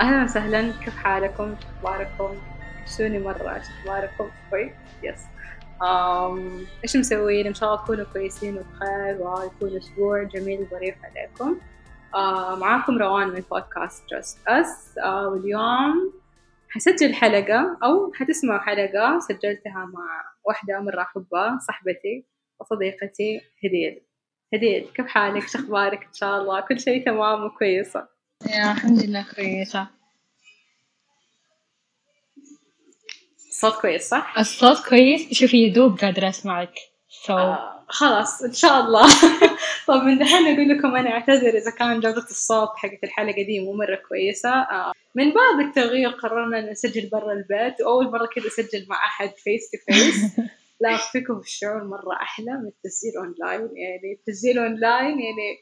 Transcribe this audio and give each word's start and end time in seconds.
أهلا 0.00 0.24
وسهلا 0.24 0.72
كيف 0.84 0.96
حالكم؟ 0.96 1.54
أخباركم؟ 1.76 2.36
شوني 2.96 3.18
مرة 3.18 3.54
إيش 3.54 3.64
أخباركم؟ 3.68 4.30
كويس؟ 4.50 4.72
yes 5.02 5.24
um... 5.82 6.66
إيش 6.84 6.96
مسوين؟ 6.96 7.46
إن 7.46 7.54
شاء 7.54 7.68
الله 7.68 7.84
تكونوا 7.84 8.04
كويسين 8.12 8.58
وبخير 8.58 9.22
ويكون 9.22 9.76
أسبوع 9.76 10.22
جميل 10.22 10.60
وظريف 10.60 10.94
عليكم 11.04 11.60
معاكم 12.60 12.98
روان 12.98 13.28
من 13.28 13.42
بودكاست 13.50 14.04
Just 14.10 14.98
آه 14.98 15.28
واليوم 15.28 16.12
حسجل 16.68 17.14
حلقة 17.14 17.78
أو 17.84 18.12
حتسمعوا 18.14 18.60
حلقة 18.60 19.18
سجلتها 19.18 19.84
مع 19.94 20.24
واحدة 20.44 20.80
مرة 20.80 21.02
أحبها 21.02 21.58
صاحبتي 21.66 22.26
وصديقتي 22.60 23.40
هديل 23.64 24.02
هديل 24.54 24.90
كيف 24.94 25.06
حالك؟ 25.06 25.48
شو 25.48 25.58
أخبارك 25.58 26.02
إن 26.02 26.12
شاء 26.12 26.40
الله؟ 26.40 26.60
كل 26.60 26.80
شيء 26.80 27.04
تمام 27.04 27.44
وكويسة 27.44 28.19
يا 28.48 28.72
الحمد 28.72 29.02
لله 29.04 29.26
كويسة. 29.36 29.86
الصوت 33.48 33.80
كويس 33.80 34.08
صح؟ 34.08 34.38
الصوت 34.38 34.88
كويس. 34.88 35.32
شوفي 35.32 35.56
يدوب 35.56 35.98
قادرة 35.98 36.28
أسمعك 36.28 36.74
so 37.26 37.30
آه 37.30 37.84
خلاص 37.88 38.42
إن 38.42 38.52
شاء 38.52 38.80
الله. 38.80 39.06
طب 39.88 40.02
من 40.02 40.18
دحين 40.18 40.46
أقول 40.54 40.68
لكم 40.68 40.96
أنا 40.96 41.10
أعتذر 41.10 41.48
إذا 41.58 41.70
كان 41.70 42.00
جودة 42.00 42.22
الصوت 42.30 42.68
حقت 42.76 43.04
الحلقة 43.04 43.42
دي 43.42 43.60
مو 43.60 43.72
مرة 43.72 43.98
كويسة. 44.08 44.50
آه 44.50 44.92
من 45.14 45.24
باب 45.30 45.60
التغيير 45.68 46.10
قررنا 46.10 46.70
نسجل 46.70 47.08
برا 47.08 47.32
البيت. 47.32 47.80
وأول 47.80 48.10
مرة 48.10 48.26
كذا 48.26 48.46
أسجل 48.46 48.86
مع 48.88 48.96
أحد 49.04 49.28
face 49.36 49.70
to 49.70 49.78
face 49.94 50.40
لا 50.80 50.94
أخفيكم 50.94 51.38
الشعور 51.38 51.84
مرة 51.84 52.12
أحلى 52.22 52.52
من 52.52 52.68
التسجيل 52.68 53.12
أونلاين 53.16 53.60
يعني 53.76 54.12
التسجيل 54.18 54.58
أونلاين 54.58 55.20
يعني 55.20 55.58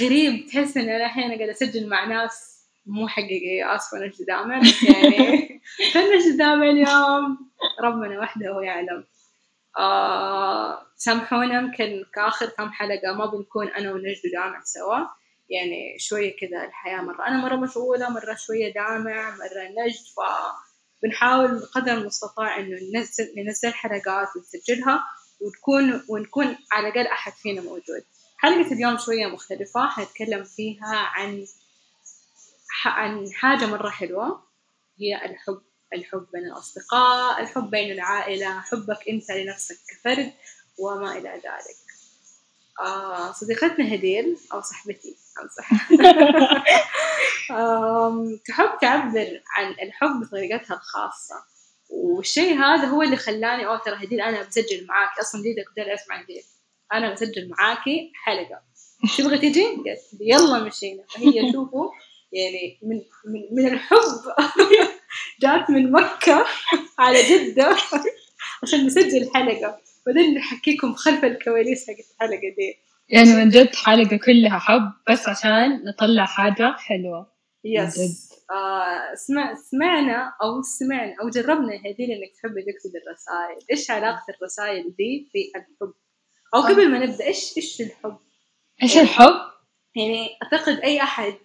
غريب 0.00 0.46
تحس 0.46 0.76
إن 0.76 0.88
أنا 0.88 1.06
الحين 1.06 1.24
قاعدة 1.24 1.50
أسجل 1.50 1.88
مع 1.88 2.04
ناس 2.04 2.54
مو 2.86 3.08
حقيقية 3.08 3.74
آسفة 3.74 3.98
نجد 3.98 4.26
دامع 4.26 4.60
بس 4.60 4.82
يعني 4.82 5.60
فنجد 5.92 6.36
دامع 6.36 6.70
اليوم؟ 6.70 7.50
ربنا 7.80 8.20
وحده 8.20 8.50
هو 8.50 8.60
يعلم. 8.60 9.04
آه 9.78 10.86
سامحونا 10.96 11.58
يمكن 11.58 12.04
كآخر 12.14 12.46
كم 12.46 12.70
حلقة 12.70 13.12
ما 13.12 13.26
بنكون 13.26 13.68
أنا 13.68 13.92
ونجد 13.92 14.22
دامع 14.32 14.60
سوا. 14.64 14.98
يعني 15.50 15.98
شوية 15.98 16.36
كذا 16.36 16.64
الحياة 16.64 17.00
مرة 17.00 17.26
أنا 17.26 17.36
مرة 17.42 17.56
مشغولة 17.56 18.10
مرة 18.10 18.34
شوية 18.34 18.74
دامع 18.74 19.30
مرة 19.30 19.84
نجد 19.84 20.04
ف 20.16 20.20
بنحاول 21.02 21.60
بقدر 21.60 21.92
المستطاع 21.92 22.58
إنه 22.58 22.78
ننزل 22.94 23.34
ننزل 23.36 23.72
حلقات 23.74 24.28
ونسجلها 24.36 25.04
ونكون 25.40 26.02
ونكون 26.08 26.56
على 26.72 26.88
الأقل 26.88 27.06
أحد 27.06 27.32
فينا 27.32 27.60
موجود. 27.60 28.04
حلقة 28.44 28.72
اليوم 28.72 28.98
شوية 28.98 29.26
مختلفة. 29.26 29.86
حنتكلم 29.88 30.44
فيها 30.44 30.96
عن 30.96 31.46
عن 32.84 33.32
حاجة 33.32 33.66
مرة 33.66 33.90
حلوة. 33.90 34.42
هي 35.00 35.24
الحب 35.24 35.62
الحب 35.94 36.26
بين 36.32 36.44
الأصدقاء 36.44 37.40
الحب 37.42 37.70
بين 37.70 37.92
العائلة 37.92 38.60
حبك 38.60 39.08
أنت 39.08 39.30
لنفسك 39.30 39.76
كفرد 39.88 40.32
وما 40.78 41.18
إلى 41.18 41.28
ذلك. 41.28 41.84
آه 42.80 43.32
صديقتنا 43.32 43.94
هديل 43.94 44.36
أو 44.52 44.60
صاحبتي 44.60 45.16
أمزح 45.42 45.70
تحب 48.46 48.78
تعبر 48.80 49.42
عن 49.56 49.70
الحب 49.82 50.20
بطريقتها 50.20 50.74
الخاصة. 50.74 51.34
والشيء 51.90 52.58
هذا 52.58 52.86
هو 52.86 53.02
اللي 53.02 53.16
خلاني 53.16 53.66
أوه 53.66 53.78
ترى 53.78 54.06
هديل 54.06 54.20
أنا 54.20 54.42
بسجل 54.42 54.86
معاك 54.86 55.18
أصلا 55.18 55.42
دي 55.42 55.54
كنت 55.54 55.78
أسمع 55.78 56.20
هديل. 56.20 56.44
أنا 56.92 57.12
بسجل 57.12 57.48
معاكي 57.48 58.12
حلقة. 58.14 58.60
تبغى 59.18 59.38
تجي؟ 59.38 59.64
قالت 59.64 60.20
يلا 60.20 60.64
مشينا. 60.64 61.02
فهي 61.08 61.52
شوفوا 61.52 61.90
يعني 62.32 62.78
من 62.82 62.96
من, 63.24 63.42
من 63.52 63.72
الحب. 63.72 64.20
جات 65.42 65.70
من 65.70 65.92
مكة 65.92 66.46
على 66.98 67.18
جدة 67.22 67.76
عشان 68.62 68.86
نسجل 68.86 69.30
حلقة. 69.34 69.78
بعدين 70.06 70.34
نحكيكم 70.34 70.94
خلف 70.94 71.24
الكواليس 71.24 71.86
حقت 71.90 72.06
الحلقة 72.14 72.54
دي. 72.56 72.78
يعني 73.08 73.32
من 73.32 73.48
جد 73.48 73.74
حلقة 73.74 74.16
كلها 74.16 74.58
حب 74.58 74.92
بس 75.10 75.28
عشان 75.28 75.84
نطلع 75.84 76.24
حاجة 76.24 76.76
حلوة. 76.78 77.34
يس 77.64 78.30
آه 78.50 79.14
سمع 79.14 79.54
سمعنا 79.54 80.32
أو 80.42 80.62
سمعنا 80.62 81.14
أو 81.22 81.28
جربنا 81.28 81.72
هذين 81.72 82.10
إنك 82.10 82.32
تحبي 82.42 82.62
تكتب 82.62 82.90
الرسائل. 82.96 83.66
إيش 83.70 83.90
علاقة 83.90 84.24
الرسائل 84.38 84.94
دي 84.98 85.28
في 85.32 85.38
الحب؟ 85.56 85.94
أو 86.54 86.60
قبل 86.60 86.90
ما 86.90 86.98
نبدأ 86.98 87.24
إيش 87.26 87.56
إيش 87.56 87.80
الحب؟ 87.80 88.16
إيش 88.82 88.98
الحب؟ 88.98 89.34
يعني 89.96 90.28
أعتقد 90.42 90.78
أي 90.78 91.02
أحد 91.02 91.36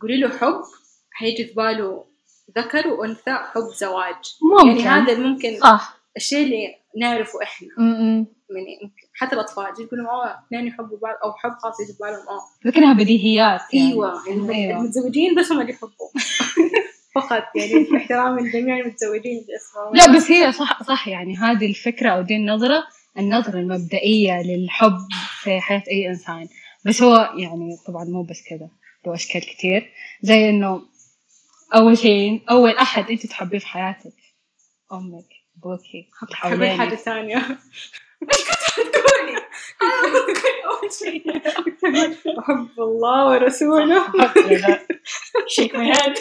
قولي 0.00 0.20
له 0.20 0.38
حب 0.38 0.62
حيجي 1.10 1.44
في 1.44 1.54
باله 1.54 2.04
ذكر 2.58 2.88
وأنثى 2.88 3.38
حب 3.54 3.68
زواج. 3.80 4.14
ممكن. 4.42 4.80
يعني 4.80 5.02
هذا 5.02 5.18
ممكن 5.18 5.58
صح. 5.60 5.98
الشيء 6.16 6.44
اللي 6.44 6.74
نعرفه 7.00 7.42
إحنا. 7.42 7.68
م-م. 7.78 8.26
يعني 8.50 8.78
ممكن. 8.82 9.08
حتى 9.14 9.34
الأطفال 9.34 9.64
يجي 9.72 9.82
يقولوا 9.82 10.10
أوه 10.10 10.38
اثنين 10.46 10.66
يحبوا 10.66 10.98
بعض 10.98 11.14
أو 11.24 11.32
حب 11.32 11.52
خاص 11.62 11.80
يجي 11.80 11.92
في 11.92 11.98
بالهم 11.98 12.28
أوه 12.28 12.40
لكنها 12.64 12.92
بديهيات 12.92 13.60
يعني. 13.74 13.92
أيوة 13.92 14.28
يعني 14.28 14.54
أيوة. 14.54 14.80
المتزوجين 14.80 15.34
بس 15.34 15.52
هم 15.52 15.60
اللي 15.60 15.72
يحبوا 15.72 16.08
فقط 17.14 17.44
يعني 17.54 17.96
احترام 17.96 18.38
الجميع 18.38 18.78
المتزوجين 18.78 19.46
لا 19.92 20.16
بس 20.16 20.30
هي 20.30 20.52
صح 20.52 20.82
صح 20.82 21.08
يعني 21.08 21.36
هذه 21.36 21.66
الفكرة 21.70 22.10
أو 22.10 22.22
دي 22.22 22.36
النظرة. 22.36 22.84
النظرة 23.18 23.58
المبدئية 23.58 24.42
للحب 24.42 24.98
في 25.42 25.60
حياة 25.60 25.82
أي 25.90 26.08
إنسان. 26.08 26.48
بس 26.84 27.02
هو 27.02 27.30
يعني 27.36 27.76
طبعا 27.86 28.04
مو 28.04 28.22
بس 28.22 28.42
كذا 28.48 28.68
له 29.06 29.14
أشكال 29.14 29.40
كتير. 29.40 29.92
زي 30.22 30.50
إنه 30.50 30.82
أول 31.74 31.98
شيء 31.98 32.42
أول 32.50 32.70
أحد 32.76 33.10
أنت 33.10 33.26
تحبيه 33.26 33.58
في 33.58 33.66
حياتك 33.66 34.12
أمك 34.92 35.24
أبوكي 35.58 36.08
حبيت 36.32 36.78
حاجة 36.78 36.94
ثانية 36.94 37.36
إيش 38.22 38.40
كنت؟ 38.76 38.94
أنا 39.82 40.18
أول 40.66 40.92
شيء. 40.92 41.36
أحب 42.38 42.68
الله 42.78 43.26
ورسوله. 43.28 44.06
شيك 45.48 45.76
هيد 45.76 46.14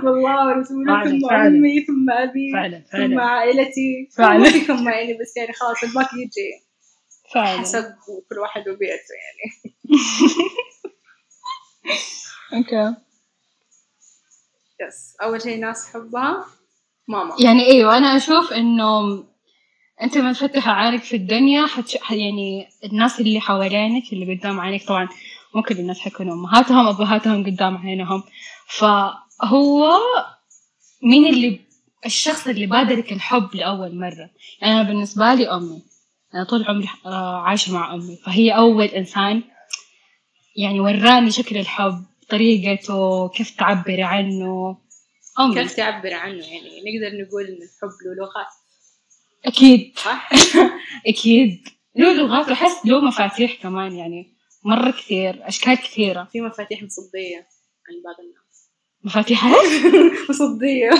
أحب 0.00 0.08
الله 0.08 0.46
ورسوله 0.46 1.04
ثم. 1.04 1.34
أمي 1.34 1.84
ثم 1.84 2.10
أبي 2.10 2.52
فعلا 2.52 2.78
ثم 2.78 2.98
فعلا. 2.98 3.22
عائلتي 3.22 4.08
فعلا. 4.16 4.50
ثم 4.50 4.58
ثم 4.76 4.88
يعني 4.88 5.12
بس 5.14 5.36
يعني 5.36 5.52
خلاص 5.52 5.82
الباقي 5.84 6.16
يجي. 6.16 6.64
فعلا. 7.34 7.60
حسب 7.60 7.84
كل 8.30 8.38
واحد 8.38 8.68
وبيئته 8.68 9.14
يعني. 9.22 9.72
okay. 12.56 12.96
yes 14.88 15.16
أول 15.22 15.42
شيء 15.42 15.60
ناس 15.60 15.92
تحبها 15.92 16.44
ماما. 17.08 17.36
يعني 17.44 17.66
أيوه 17.66 17.96
أنا 17.96 18.16
أشوف 18.16 18.52
إنه 18.52 19.24
أنت 20.02 20.18
ما 20.18 20.32
تفتح 20.32 20.68
عينك 20.68 21.02
في 21.02 21.16
الدنيا 21.16 21.66
حتش... 21.66 21.98
يعني 22.10 22.68
الناس 22.84 23.20
اللي 23.20 23.40
حوالينك 23.40 24.12
اللي 24.12 24.34
قدام 24.34 24.60
عينك 24.60 24.86
طبعا 24.86 25.08
مو 25.54 25.62
كل 25.62 25.78
الناس 25.78 25.98
حيكونوا 26.00 26.34
أمهاتهم 26.34 26.86
ابهاتهم 26.88 27.44
قدام 27.46 27.76
عينهم. 27.76 28.22
فهو 29.42 29.98
مين 31.02 31.26
اللي 31.26 31.60
الشخص 32.06 32.46
اللي 32.46 32.66
بادرك 32.66 33.12
الحب 33.12 33.54
لأول 33.54 33.98
مرة؟ 34.00 34.30
يعني 34.62 34.74
أنا 34.74 34.82
بالنسبة 34.82 35.34
لي 35.34 35.48
أمي. 35.48 35.82
أنا 36.34 36.44
طول 36.44 36.64
عمري 36.64 36.88
آه، 37.06 37.40
عايشة 37.40 37.72
مع 37.72 37.94
أمي. 37.94 38.16
فهي 38.16 38.50
أول 38.50 38.84
إنسان 38.84 39.42
يعني 40.56 40.80
وراني 40.80 41.30
شكل 41.30 41.56
الحب 41.56 42.04
طريقته 42.30 43.28
كيف 43.28 43.50
تعبري 43.50 44.02
عنه. 44.02 44.78
أمي. 45.40 45.54
كيف 45.54 45.76
تعبر 45.76 46.14
عنه؟ 46.14 46.46
يعني 46.46 46.68
نقدر 46.80 47.26
نقول 47.26 47.44
إن 47.44 47.54
الحب 47.62 47.96
له 48.06 48.14
لغات 48.14 48.52
أكيد. 49.46 49.98
صح؟ 49.98 50.30
أكيد. 51.06 51.68
له 51.96 52.12
لغات 52.12 52.48
وأحس 52.48 52.86
له 52.86 53.00
مفاتيح 53.00 53.62
كمان 53.62 53.92
يعني. 53.92 54.34
مرة 54.64 54.90
كثير 54.90 55.48
أشكال 55.48 55.74
كثيرة. 55.74 56.28
في 56.32 56.40
مفاتيح 56.40 56.82
مصدية 56.82 57.36
عند 57.88 58.02
بعض 58.04 58.16
الناس. 58.20 58.49
مفاتيح؟ 59.04 59.44
مصدية. 60.30 60.90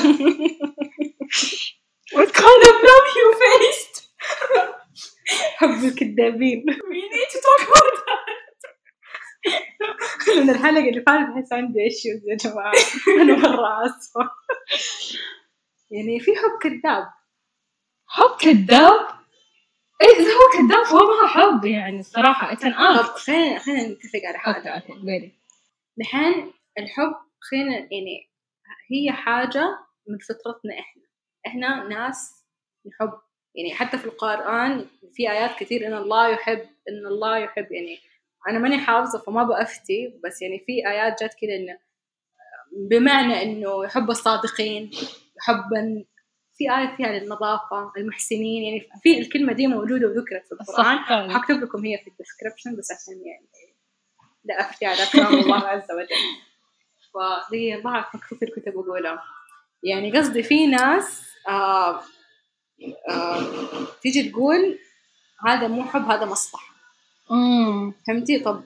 What 2.14 2.30
kind 2.32 2.62
of 2.70 2.76
love 2.90 3.06
you 3.18 3.26
faced? 3.42 4.02
حب 5.56 5.84
الكذابين. 5.84 6.64
We 6.70 7.00
need 7.12 7.28
to 7.32 7.40
talk 7.40 7.68
about 7.68 7.94
that. 8.06 8.30
من 10.36 10.50
الحلقة 10.50 10.88
اللي 10.88 11.02
فاتت 11.06 11.28
أحس 11.36 11.52
عندي 11.52 11.80
ايشوز 11.84 12.28
يا 12.28 12.36
جماعة. 12.36 12.72
أنا 13.22 13.36
مرة 13.36 13.86
آسفة 13.86 14.30
يعني 15.90 16.20
في 16.20 16.30
حب 16.36 16.58
كذاب. 16.62 17.04
حب 18.06 18.36
كذاب؟ 18.40 19.06
إيه 20.02 20.08
إذا 20.16 20.32
هو 20.32 20.50
كذاب 20.52 20.84
فهو 20.86 20.98
ما 20.98 21.22
هو 21.22 21.26
حب 21.26 21.64
يعني 21.64 22.00
الصراحة 22.00 22.54
it's 22.54 22.58
an 22.58 22.62
طب 22.62 23.04
act 23.04 23.18
خلينا 23.18 23.58
خلينا 23.58 23.88
نتفق 23.88 24.20
على 24.28 24.38
حاجة. 24.38 24.68
okay 24.68 24.92
okay 24.92 25.00
قولي. 25.00 25.32
دحين 25.96 26.52
الحب 26.78 27.14
خلينا 27.40 27.74
يعني 27.76 28.30
هي 28.90 29.12
حاجة 29.12 29.78
من 30.08 30.18
فطرتنا 30.18 30.78
إحنا. 30.78 31.02
إحنا 31.46 31.88
ناس 31.88 32.44
نحب 32.86 33.12
يعني 33.54 33.74
حتى 33.74 33.98
في 33.98 34.04
القرآن 34.04 34.86
في 35.12 35.30
آيات 35.30 35.58
كثير 35.58 35.86
إن 35.86 35.94
الله 35.94 36.28
يحب 36.28 36.58
إن 36.88 37.06
الله 37.06 37.38
يحب 37.38 37.72
يعني 37.72 37.98
أنا 38.48 38.58
ماني 38.58 38.78
حافظة 38.78 39.18
فما 39.18 39.42
بأفتي 39.42 40.20
بس 40.24 40.42
يعني 40.42 40.58
في 40.66 40.88
آيات 40.88 41.22
جت 41.24 41.36
كده 41.40 41.56
إن 41.56 41.78
بمعنى 42.90 43.42
إنه 43.42 43.84
يحب 43.84 44.10
الصادقين 44.10 44.90
يحب 45.38 46.04
في 46.54 46.70
آية 46.78 46.96
فيها 46.96 47.08
للنظافة 47.18 47.92
المحسنين 47.96 48.62
يعني 48.62 48.88
في 49.02 49.18
الكلمة 49.18 49.52
دي 49.52 49.66
موجودة 49.66 50.06
وذكرت 50.06 50.46
في 50.46 50.52
القرآن. 50.52 50.98
حكتب 51.30 51.54
لكم 51.62 51.84
هي 51.84 51.98
في 51.98 52.10
الديسكربشن 52.10 52.76
بس 52.76 52.92
عشان 52.92 53.26
يعني 53.26 53.48
لا 54.44 54.60
أفتي 54.60 54.86
على 54.86 54.98
كلام 55.12 55.34
الله 55.34 55.58
عز 55.58 55.90
وجل. 55.92 56.49
فدي 57.14 57.74
الله 57.74 57.90
أعرف 57.90 58.14
مكتوب 58.14 58.38
في 58.38 58.44
الكتب 58.44 58.76
وقولها 58.76 59.22
يعني 59.82 60.18
قصدي 60.18 60.42
في 60.42 60.66
ناس 60.66 61.22
آه 61.48 62.00
آه 63.10 63.40
تيجي 64.02 64.30
تقول 64.30 64.78
هذا 65.46 65.68
مو 65.68 65.84
حب 65.84 66.02
هذا 66.02 66.24
مصلحة. 66.24 66.74
فهمتي؟ 68.06 68.38
طب 68.38 68.62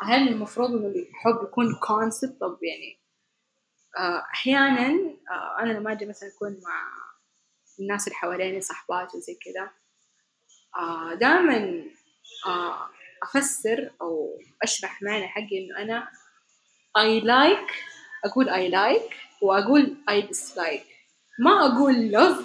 هل 0.00 0.28
المفروض 0.28 0.70
إنه 0.70 0.86
الحب 0.86 1.42
يكون 1.42 1.74
concept 1.74 2.40
طب 2.40 2.58
يعني 2.62 2.98
آه، 3.98 4.22
أحيانا 4.34 4.88
آه، 5.30 5.62
أنا 5.62 5.72
لما 5.72 5.92
أجي 5.92 6.06
مثلا 6.06 6.28
أكون 6.28 6.60
مع 6.64 6.88
الناس 7.80 8.08
اللي 8.08 8.16
حواليني 8.16 8.60
صحبات 8.60 9.14
وزي 9.14 9.34
كذا 9.34 9.70
آه، 10.76 11.14
دائما 11.14 11.84
أفسر 13.22 13.90
أو 14.00 14.38
أشرح 14.62 15.02
معنى 15.02 15.28
حقي 15.28 15.58
إنه 15.58 15.82
أنا 15.82 16.08
I 16.96 17.20
like 17.24 17.72
أقول 18.24 18.46
I 18.50 18.72
like 18.72 19.14
وأقول 19.42 19.96
I 20.10 20.22
dislike. 20.32 20.86
ما 21.40 21.66
أقول 21.66 22.12
love 22.12 22.44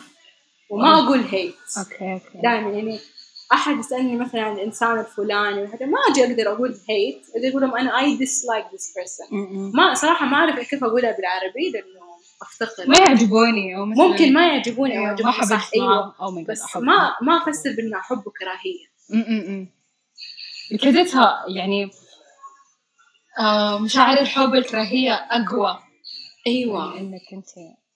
وما 0.70 1.00
أقول 1.00 1.24
hate. 1.24 1.78
okay 1.80 2.14
okay. 2.14 2.42
دائما 2.44 2.70
يعني 2.72 3.00
أحد 3.54 3.78
يسألني 3.80 4.16
مثلا 4.18 4.42
عن 4.42 4.54
الإنسان 4.56 5.00
الفلاني 5.00 5.62
وهذا 5.62 5.86
ما 5.86 5.98
أجي 6.12 6.24
أقدر 6.24 6.52
أقول 6.52 6.78
hate 6.90 7.22
أقدر 7.36 7.50
أقول 7.50 7.62
لهم 7.62 7.76
أنا 7.76 8.00
I 8.00 8.16
dislike 8.18 8.66
this 8.72 8.94
person 8.96 9.28
أمم. 9.32 9.72
ما 9.76 9.94
صراحة 9.94 10.26
ما 10.26 10.38
أعرف 10.38 10.70
كيف 10.70 10.84
أقولها 10.84 11.12
بالعربي 11.18 11.70
لأنه 11.74 12.04
افتقر 12.42 12.88
ما 12.90 12.98
يعجبوني 12.98 13.78
أو 13.78 13.86
مثلا 13.86 14.04
ممكن 14.08 14.34
ما 14.34 14.48
يعجبوني 14.48 14.92
أو 14.94 14.98
أيوة، 14.98 15.08
يعجبوني 15.08 15.38
ما 15.38 15.46
صح 15.46 15.70
أيوه. 15.76 16.32
ماي 16.32 16.44
بس 16.44 16.76
ما 16.76 17.16
ما 17.22 17.38
أفسر 17.38 17.74
بأنه 17.78 18.00
حب 18.02 18.28
وكراهيه 18.28 18.86
امم 19.14 19.68
لقيتها 20.72 21.46
يعني 21.48 21.92
مشاعر 23.82 24.20
الحب 24.20 24.56
الكراهية 24.56 25.14
أقوى. 25.14 25.80
أيوه. 26.48 26.94
من 26.94 27.00
إنك 27.00 27.34
أنت 27.34 27.48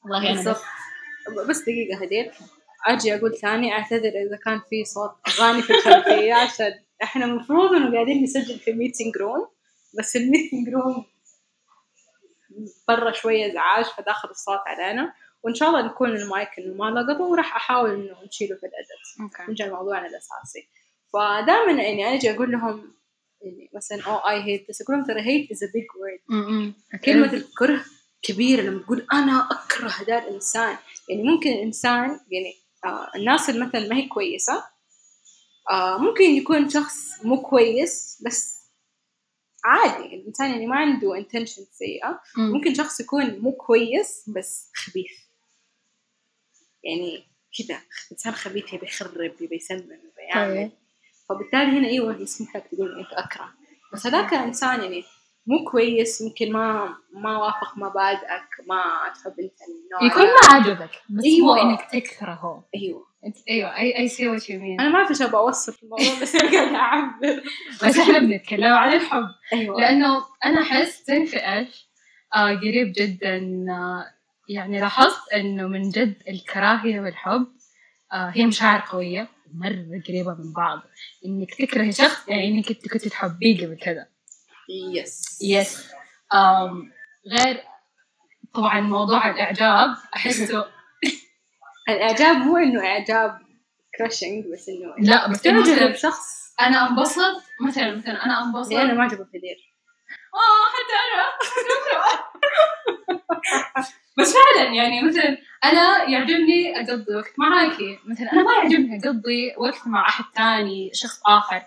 والله 0.04 0.34
بالضبط. 0.34 0.62
بس 1.50 1.62
دقيقة 1.62 2.04
هديل 2.04 2.32
أجي 2.88 3.16
أقول 3.16 3.38
ثاني 3.38 3.74
أعتذر 3.74 4.10
إذا 4.10 4.38
كان 4.46 4.62
في 4.70 4.86
صوت 4.86 5.12
أغاني 5.28 5.62
في 5.62 5.74
الخلفية 5.74 6.34
عشان 6.44 6.74
إحنا 7.04 7.26
المفروض 7.26 7.74
إنه 7.74 7.94
قاعدين 7.94 8.24
نسجل 8.24 8.60
في 8.60 8.74
meeting 8.74 9.18
room 9.18 9.48
بس 10.00 10.16
ال 10.16 10.23
meeting 10.23 10.70
room 10.70 11.06
برا 12.88 13.12
شوية 13.12 13.52
إزعاج 13.52 13.86
فداخل 13.86 14.30
الصوت 14.30 14.60
علينا. 14.66 15.14
وإن 15.44 15.56
شاء 15.56 15.70
الله 15.70 15.82
نكون 15.82 16.10
المايك 16.10 16.50
إنه 16.60 16.74
ما 16.74 17.00
لقطه 17.00 17.22
وراح 17.22 17.56
أحاول 17.56 17.90
إنه 17.90 18.24
نشيله 18.28 18.56
في 18.56 18.66
ال 18.66 18.77
edit 18.77 19.22
okay. 19.22 19.44
نرجع 19.44 19.66
لموضوعنا 19.66 20.08
الأساسي. 20.08 20.68
فدائما 21.14 21.82
يعني 21.82 22.16
أجي 22.16 22.32
أقول 22.32 22.52
لهم 22.52 22.94
يعني 23.42 23.70
مثلا 23.76 24.04
أو 24.04 24.16
I 24.30 24.44
hate 24.44 24.70
بس 24.70 24.82
أقول 24.82 24.98
لهم 24.98 25.06
ترى 25.08 25.22
hate 25.22 25.52
is 25.52 25.64
a 25.64 25.68
big 25.74 25.86
word. 26.00 26.20
كلمة 27.06 27.34
الكره 27.34 27.86
كبيرة 28.22 28.62
لما 28.62 28.84
تقول 28.84 29.08
أنا 29.14 29.50
أكره 29.52 30.04
ذا 30.04 30.18
الإنسان. 30.20 30.78
يعني 31.10 31.24
ممكن 31.24 31.52
الإنسان 31.52 32.10
يعني 32.10 32.56
آه 32.86 33.12
الناس 33.16 33.50
اللي 33.50 33.66
مثلا 33.66 33.88
ما 33.88 33.96
هي 33.96 34.08
كويسة 34.08 34.64
آه 35.72 35.98
ممكن 35.98 36.24
يكون 36.24 36.70
شخص 36.70 37.26
مو 37.26 37.42
كويس 37.42 38.22
بس 38.26 38.58
عادي. 39.66 40.16
الإنسان 40.16 40.50
يعني 40.52 40.68
ما 40.68 40.76
عنده 40.76 41.26
سيئة. 41.72 42.22
أمم. 42.38 42.52
ممكن 42.52 42.74
شخص 42.74 43.00
يكون 43.00 43.40
مو 43.40 43.52
كويس 43.52 44.30
بس 44.30 44.72
خبيث. 44.76 45.12
يعني 46.84 47.24
كذا 47.58 47.80
إنسان 48.12 48.34
خبيث 48.34 48.74
يبي 48.74 48.86
يخرب 48.86 49.42
يبي 49.42 49.56
يسمم 49.56 49.80
يبي 49.80 50.22
يعمل. 50.30 50.56
طيب. 50.56 50.72
فبالتالي 51.30 51.80
هنا 51.80 51.88
أيوه 51.88 52.22
يسمح 52.22 52.56
لك 52.56 52.68
تقول 52.72 53.00
أنت 53.00 53.14
أكره. 53.14 53.50
بس 53.94 54.08
هذاك 54.08 54.34
إنسان 54.34 54.82
يعني 54.82 55.04
مو 55.48 55.64
كويس 55.72 56.22
ممكن 56.22 56.52
ما 56.52 56.96
ما 57.14 57.38
وافق 57.38 57.78
مبادئك 57.78 58.50
ما 58.68 58.84
تحب 59.16 59.34
أنت 59.40 59.60
النوع 59.68 60.12
يكون 60.12 60.26
ما 60.26 60.56
عجبك 60.56 60.92
بس 61.10 61.24
مو 61.42 61.56
أيوة. 61.56 61.62
إنك 61.62 61.82
تكرهه. 61.92 62.64
أيوه. 62.76 63.08
أيوة 63.50 63.78
I 63.78 63.98
I 63.98 64.08
see 64.08 64.28
what 64.28 64.50
you 64.50 64.60
mean 64.60 64.82
أنا 64.82 64.90
ما 64.90 64.96
اعرف 64.96 65.10
إيش 65.10 65.22
أبغى 65.22 65.38
اوصف 65.38 65.78
في 65.78 65.84
الموضوع 65.84 66.22
بس 66.22 66.36
أنا 66.36 66.52
قاعدة 66.52 66.76
أعبر. 66.78 67.44
بس 67.84 67.98
إحنا 67.98 68.20
بنتكلم 68.20 68.74
عن 68.74 68.94
الحب. 68.94 69.28
أيوه. 69.54 69.80
لأنه 69.82 70.18
أنا 70.46 70.62
أحس 70.62 71.04
تعرفي 71.04 71.38
إيش 71.38 71.88
آه 72.36 72.56
قريب 72.56 72.94
جدا 72.98 73.66
آه 73.70 74.06
يعني 74.50 74.80
لاحظت 74.80 75.34
إنه 75.34 75.68
من 75.68 75.90
جد 75.90 76.16
الكراهية 76.30 77.02
والحب 77.02 77.48
آه 78.14 78.32
هي 78.36 78.46
مشاعر 78.46 78.84
قوية. 78.92 79.28
مرة 79.54 80.02
قريبة 80.08 80.34
من 80.34 80.54
بعض. 80.54 80.82
إنك 81.26 81.56
تكرهي 81.56 81.92
شخص 81.92 82.28
يعني 82.28 82.48
إنك 82.48 82.70
أنت 82.70 82.88
كنت 82.88 83.08
تحبيه 83.08 83.66
قبل 83.66 83.78
كذا 83.82 84.08
yes 84.70 85.42
yes 85.42 85.88
um, 86.34 86.92
غير 87.28 87.64
طبعا 88.54 88.80
موضوع 88.82 89.30
الإعجاب 89.30 89.90
أحسه 90.16 90.66
الإعجاب 91.90 92.36
مو 92.36 92.58
إنه 92.58 92.86
إعجاب 92.86 93.40
crushing 93.98 94.46
بس 94.54 94.70
إنه 94.70 94.96
لا 95.00 95.28
بس 95.32 95.48
إنه 95.48 95.64
تعجب 95.66 95.74
مثلاً 95.74 95.92
بشخص 95.92 96.54
أنا 96.62 96.90
أنبسط 96.90 97.44
مثلا 97.68 97.96
مثلا 97.96 98.26
أنا 98.26 98.44
أنبسط. 98.44 98.74
أنا 98.74 98.94
ما 98.94 99.04
عجبه 99.04 99.26
كثير 99.26 99.74
آه 100.34 100.68
حتى 100.74 100.96
أنا. 101.08 101.28
بس 104.18 104.34
فعلا 104.34 104.74
يعني 104.74 105.02
مثلا 105.02 105.38
أنا 105.64 106.10
يعجبني 106.10 106.82
أقضي 106.82 107.16
وقت 107.16 107.40
معاكي 107.40 108.00
مثلا 108.06 108.34
أنا 108.34 108.44
ما 108.44 108.52
يعجبني 108.54 109.00
أقضي 109.00 109.54
وقت 109.58 109.88
مع 109.88 110.10
أحد 110.10 110.26
ثاني 110.36 110.90
شخص 110.94 111.22
آخر. 111.28 111.62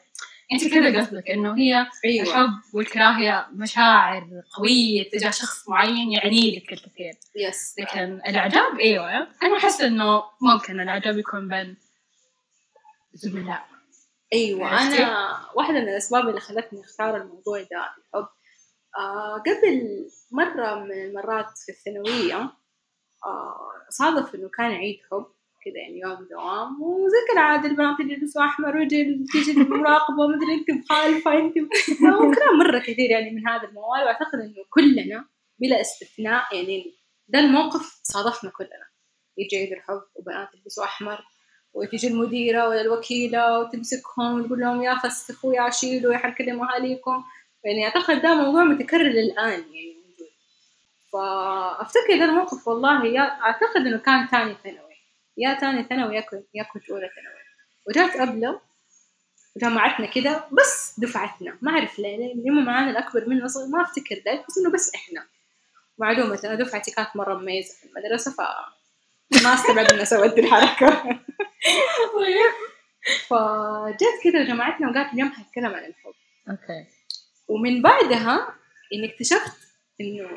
أنت 0.52 0.68
كذا 0.74 1.00
قصدك 1.00 1.30
إنه 1.30 1.58
هي 1.58 1.86
أيوه. 2.04 2.26
الحب 2.26 2.74
والكراهية 2.74 3.46
مشاعر 3.52 4.28
قوية 4.56 5.10
تجاه 5.10 5.30
شخص 5.30 5.68
معين 5.68 6.12
يعني 6.12 6.56
لك 6.56 6.72
الكثير. 6.72 7.12
يس 7.36 7.74
لكن 7.78 8.20
الإعجاب 8.28 8.78
أيوة. 8.80 9.10
أنا 9.42 9.56
أحس 9.56 9.80
إنه 9.80 10.22
ممكن 10.40 10.80
الإعجاب 10.80 11.18
يكون 11.18 11.48
بين 11.48 11.76
زملاء. 13.12 13.66
أيوه؟ 14.32 14.82
أنا 14.82 15.36
واحدة 15.54 15.80
من 15.80 15.88
الأسباب 15.88 16.28
اللي 16.28 16.40
خلتني 16.40 16.80
أختار 16.80 17.16
الموضوع 17.16 17.58
ده 17.58 17.94
الحب. 17.98 18.28
آه 18.98 19.42
قبل 19.46 20.06
مرة 20.30 20.74
من 20.74 20.92
المرات 20.92 21.58
في 21.58 21.72
الثانوية 21.72 22.52
آه 23.26 23.70
صادف 23.88 24.34
إنه 24.34 24.48
كان 24.48 24.70
عيد 24.70 24.98
حب 25.10 25.26
كذا 25.64 25.76
يعني 25.76 26.00
يوم 26.00 26.28
دوام 26.30 26.82
وزي 26.82 27.16
كالعاده 27.28 27.68
البنات 27.68 28.00
اللي 28.00 28.12
يلبسوا 28.12 28.44
أحمر 28.44 28.76
وجل 28.76 29.26
تيجي 29.32 29.52
المراقبة 29.52 30.18
ومدري 30.24 30.54
انت 30.54 30.70
مخالفه 30.70 31.38
انت 31.38 31.56
وكلام 32.20 32.58
مرة 32.58 32.78
كثير 32.78 33.10
يعني 33.10 33.30
من 33.30 33.48
هذا 33.48 33.68
الموال 33.68 34.04
وأعتقد 34.04 34.34
إنه 34.34 34.64
كلنا 34.70 35.24
بلا 35.58 35.80
استثناء 35.80 36.56
يعني 36.56 36.94
ده 37.28 37.38
الموقف 37.38 38.00
صادفنا 38.02 38.50
كلنا. 38.50 38.86
يجي 39.38 39.56
عيد 39.56 39.72
الحب 39.72 40.02
وبنات 40.14 40.54
يلبسوا 40.54 40.84
أحمر 40.84 41.24
وتيجي 41.72 42.08
المديرة 42.08 42.68
ولا 42.68 42.80
الوكيلة 42.80 43.58
وتمسكهم 43.58 44.40
وتقول 44.40 44.60
لهم 44.60 44.82
يا 44.82 44.98
فسخوا 44.98 45.54
يا 45.54 45.70
شيلوا 45.70 46.12
يا 46.12 46.18
حنكلم 46.18 46.62
أهاليكم. 46.62 47.24
يعني 47.64 47.84
أعتقد 47.84 48.22
ده 48.22 48.34
موضوع 48.34 48.64
متكرر 48.64 49.06
الآن 49.06 49.50
يعني 49.50 49.94
موجود. 49.94 50.30
فأفتكر 51.12 52.18
ده 52.18 52.24
الموقف 52.24 52.68
والله 52.68 53.06
يا 53.06 53.20
أعتقد 53.22 53.76
إنه 53.86 53.98
كان 53.98 54.28
تاني 54.28 54.54
ثانوي. 54.64 54.94
يا 55.36 55.54
تاني 55.54 55.84
ثانوي 55.84 56.16
يا 56.16 56.20
كنت 56.20 56.46
يا 56.54 56.62
كنت 56.62 56.90
أولى 56.90 57.10
ثانوي. 57.14 57.40
وجات 57.88 58.16
قبله 58.20 58.60
جمعتنا 59.56 60.06
كده 60.06 60.44
بس 60.52 61.00
دفعتنا. 61.00 61.58
ما 61.62 61.72
أعرف 61.72 61.98
ليه 61.98 62.34
هم 62.50 62.64
معانا 62.64 62.90
الأكبر 62.90 63.28
منا 63.28 63.46
صغير 63.48 63.68
ما 63.68 63.82
أفتكر 63.82 64.14
ذلك 64.14 64.44
بس 64.48 64.58
إنه 64.58 64.70
بس 64.70 64.94
إحنا. 64.94 65.26
معلومة 65.98 66.40
أنا 66.44 66.54
دفعتي 66.54 66.90
كانت 66.90 67.08
مرة 67.14 67.34
مميزة 67.34 67.74
في 67.74 67.84
المدرسة 67.86 68.30
ف 68.30 68.40
ما 69.44 69.54
استبعد 69.54 69.92
إني 69.92 70.04
سويت 70.04 70.38
الحركة. 70.38 70.88
فجت 73.28 74.20
كده 74.24 74.42
جمعتنا 74.42 74.90
وقالت 74.90 75.12
اليوم 75.12 75.32
حنتكلم 75.32 75.66
عن 75.66 75.84
الحب. 75.84 76.12
أوكي. 76.50 76.86
ومن 77.50 77.82
بعدها 77.82 78.54
إني 78.94 79.12
اكتشفت 79.12 79.58
إنه 80.00 80.28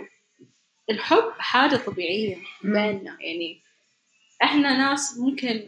الحب 0.90 1.32
حاجة 1.38 1.76
طبيعية 1.76 2.38
بيننا. 2.64 3.18
يعني 3.22 3.62
إحنا 4.44 4.78
ناس 4.78 5.18
ممكن 5.18 5.68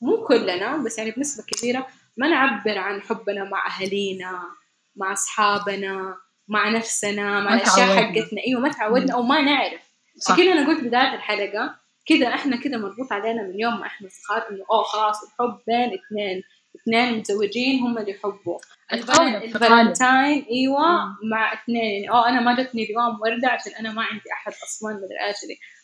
مو 0.00 0.24
كلنا 0.26 0.76
بس 0.76 0.98
يعني 0.98 1.10
بنسبة 1.10 1.44
كبيرة 1.46 1.86
ما 2.16 2.28
نعبر 2.28 2.78
عن 2.78 3.00
حبنا 3.02 3.44
مع 3.44 3.66
أهالينا 3.66 4.42
مع 4.96 5.12
أصحابنا 5.12 6.16
مع 6.48 6.68
نفسنا 6.68 7.40
مع 7.40 7.54
الأشياء. 7.54 7.96
حقتنا. 7.96 8.42
أيوة 8.46 8.60
ما 8.60 8.68
تعودنا 8.68 9.14
أو 9.14 9.22
ما 9.22 9.40
نعرف. 9.42 9.80
عشان 10.24 10.36
كده 10.44 10.52
أنا 10.52 10.66
قلت 10.66 10.80
بداية 10.84 11.14
الحلقة 11.14 11.76
كده 12.06 12.34
إحنا 12.34 12.56
كده 12.56 12.78
مربوط 12.78 13.12
علينا 13.12 13.42
من 13.42 13.60
يوم 13.60 13.80
ما 13.80 13.86
إحنا 13.86 14.08
صغار 14.08 14.50
إنه 14.50 14.64
أوه 14.70 14.82
خلاص 14.82 15.22
الحب 15.22 15.58
بين 15.66 15.98
اثنين. 15.98 16.42
اثنين 16.76 17.18
متزوجين 17.18 17.80
هم 17.80 17.98
اللي 17.98 18.10
يحبوا. 18.10 18.58
الفالنتاين 18.92 20.46
إيوه 20.50 21.04
مم. 21.04 21.30
مع 21.30 21.52
اثنين. 21.52 21.84
يعني 21.84 22.10
آه 22.10 22.28
أنا 22.28 22.40
ما 22.40 22.62
جتني 22.62 22.84
اليوم 22.84 23.20
وردة 23.20 23.48
عشان 23.48 23.72
أنا 23.72 23.92
ما 23.92 24.02
عندي 24.02 24.32
أحد 24.32 24.52
أصلا 24.64 24.94
مدري 24.94 25.26
إيش 25.26 25.36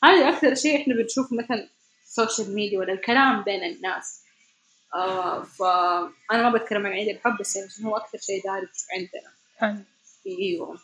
هذا 0.04 0.28
أكثر 0.28 0.54
شيء 0.54 0.82
إحنا 0.82 0.94
بنشوف 0.94 1.32
مثلا 1.32 1.68
ال 2.04 2.11
social 2.11 2.54
media 2.54 2.78
ولا 2.78 2.92
الكلام 2.92 3.42
بين 3.42 3.64
الناس. 3.64 4.20
آه 4.94 5.42
فانا 5.42 6.50
ما 6.50 6.58
بتكلم 6.58 6.86
عن 6.86 6.92
عيد 6.92 7.08
الحب 7.08 7.36
بس 7.40 7.56
يعني 7.56 7.68
هو 7.84 7.96
أكثر 7.96 8.18
شيء 8.18 8.42
دارج 8.44 8.68
عندنا. 8.96 9.32
فعلا. 9.60 9.84
إيوه. 10.26 10.78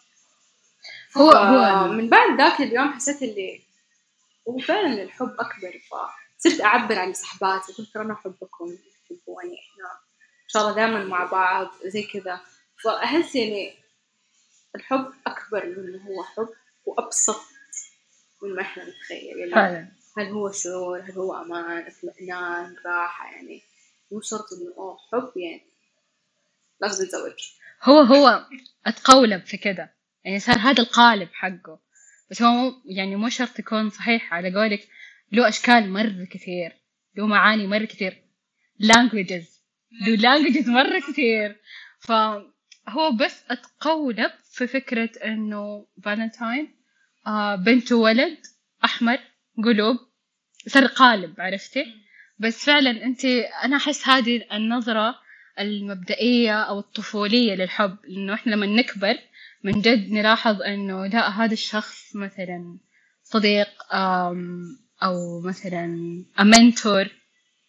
هو 1.16 1.30
هو 1.30 1.88
من 1.88 2.08
بعد 2.08 2.38
ذاك 2.38 2.60
اليوم 2.60 2.92
حسيت 2.92 3.22
اللي 3.22 3.60
هو 4.48 4.58
فعلا 4.58 5.02
الحب 5.02 5.34
أكبر 5.38 5.80
فصرت 5.90 6.60
أعبر 6.60 6.98
عن 6.98 7.12
صحباتي 7.12 7.72
قلت 7.72 7.96
أنا 7.96 8.12
أحبكم. 8.12 8.76
تحبوني 9.08 9.54
إحنا؟ 9.58 9.90
إن 10.44 10.48
شاء 10.48 10.62
الله 10.62 10.74
دائما 10.74 11.04
مع 11.04 11.24
بعض 11.24 11.68
زي 11.84 12.02
كذا. 12.02 12.40
فأحس 12.84 13.34
يعني 13.34 13.74
الحب 14.76 15.12
أكبر 15.26 15.66
من 15.66 15.88
إنه 15.88 16.02
هو 16.06 16.24
حب 16.24 16.48
وأبسط 16.84 17.40
من 18.42 18.54
ما 18.54 18.62
إحنا 18.62 18.84
نتخيل. 18.88 19.38
يعني 19.38 19.54
فعلا. 19.54 19.88
هل 20.18 20.26
هو 20.26 20.50
شعور؟ 20.50 21.00
هل 21.00 21.12
هو 21.12 21.42
أمان؟ 21.42 21.86
اطمئنان؟ 21.86 22.76
راحة؟ 22.86 23.32
يعني 23.32 23.62
مو 24.12 24.20
شرط 24.20 24.46
إنه 24.52 24.74
أوه 24.78 24.98
حب 25.12 25.32
يعني. 25.36 25.66
لازم 26.80 27.04
نتزوج 27.04 27.50
هو 27.82 28.00
هو 28.00 28.46
أتقولب 28.86 29.44
في 29.44 29.56
كده. 29.56 29.94
يعني 30.24 30.40
صار 30.40 30.58
هذا 30.58 30.82
القالب 30.82 31.28
حقه. 31.32 31.78
بس 32.30 32.42
هو 32.42 32.52
مو 32.52 32.72
يعني 32.84 33.16
مو 33.16 33.28
شرط 33.28 33.58
يكون 33.58 33.90
صحيح. 33.90 34.34
على 34.34 34.54
قولك 34.54 34.88
له 35.32 35.48
أشكال 35.48 35.92
مرة 35.92 36.26
كثير. 36.30 36.76
له 37.16 37.26
معاني 37.26 37.66
مرة 37.66 37.84
كثير. 37.84 38.25
Languages. 38.80 39.46
له 40.06 40.16
languages 40.16 40.68
مرة 40.68 41.00
كثير 41.08 41.56
فهو 42.00 43.12
بس 43.20 43.44
أتقولب 43.50 44.30
في 44.52 44.66
فكرة 44.66 45.10
إنه 45.24 45.86
فالنتاين 46.04 46.74
آه 47.26 47.54
بنت 47.56 47.92
وولد 47.92 48.38
أحمر 48.84 49.18
قلوب 49.64 49.96
صار 50.66 50.86
قالب 50.86 51.40
عرفتي؟ 51.40 51.84
بس 52.38 52.64
فعلا 52.64 52.90
أنت 53.04 53.24
أنا 53.64 53.76
أحس 53.76 54.08
هذه 54.08 54.42
النظرة 54.52 55.14
المبدئية 55.58 56.60
أو 56.62 56.78
الطفولية 56.78 57.54
للحب 57.54 57.96
إنه 58.08 58.34
إحنا 58.34 58.54
لما 58.54 58.66
نكبر 58.66 59.18
من 59.64 59.80
جد 59.80 60.10
نلاحظ 60.12 60.62
إنه 60.62 61.06
لا 61.06 61.28
هذا 61.28 61.52
الشخص 61.52 62.16
مثلا 62.16 62.78
صديق 63.22 63.68
أو 65.02 65.40
مثلا 65.40 66.24
mentor 66.40 67.08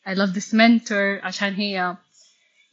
I 0.08 0.14
love 0.14 0.34
this 0.34 0.54
mentor 0.54 1.26
عشان 1.26 1.54
هي 1.54 1.98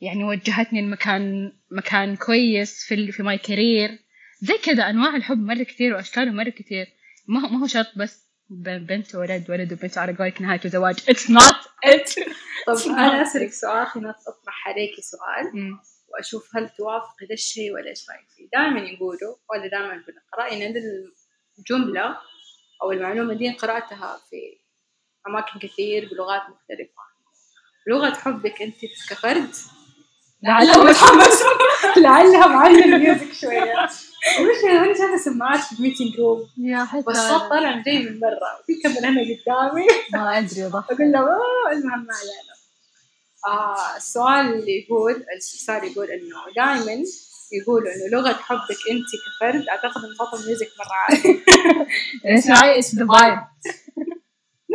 يعني 0.01 0.25
وجهتني 0.25 0.83
لمكان 0.83 1.53
مكان 1.71 2.17
كويس 2.17 2.85
في 2.85 2.95
ال- 2.95 3.13
في 3.13 3.23
my 3.23 3.39
career 3.39 3.99
زي 4.43 4.59
كذا 4.59 4.91
أنواع 4.91 5.17
الحب 5.17 5.39
مرة 5.39 5.63
كثير 5.63 5.95
وأشكاله 5.95 6.31
مرة 6.31 6.51
كثير 6.51 6.87
ما 7.29 7.41
هو 7.41 7.49
ما 7.49 7.63
هو 7.63 7.67
شرط 7.67 7.93
بس 7.97 8.25
بنت 8.51 9.15
وولد 9.15 9.51
ولد 9.51 9.73
وبنت 9.73 9.99
على 9.99 10.13
قولك 10.17 10.43
نهاية 10.43 10.61
زواج 10.65 10.99
it's 10.99 11.29
not 11.31 11.57
it. 11.87 12.15
طب 12.67 12.91
أنا 12.91 13.23
أسألك 13.23 13.53
سؤال 13.53 13.87
خلينا 13.87 14.11
أطرح 14.11 14.69
عليكي 14.69 15.03
سؤال. 15.03 15.57
مم. 15.63 15.79
وأشوف 16.09 16.57
هل 16.57 16.69
توافقي 16.69 17.27
ذا 17.29 17.35
الشيء 17.35 17.73
ولا 17.75 17.89
إيش 17.91 18.11
رأيك 18.11 18.29
فيه؟ 18.37 18.49
دائما 18.53 18.81
يقولوا 18.81 19.37
ولا 19.51 19.67
دائما 19.67 19.93
بنقرا 20.07 20.53
ان 20.53 20.63
هذه 20.63 20.83
الجملة 21.59 22.17
أو 22.83 22.93
المعلومة 22.93 23.35
دي 23.35 23.51
قرأتها 23.51 24.21
في 24.31 24.37
أماكن 25.29 25.59
كثير 25.59 26.09
بلغات 26.13 26.43
مختلفة. 26.43 27.03
لغة 27.87 28.15
حبك 28.15 28.63
أنت 28.63 28.75
كفرد؟ 29.11 29.51
لعلها 30.43 30.85
متحمس 30.85 31.43
لعلها 32.05 32.47
معلم 32.47 33.01
music 33.01 33.33
شوية. 33.33 33.89
المشكلة 34.39 34.85
أنا 34.85 34.95
شايفة 34.99 35.17
سماعات 35.17 35.61
في 35.61 35.73
ال 35.73 35.78
meeting 35.78 36.17
room 36.19 36.39
يا 36.59 36.85
حتى 36.85 37.05
بس 37.09 37.17
صوت 37.17 37.41
طالع 37.43 37.83
جاي 37.83 37.99
من 37.99 38.21
برا. 38.21 38.61
وفي 38.63 38.75
كاميرا 38.83 39.09
هنا 39.09 39.21
قدامي. 39.21 39.87
ما 40.13 40.39
أدري 40.39 40.63
ضح 40.65 40.85
أقول 40.91 41.13
له 41.13 41.19
أوه 41.19 41.73
المهم 41.73 42.07
ما 42.07 42.15
علينا. 42.15 42.55
آه 43.47 43.97
السؤال 43.97 44.55
اللي 44.55 44.85
يقول 44.85 45.13
الاستفسار 45.13 45.85
يقول 45.85 46.07
إنه 46.11 46.37
دائما 46.57 47.03
يقولوا 47.53 47.89
إنه 47.89 48.19
لغة 48.19 48.33
حبك 48.33 48.79
أنت 48.91 49.07
كفرد 49.27 49.69
أعتقد 49.69 50.05
ان 50.05 50.15
صوت 50.19 50.41
ال 50.41 50.46
music 50.46 50.69
مرة 50.79 50.95
عالي 50.95 51.41
اسمعي 52.39 52.83
vibe 52.83 53.45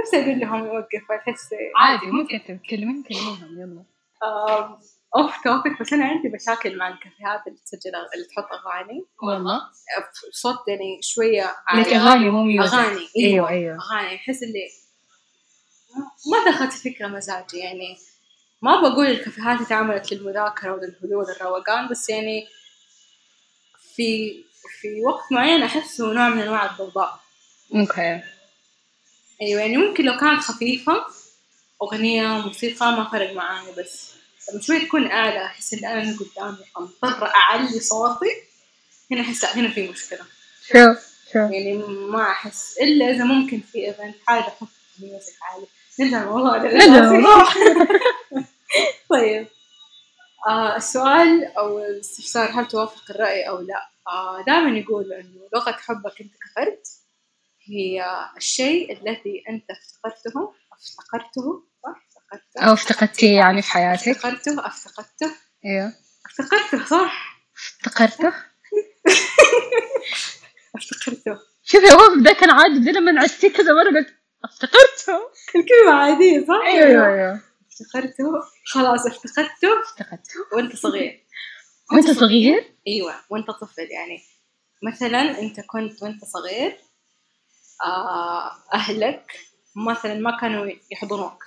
نفسي 0.01 0.21
أقول 0.21 0.39
لهم 0.39 0.65
يوقفوا 0.65 1.15
تحس 1.15 1.49
عادي 1.75 2.05
ممكن 2.05 2.39
تتكلمين 2.47 3.03
كلميهم 3.03 3.59
يلا. 3.59 3.85
off 5.17 5.43
topic 5.43 5.81
بس 5.81 5.93
أنا 5.93 6.05
عندي 6.05 6.29
مشاكل 6.29 6.77
مع 6.77 6.87
الكافيهات 6.87 7.47
اللي 7.47 7.59
تسجل 7.65 7.95
اللي 8.15 8.25
تحط 8.25 8.47
أغاني. 8.53 9.05
والله. 9.23 9.61
صوت 10.31 10.67
يعني 10.67 10.99
شوية 11.01 11.55
عالي. 11.67 11.95
أغاني 11.95 12.29
مو 12.29 12.43
music 12.43 12.73
أغاني. 12.73 13.07
أيوه 13.17 13.49
أيوه. 13.49 13.77
أغاني. 13.77 14.15
أحس 14.15 14.43
اللي 14.43 14.67
ما 16.31 16.51
دخلت 16.51 16.73
فكرة 16.73 17.07
مزاجي 17.07 17.57
يعني 17.57 17.97
ما 18.61 18.81
بقول 18.81 19.07
الكافيهات 19.07 19.61
اتعملت 19.61 20.11
للمذاكرة 20.11 20.71
وللهدوء 20.73 21.15
والروقان 21.15 21.87
بس 21.87 22.09
يعني 22.09 22.47
في 23.95 24.43
في 24.81 25.01
وقت 25.05 25.31
معين 25.31 25.63
احسه 25.63 26.13
نوع 26.13 26.29
من 26.29 26.41
أنواع 26.41 26.65
الضوضاء. 26.71 27.19
أوكي. 27.75 28.21
أيوه 29.41 29.61
يعني 29.61 29.77
ممكن 29.77 30.05
لو 30.05 30.17
كانت 30.17 30.41
خفيفة 30.41 31.05
أغنية 31.81 32.27
موسيقى 32.27 32.91
ما 32.91 33.09
فرق 33.11 33.33
معاي 33.33 33.71
بس. 33.77 34.13
لما 34.51 34.61
شوي 34.61 34.79
تكون 34.79 35.11
اعلى 35.11 35.45
أحس 35.45 35.73
إن 35.73 35.85
أنا 35.85 36.17
قدامي 36.17 36.57
مضطره 36.77 37.27
أعلي 37.35 37.79
صوتي 37.79 38.31
هنا 39.11 39.21
أحس 39.21 39.45
هنا 39.45 39.69
في 39.69 39.87
مشكلة. 39.87 40.19
شو 40.67 40.93
شو 41.33 41.39
يعني 41.39 41.73
ما 41.87 42.21
أحس 42.21 42.77
إلا 42.81 43.09
إذا 43.09 43.23
ممكن 43.23 43.61
في 43.71 43.87
event 43.87 44.15
حاجة 44.27 44.41
أحط 44.41 44.67
music 44.99 45.33
عالي. 45.41 45.65
نرجع 45.99 46.23
للموضوع 46.23 46.57
ده. 46.57 46.69
طيب. 49.09 49.47
آه 50.47 50.75
السؤال 50.75 51.45
أو 51.57 51.79
الاستفسار 51.79 52.49
هل 52.51 52.67
توافق 52.67 53.03
الرأي 53.09 53.43
أو 53.49 53.59
لا؟ 53.59 53.89
آه 54.07 54.43
دائما 54.47 54.77
يقول 54.79 55.13
إنه 55.13 55.49
لغة 55.53 55.71
حبك 55.71 56.21
أنت 56.21 56.31
كفرد. 56.33 56.79
هي 57.69 58.05
الشيء 58.37 58.91
الذي 59.01 59.43
أنت 59.49 59.65
افتقرته 59.71 60.53
افتقرته 60.73 61.63
صح 61.83 62.05
افتقرته. 62.07 62.67
أو 62.69 62.73
افتقدتيه 62.73 63.35
يعني 63.37 63.61
في 63.61 63.71
حياتك. 63.71 64.07
افتقرته 64.07 64.67
افتقدته. 64.67 65.31
أيوه 65.65 65.93
افتقرته 66.25 66.85
صح. 66.85 67.39
افتقرته؟ 67.85 68.33
افتقرته. 70.75 71.39
شوفي 71.63 71.91
هو 71.93 72.15
ده 72.23 72.31
كان 72.33 72.49
عادي 72.49 72.91
لما 72.91 73.21
عدتيه 73.21 73.49
كذا 73.53 73.73
مرة 73.73 73.99
قلت 73.99 74.13
افتقرته. 74.43 75.19
الكلمة 75.55 75.91
عادية 75.93 76.39
صح؟ 76.39 76.65
أيوه 76.67 77.07
أيوه 77.07 77.41
افتقرته. 77.71 78.23
خلاص 78.65 79.05
افتقدته 79.05 79.79
افتقدته 79.83 80.39
وأنت 80.55 80.75
صغير. 80.75 81.25
وأنت 81.93 82.09
صغير؟ 82.11 82.75
أيوه 82.87 83.15
وأنت 83.29 83.47
طفل 83.51 83.87
يعني. 83.91 84.19
مثلا 84.83 85.39
أنت 85.39 85.59
كنت 85.59 86.03
وأنت 86.03 86.25
صغير 86.25 86.77
آه 87.85 88.51
أهلك 88.73 89.39
مثلا 89.75 90.13
ما 90.13 90.37
كانوا 90.41 90.71
يحضنوك. 90.91 91.43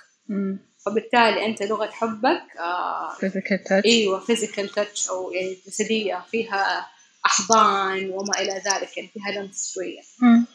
فبالتالي 0.85 1.45
أنت 1.45 1.63
لغة 1.63 1.89
حبك 1.91 2.43
آه 2.59 3.13
physical 3.13 3.67
touch. 3.67 3.85
إيوه 3.85 4.19
فيزيكال 4.19 4.69
تاتش 4.69 5.09
أو 5.09 5.31
يعني 5.31 5.57
جسدية 5.67 6.25
فيها 6.31 6.87
أحضان 7.25 8.09
وما 8.09 8.39
إلى 8.41 8.51
ذلك 8.53 8.97
يعني 8.97 9.09
فيها 9.13 9.31
لمس 9.31 9.73
شوية. 9.73 10.01
مم. 10.19 10.45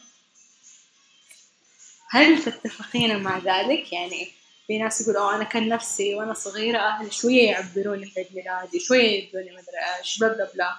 هل 2.09 2.43
تتفقين 2.43 3.23
مع 3.23 3.37
ذلك؟ 3.37 3.93
يعني 3.93 4.27
في 4.67 4.77
ناس 4.77 5.01
يقول 5.01 5.17
آه 5.17 5.35
أنا 5.35 5.43
كان 5.43 5.69
نفسي 5.69 6.15
وأنا 6.15 6.33
صغيرة 6.33 6.77
أهلي 6.79 7.11
شوية 7.11 7.51
يعبروني 7.51 8.05
في 8.05 8.19
عيد 8.19 8.27
ميلادي 8.35 8.79
شوية 8.79 9.27
يدوني 9.27 9.51
مدري 9.51 9.97
إيش 9.99 10.19
بلا 10.19 10.33
بلا 10.33 10.49
بلا. 10.53 10.77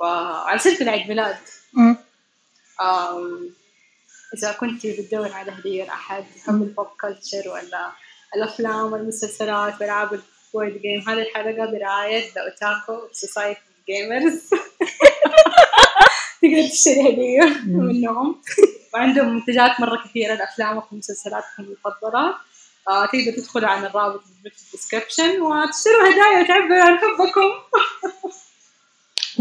فعلى 0.00 0.58
سيرة 0.58 0.82
العيد 0.82 1.08
ميلاد. 1.08 1.36
إذا 4.34 4.52
كنت 4.52 4.86
بتدور 4.86 5.32
على 5.32 5.52
هدية 5.52 5.84
لأحد 5.84 6.24
يحب 6.36 6.62
ال 6.62 6.68
pop 6.68 6.86
culture 7.00 7.48
ولا 7.48 7.92
الأفلام 8.36 8.92
والمسلسلات 8.92 9.80
وألعاب 9.80 10.08
ال 10.12 10.23
board 10.23 10.80
game 10.82 11.00
هذه 11.08 11.22
الحلقة 11.22 11.66
برعاية 11.72 12.32
The 12.34 12.40
Otaku 12.40 13.08
Society 13.12 13.60
Gamers 13.88 14.50
تقدر 16.42 16.68
تشتري 16.70 17.08
هدية 17.08 17.60
منهم. 17.66 18.42
وعندهم 18.94 19.34
منتجات 19.34 19.80
مرة 19.80 20.04
كثيرة 20.04 20.34
لأفلامكم 20.34 20.96
ومسلسلاتكم 20.96 21.62
المفضلة 21.62 22.34
آه 22.88 23.06
تقدر 23.06 23.32
تدخلوا 23.36 23.68
على 23.68 23.86
الرابط 23.86 24.20
في 24.24 24.64
ال 24.66 24.72
description 24.72 25.42
وتشتروا 25.42 26.02
هدايا 26.02 26.42
وتعبروا 26.44 26.82
عن 26.84 26.98
حبكم. 26.98 27.50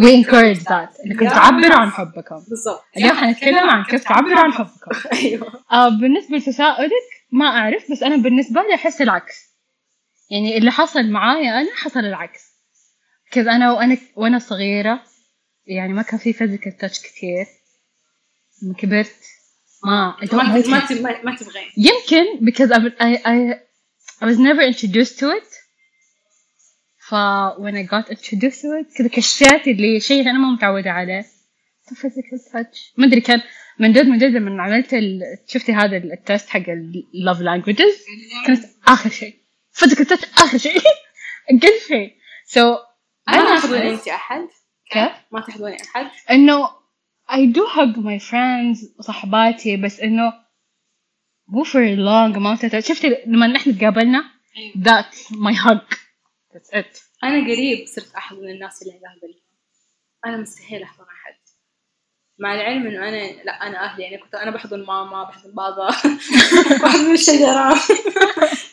encourage 0.02 0.64
that. 0.64 1.06
انكم 1.06 1.26
يا. 1.26 1.30
تعبروا 1.30 1.76
عن 1.80 1.90
حبكم 1.92 2.44
بالضبط 2.50 2.84
اليوم 2.98 3.18
حنتكلم 3.18 3.70
عن 3.70 3.84
كيف 3.84 4.04
تعبروا 4.04 4.40
عن 4.40 4.54
حبكم 4.54 4.92
أيوه. 5.14 5.64
آه 5.72 5.90
بالنسبة 5.90 6.38
لتساؤلك 6.38 6.92
ما 7.32 7.46
أعرف 7.46 7.92
بس 7.92 8.04
أنا 8.04 8.16
بالنسبة 8.16 8.62
لي 8.62 8.76
أحس 8.76 9.02
العكس. 9.02 9.54
يعني 10.32 10.58
اللي 10.58 10.72
حصل 10.72 11.10
معايا 11.10 11.62
أنا 11.62 11.70
حصل 11.76 12.00
العكس. 12.00 12.42
كذا 13.32 13.52
أنا 13.52 13.72
وأنا 13.74 13.98
وأنا 14.16 14.40
صغيرة 14.40 15.04
يعني 15.66 15.94
ما 15.94 16.02
كان 16.02 16.20
في 16.20 16.34
فيزيكال 16.34 16.78
تاتش 16.78 17.00
كثير 17.02 17.46
لما 18.64 18.74
كبرت 18.74 19.16
ما 19.86 20.16
ما 20.22 21.22
ما 21.24 21.36
تبغين. 21.36 21.68
يمكن 21.78 22.46
because 22.52 22.72
I, 22.72 22.80
I, 23.02 23.54
I 24.22 24.26
was 24.26 24.38
never 24.40 24.62
introduced 24.62 25.20
to 25.20 25.30
it. 25.30 25.63
ف 27.14 27.16
when 27.58 27.76
I 27.76 27.84
got 27.84 28.10
introduced 28.12 28.62
to 28.62 28.68
it 28.82 28.98
كذا 28.98 29.08
كشفت 29.08 29.68
اللي 29.68 30.00
شيء 30.00 30.22
أنا 30.22 30.40
ما 30.40 30.48
متعودة 30.54 30.92
عليه. 30.92 31.26
The 31.90 31.96
physical 31.96 32.52
touch. 32.54 32.78
ما 32.98 33.06
أدري 33.06 33.22
كان 33.22 33.42
من 33.80 33.94
جد 33.94 34.06
من 34.08 34.18
جد 34.18 34.32
لما 34.36 34.64
عملت 34.64 34.94
ال... 34.94 35.22
شفتي 35.48 35.74
هذا 35.74 35.98
ال- 35.98 36.12
التست 36.14 36.50
حق 36.50 36.70
ال 36.70 37.04
love 37.28 37.38
languages 37.40 37.94
كانت 38.48 38.64
آخر 38.88 39.10
شيء. 39.10 39.36
physical 39.78 40.06
touch 40.06 40.42
آخر 40.42 40.58
شيء. 40.58 40.82
أقل 41.52 41.80
شيء. 41.88 42.14
So 42.54 42.60
ما 43.28 43.34
أنا 43.34 43.60
تحضنين 43.60 43.82
أحس 43.94 44.00
انت 44.00 44.08
أحد؟ 44.08 44.48
كيف؟ 44.92 45.12
ما 45.32 45.42
تحضنين 45.42 45.78
أحد؟ 45.96 46.08
إنه 46.32 46.68
I 47.30 47.46
do 47.56 47.62
hug 47.76 47.98
my 47.98 48.20
friends 48.32 49.00
وصحباتي 49.00 49.78
بس 49.78 50.00
إنه 50.00 50.34
مو 51.48 51.64
for 51.64 51.96
long 51.98 52.36
amount 52.38 52.64
of 52.68 52.72
time. 52.72 52.80
شفتي 52.80 53.18
لما 53.28 53.48
نحن 53.48 53.78
تقابلنا؟ 53.78 54.24
that's 54.78 55.32
my 55.36 55.54
hug. 55.54 56.03
That's 56.54 56.70
it. 56.80 57.02
أنا 57.24 57.44
قريب 57.44 57.88
صرت 57.88 58.14
احضن 58.16 58.50
الناس 58.50 58.82
اللي 58.82 58.94
اقابلهم 58.94 59.42
أنا 60.26 60.38
مستحيل 60.38 60.84
احضن 60.84 61.04
أحد. 61.04 61.36
مع 62.40 62.54
العلم 62.56 62.88
إنه 62.88 63.10
أنا 63.10 63.44
لا 63.44 63.68
أنا 63.68 63.86
أهلي. 63.86 64.04
يعني 64.04 64.18
كنت 64.18 64.36
أنا 64.36 64.52
بحضن 64.52 64.86
ماما 64.86 65.24
بحضن 65.24 65.52
بابا 65.52 65.88
بحضن 66.84 67.14
الشجرة. 67.14 67.76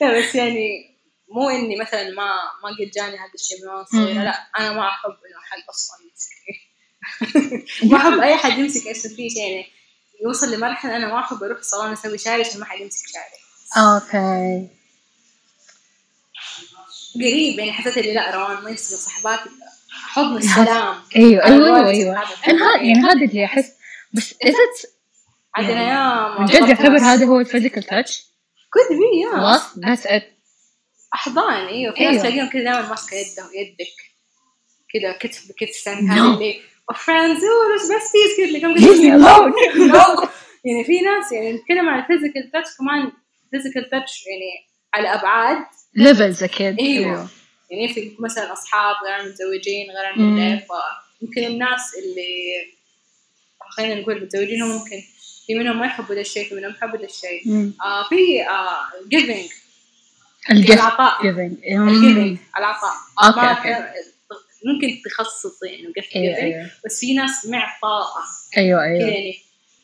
لا 0.00 0.18
بس 0.18 0.34
يعني 0.34 0.90
مو 1.28 1.48
إني 1.50 1.76
مثلا 1.80 2.10
ما 2.10 2.32
ما 2.62 2.68
قد 2.80 2.90
جاني 2.90 3.16
هذا 3.16 3.34
الشيء 3.34 3.62
من 3.62 3.68
وأنا 3.68 3.84
صغيرة. 3.84 4.18
مم. 4.18 4.24
لا 4.24 4.48
أنا 4.58 4.72
ما 4.72 4.88
أحب 4.88 5.10
إنه 5.10 5.38
أحد 5.44 5.58
أصلا 5.70 5.96
يمسكني. 6.06 6.70
ما 7.90 7.96
أحب 7.96 8.18
أي 8.20 8.34
احد 8.34 8.58
يمسك 8.58 8.86
إيش 8.86 8.98
فيه 9.06 9.28
شيء. 9.28 9.42
يعني 9.42 9.66
يوصل 10.24 10.52
لمرحلة 10.54 10.96
أنا 10.96 11.06
ما 11.06 11.20
أحب 11.20 11.42
أروح 11.42 11.62
صالون 11.62 11.92
أسوي 11.92 12.18
شعري 12.18 12.42
عشان 12.42 12.60
ما 12.60 12.66
حد 12.66 12.80
يمسك 12.80 13.06
شعري. 13.08 13.40
أوكي 13.76 14.79
قريب 17.14 17.58
يعني 17.58 17.72
حسيت 17.72 17.98
اللي 17.98 18.14
لا 18.14 18.36
روان 18.36 18.64
ما 18.64 18.70
يصير 18.70 18.98
صحباتي 18.98 19.50
حضن 19.90 20.36
السلام. 20.36 20.94
أيوه 21.16 21.44
أيوه 21.44 21.88
أيوه. 21.88 22.18
هذا. 22.18 22.28
أنا 22.48 22.76
يعني 22.76 23.00
هذا 23.00 23.12
اللي 23.12 23.44
أحس 23.44 23.72
بس 24.12 24.34
it 24.34 24.86
عندنا 25.54 25.88
يا 25.88 26.38
من 26.38 26.46
جد 26.46 26.68
يعتبر 26.68 26.98
هذا 26.98 27.26
هو 27.26 27.40
الفيزيكال 27.40 27.82
تاتش 27.82 28.22
كود 28.72 28.98
بي 28.98 29.20
يا. 29.22 29.96
It. 29.96 30.22
أحضان 31.14 31.66
أيوه. 31.66 31.94
في 31.94 32.00
أيوة. 32.00 32.12
ناس 32.12 32.22
تلاقيهم 32.22 32.48
كذا 32.48 32.62
دائما 32.62 32.88
ماسكة 32.88 33.14
يده 33.14 33.50
يدك 33.54 33.96
كذا 34.92 35.12
كتف 35.12 35.48
بكتف 35.48 35.86
يعني. 35.86 36.08
هذا 36.10 36.34
اللي 36.34 36.60
بس 37.74 37.82
besties 37.82 38.36
كذا. 38.36 38.68
اللي. 38.68 40.28
يعني 40.64 40.84
في 40.84 41.00
ناس 41.00 41.32
يعني 41.32 41.52
نتكلم 41.52 41.88
عن 41.88 42.00
ال 42.00 42.06
physical 42.06 42.50
touch 42.50 42.68
كمان 42.78 43.12
physical 43.50 43.90
touch 43.90 44.24
يعني 44.26 44.69
على 44.94 45.14
أبعاد 45.14 45.64
levels 45.98 46.42
أكيد 46.42 46.80
إيوه. 46.80 47.28
يعني 47.70 47.94
في 47.94 48.16
مثلا 48.18 48.52
أصحاب 48.52 48.96
غير 49.06 49.28
متزوجين 49.28 49.86
غير. 49.90 50.16
مدري 51.22 51.46
الناس 51.46 51.80
اللي 51.98 52.52
خلينا 53.70 53.94
نقول 53.94 54.22
متزوجين 54.22 54.62
هم 54.62 54.68
ممكن 54.68 55.02
في 55.46 55.54
منهم 55.54 55.78
ما 55.78 55.86
يحبوا 55.86 56.14
ذا 56.14 56.20
الشيء 56.20 56.48
في 56.48 56.54
منهم 56.54 56.70
يحبوا 56.70 56.98
ذا 56.98 57.04
الشيء. 57.04 57.72
آه 57.82 58.08
في 58.08 58.42
آه 58.48 59.08
giving 59.08 59.50
العطاء. 60.70 61.26
ال 61.26 61.42
giving 61.42 62.38
العطاء. 62.58 62.94
أوكي. 63.24 64.00
ممكن 64.64 65.02
تخصصي 65.04 65.80
انه 65.80 65.92
gift 66.00 66.16
أيوه 66.16 66.34
giving 66.36 66.42
أيوه. 66.42 66.70
بس 66.86 67.00
في 67.00 67.14
ناس 67.14 67.46
معطاءة 67.46 68.22
أيوه 68.56 68.82
أيوه. 68.82 69.08
يعني. 69.08 69.38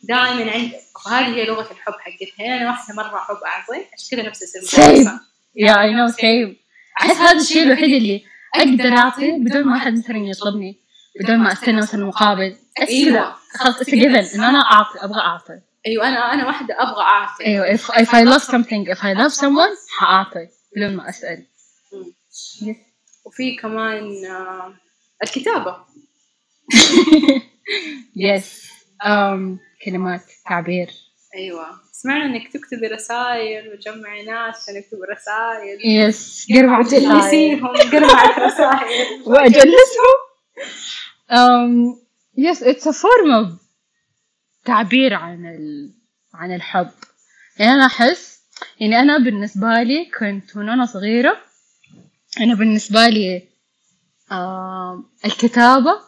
دائما 0.09 0.51
عند 0.53 0.73
فهذه 1.05 1.27
هي 1.37 1.47
لغة 1.47 1.71
الحب 1.73 1.92
حقتها. 1.92 2.45
يعني 2.47 2.61
أنا 2.62 2.71
واحدة 2.71 2.95
مرة 2.95 3.16
احب 3.16 3.37
اعطي 3.47 3.87
عشان 3.95 4.19
كذا 4.19 4.29
نفسي 4.29 4.45
اصير 4.45 4.62
Same. 4.62 4.90
مدرسة. 4.90 5.21
yeah 5.57 5.81
I 5.83 5.95
know 5.95 6.09
same 6.09 6.57
أحس 7.01 7.16
هذا 7.16 7.40
الشيء 7.40 7.62
الوحيد 7.62 7.95
اللي 7.95 8.25
أقدر 8.55 8.97
أعطي 8.99 9.33
بدون 9.38 9.64
ما 9.64 9.77
احد 9.77 9.92
مثلا 9.99 10.16
يطلبني 10.19 10.81
بدون 11.21 11.37
ما 11.38 11.53
أستنى 11.53 11.77
مثلا 11.77 12.05
مقابل. 12.05 12.57
كذا 12.77 13.35
خلاص 13.59 13.77
it's 13.81 13.91
given 13.91 14.15
انه 14.38 14.49
أنا 14.49 14.59
أعطي 14.59 14.99
أبغى 15.05 15.21
أعطي. 15.21 15.61
أيوه 15.87 16.09
أنا 16.09 16.33
أنا 16.35 16.47
واحدة 16.47 16.75
أبغى 16.83 17.03
أعطي. 17.03 17.47
أيوه 17.47 17.77
if, 17.77 17.81
if 17.81 18.09
I 18.09 18.23
love 18.35 18.42
something 18.42 18.95
if 18.95 18.99
I 18.99 19.12
love 19.23 19.33
someone 19.33 19.90
حاعطي 19.99 20.49
بدون 20.77 20.97
ما 20.97 21.09
أسأل. 21.09 21.47
وفي 23.25 23.57
كمان 23.57 24.25
آه 24.27 24.75
الكتابة. 25.23 25.77
يس 28.16 28.66
um, 29.05 29.59
كلمات 29.85 30.23
تعبير. 30.49 30.91
أيوه. 31.35 31.67
سمعنا 31.93 32.25
إنك 32.25 32.53
تكتبي 32.53 32.87
رسائل 32.87 33.73
وتجمعي 33.73 34.25
ناس 34.25 34.62
عشان 34.62 34.77
يكتبوا 34.77 35.07
رسائل 35.07 35.79
يس 35.85 36.47
قرب 36.53 36.79
وتجلسيهم 36.87 37.67
قربعة 37.67 38.39
رسائل 38.47 39.23
وأجلسهم. 39.27 40.17
Um, 41.31 41.99
yes 42.37 42.62
it's 42.62 42.87
a 42.87 42.93
form 42.93 43.31
of 43.31 43.67
تعبير 44.65 45.15
عن 45.15 45.47
ال... 45.47 45.93
عن 46.35 46.55
الحب. 46.55 46.91
يعني 47.59 47.73
أنا 47.73 47.87
أحس 47.87 48.41
يعني 48.81 49.01
أنا 49.01 49.19
بالنسبة 49.19 49.83
لي 49.83 50.05
كنت 50.19 50.57
من 50.57 50.69
وأنا 50.69 50.87
صغيرة 50.87 51.37
أنا 52.41 52.55
بالنسبة 52.55 53.09
لي 53.09 53.43
um, 54.31 55.25
الكتابة 55.25 56.01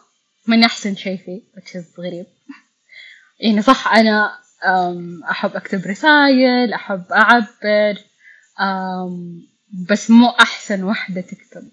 من 0.47 0.63
أحسن 0.63 0.95
شيء 0.95 1.17
فيه 1.17 1.41
which 1.57 1.69
is 1.75 1.99
غريب. 1.99 2.25
يعني 3.39 3.61
صح 3.61 3.87
أنا 3.87 4.39
um, 4.61 5.29
أحب 5.29 5.55
أكتب 5.55 5.85
رسائل 5.85 6.73
أحب 6.73 7.03
أعبر 7.11 7.95
um, 8.59 9.13
بس 9.89 10.11
مو 10.11 10.29
أحسن 10.29 10.83
واحدة 10.83 11.21
تكتب. 11.21 11.69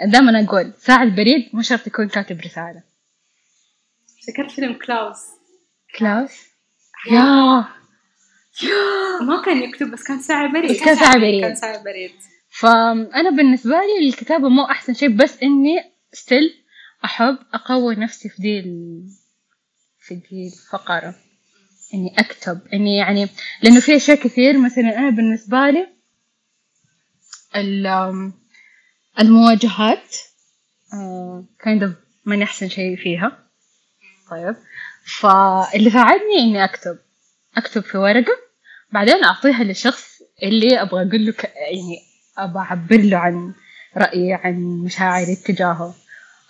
دائما 0.00 0.44
أقول 0.44 0.72
ساعة 0.78 1.02
البريد 1.02 1.50
مو 1.52 1.62
شرط 1.62 1.86
يكون 1.86 2.08
كاتب 2.08 2.40
رسالة. 2.40 2.82
افتكرت 4.20 4.50
فيلم 4.50 4.72
كلاوس. 4.72 5.18
كلاوس؟ 5.98 6.32
yeah! 7.10 7.64
ما 9.20 9.42
كان 9.44 9.62
يكتب 9.62 9.90
بس 9.90 10.02
كان 10.02 10.20
ساعي 10.20 10.52
بريد. 10.52 10.70
بس 10.70 10.84
كان 10.84 10.96
ساعي 10.96 11.18
بريد. 11.18 11.42
كان 11.42 11.54
ساعي 11.54 11.82
بريد. 11.82 12.10
فأنا 12.50 13.30
بالنسبة 13.30 13.76
لي 13.76 14.08
الكتابة 14.08 14.48
مو 14.48 14.64
أحسن 14.64 14.94
شيء 14.94 15.08
بس 15.08 15.42
إني 15.42 15.92
still 16.12 16.64
أحب 17.04 17.38
أقوي 17.54 17.94
نفسي 17.94 18.28
في 18.28 18.42
دي. 18.42 18.62
في 20.08 20.14
دي 20.14 20.46
الفقرة. 20.46 21.14
إني 21.94 22.14
أكتب. 22.18 22.60
إني 22.74 22.96
يعني 22.96 23.28
لأنه 23.62 23.80
في 23.80 23.96
أشياء 23.96 24.16
كثير. 24.16 24.58
مثلا 24.58 24.98
أنا 24.98 25.10
بالنسبة 25.10 25.70
لي 25.70 25.86
ال- 27.56 28.32
المواجهات 29.20 30.16
آه، 30.94 31.44
kind 31.62 31.82
of 31.82 31.90
من 32.24 32.42
أحسن 32.42 32.68
شيء 32.68 32.96
فيها. 32.96 33.38
طيب. 34.30 34.56
فاللي 35.20 35.90
ساعدني 35.90 36.38
إني 36.38 36.64
أكتب. 36.64 36.98
أكتب 37.56 37.82
في 37.82 37.98
ورقة. 37.98 38.36
بعدين 38.92 39.24
أعطيها 39.24 39.64
للشخص 39.64 40.04
اللي 40.42 40.82
أبغى 40.82 41.08
أقول 41.08 41.26
له 41.26 41.34
يعني 41.70 41.98
أبغى 42.38 42.62
أعبر 42.62 42.96
له 43.00 43.16
عن 43.18 43.54
رأيي 43.96 44.34
عن 44.34 44.54
مشاعري 44.84 45.32
اتجاهه 45.32 45.94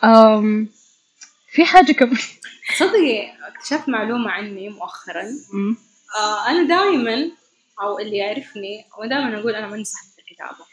أم 0.05 0.69
في 1.53 1.65
حاجة 1.65 1.93
كم 1.93 2.11
تصدقي 2.75 3.33
اكتشفت 3.59 3.89
معلومة 3.89 4.31
عني 4.31 4.69
مؤخرا. 4.69 5.23
آه 6.19 6.49
أنا 6.49 6.69
دائما 6.69 7.31
أو 7.83 7.99
اللي 7.99 8.17
يعرفني 8.17 8.87
أو 8.95 9.05
دائما 9.05 9.41
أقول 9.41 9.55
أنا 9.55 9.67
ماني 9.67 9.85
صاحبة 9.85 10.09
الكتابة. 10.19 10.67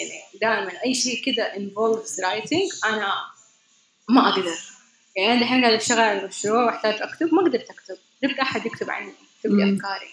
يعني 0.00 0.22
دائما 0.40 0.84
أي 0.84 0.94
شيء 0.94 1.24
كذا 1.24 1.52
involves 1.54 2.10
writing 2.24 2.86
أنا 2.86 3.12
ما 4.08 4.28
أقدر. 4.28 4.54
يعني 5.16 5.32
أنا 5.32 5.40
الحين 5.42 5.60
قاعدة 5.64 5.76
أشتغل 5.76 6.00
على 6.00 6.20
المشروع 6.22 6.64
وأحتاج 6.64 7.02
أكتب 7.02 7.34
ما 7.34 7.42
قدرت 7.42 7.70
أكتب. 7.70 7.96
جبت 8.24 8.38
أحد 8.38 8.66
يكتب 8.66 8.90
عني 8.90 9.12
يكتب 9.36 9.50
لي. 9.50 9.76
أفكاري. 9.76 10.10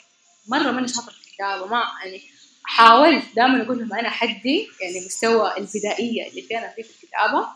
مرة 0.47 0.71
ماني 0.71 0.87
شاطرة 0.87 1.11
في 1.13 1.27
الكتابة 1.27 1.65
ما 1.67 1.83
يعني 2.03 2.21
حاولت 2.63 3.25
دائما 3.35 3.61
أقول 3.63 3.79
لهم 3.79 3.93
أنا 3.93 4.09
حدي 4.09 4.69
يعني 4.81 5.05
مستوى 5.05 5.57
البدائية 5.57 6.29
اللي 6.29 6.41
فينا 6.41 6.73
فيه 6.75 6.83
في 6.83 6.89
الكتابة. 6.89 7.47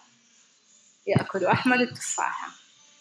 يأكل 1.07 1.45
أحمد 1.45 1.81
التفاحة. 1.81 2.47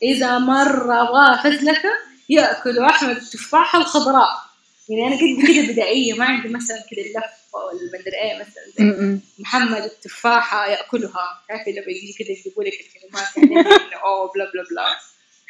إذا 0.03 0.39
مرة 0.39 1.03
أبغى 1.03 1.39
فزلكة 1.59 1.91
يأكل 2.29 2.79
أحمد 2.79 3.17
التفاحة 3.17 3.79
الخضراء. 3.79 4.51
يعني 4.89 5.07
أنا 5.07 5.17
قد 5.17 5.47
كذا 5.47 5.73
بدائية 5.73 6.15
ما 6.15 6.25
عندي 6.25 6.49
مثلا 6.49 6.77
كذا 6.91 7.03
اللف 7.05 7.31
والمدري 7.55 8.17
إيه 8.23 8.39
مثلا. 8.41 9.21
محمد 9.39 9.83
التفاحة 9.83 10.67
يأكلها. 10.67 11.45
تعرفي 11.49 11.71
لما 11.73 11.85
يجي 11.89 12.13
كذا 12.19 12.31
يجيبوا 12.31 12.65
لك 12.65 12.73
الكلمات 12.81 13.37
يعني 13.37 13.95
أوه 14.05 14.33
بلا 14.33 14.51
بلا 14.53 14.65
بلا. 14.71 14.87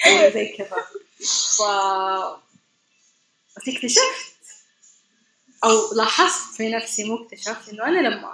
أو 0.06 0.30
زي 0.34 0.46
كذا. 0.58 0.76
ف 1.58 1.62
بس 3.56 3.68
اكتشفت 3.68 4.30
أو 5.64 5.94
لاحظت 5.96 6.56
في 6.56 6.68
نفسي 6.70 7.04
مو 7.04 7.24
اكتشفت 7.24 7.68
إنه 7.68 7.84
أنا 7.84 8.08
لما 8.08 8.32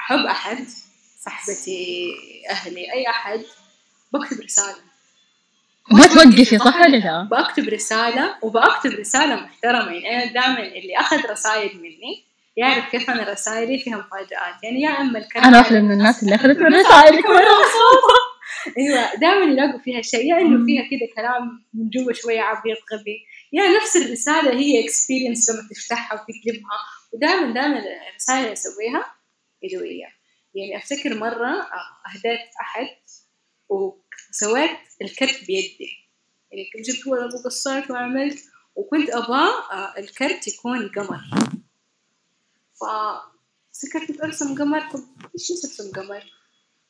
أحب 0.00 0.26
أحد 0.26 0.66
صاحبتي 1.24 2.12
أهلي 2.50 2.92
أي 2.92 3.08
أحد 3.10 3.44
بكتب 4.12 4.40
رسالة. 4.40 4.87
ما 5.90 6.06
توقفي 6.06 6.58
صح 6.58 6.80
ولا 6.80 6.96
لا؟ 6.96 7.28
بكتب 7.30 7.68
رسالة 7.68 8.34
وبكتب 8.42 8.90
رسالة 8.90 9.36
محترمة. 9.36 9.92
يعني 9.92 10.24
أنا 10.24 10.32
دائما 10.32 10.58
اللي 10.58 10.96
أخذ 10.96 11.30
رسائل 11.30 11.76
مني 11.76 12.24
يعرف 12.56 12.90
كيف 12.90 13.10
أنا 13.10 13.30
رسائلي 13.30 13.78
فيها 13.78 13.96
مفاجآت 13.96 14.62
يعني 14.62 14.80
يا 14.80 14.90
إما 14.90 15.18
الكلام 15.18 15.44
أنا 15.44 15.58
واحدة 15.58 15.80
من 15.80 15.92
الناس 15.92 16.22
اللي 16.22 16.34
أخذت 16.34 16.58
من 16.58 16.74
رسائلك 16.74 17.26
مرة 17.26 17.34
مبسوطة 17.34 18.18
أيوه 18.78 19.14
دائما 19.14 19.52
يلاقوا 19.52 19.80
فيها 19.80 20.02
شيء. 20.02 20.30
يا 20.30 20.40
إنه 20.40 20.66
فيها 20.66 20.82
كذا 20.82 21.14
كلام 21.16 21.64
من 21.74 21.90
جوا 21.90 22.12
شوية 22.12 22.40
عبيط 22.40 22.78
غبي. 22.92 23.18
يا 23.52 23.76
نفس 23.76 23.96
الرسالة 23.96 24.52
هي 24.52 24.84
اكسبيرينس 24.84 25.50
لما 25.50 25.68
تفتحها 25.70 26.14
وتقلبها 26.14 26.78
ودائما 27.12 27.54
دائما 27.54 27.82
الرسائل 28.10 28.40
اللي 28.40 28.52
أسويها 28.52 29.04
يدويه 29.62 30.18
يعني 30.54 30.76
أفتكر 30.76 31.14
مرة 31.14 31.66
اهديت 32.08 32.40
أحد 32.60 32.88
وسويت 34.30 34.70
الكرت 35.02 35.44
بيدي. 35.46 36.08
يعني 36.52 36.70
جبت 36.84 37.06
ورق 37.06 37.34
وقصيت 37.34 37.90
وعملت 37.90 38.38
وكنت 38.74 39.10
أبغى 39.10 39.48
آه، 39.72 39.94
الكرت 39.98 40.48
يكون 40.48 40.88
قمر. 40.88 41.20
ف 42.74 42.84
فكرت 43.82 44.20
أرسم 44.20 44.58
قمر 44.58 44.80
طب 44.80 45.00
إيش 45.34 45.50
أرسم 45.50 45.92
قمر؟ 45.92 46.24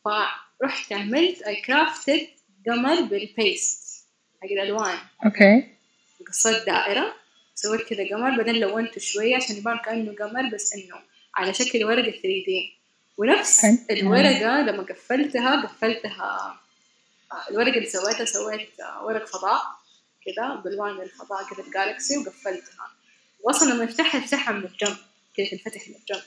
فرحت 0.04 0.92
عملت 0.92 1.42
I 1.42 1.56
crafted 1.62 2.26
قمر 2.66 3.00
بال 3.02 3.31
paste 3.31 4.04
حق 4.42 4.48
الألوان. 4.52 4.98
أوكي. 5.24 5.68
قصيت 6.28 6.66
دائرة 6.66 7.14
سويت 7.54 7.80
كذا 7.82 8.08
قمر 8.08 8.36
بعدين 8.36 8.54
لونته 8.54 9.00
شوية 9.00 9.36
عشان 9.36 9.56
يبان 9.56 9.78
كأنه 9.78 10.12
قمر 10.14 10.50
بس 10.54 10.74
إنه 10.74 11.00
على 11.34 11.54
شكل 11.54 11.84
ورقة 11.84 12.10
3D. 12.10 12.78
ونفس 13.18 13.60
حلو. 13.60 13.78
الورقة 13.90 14.60
لما 14.60 14.82
قفلتها 14.82 15.62
قفلتها 15.66 16.60
الورقة 17.50 17.74
اللي 17.76 17.86
سويتها 17.86 18.24
سويت 18.24 18.80
آه، 18.80 19.04
ورق 19.04 19.26
فضاء 19.26 19.62
كذا 20.26 20.54
بألوان 20.54 21.00
الفضاء 21.02 21.44
كذا 21.44 21.64
ال 21.66 21.74
galaxy 21.74 22.18
وقفلتها. 22.18 22.90
وأصلا 23.40 23.72
لما 23.74 23.84
يفتحها 23.84 24.20
يفتحها 24.24 24.52
من 24.52 24.64
الجنب 24.64 24.96
كذا 25.36 25.46
تنفتح 25.46 25.88
من 25.88 25.94
الجنب. 25.94 26.22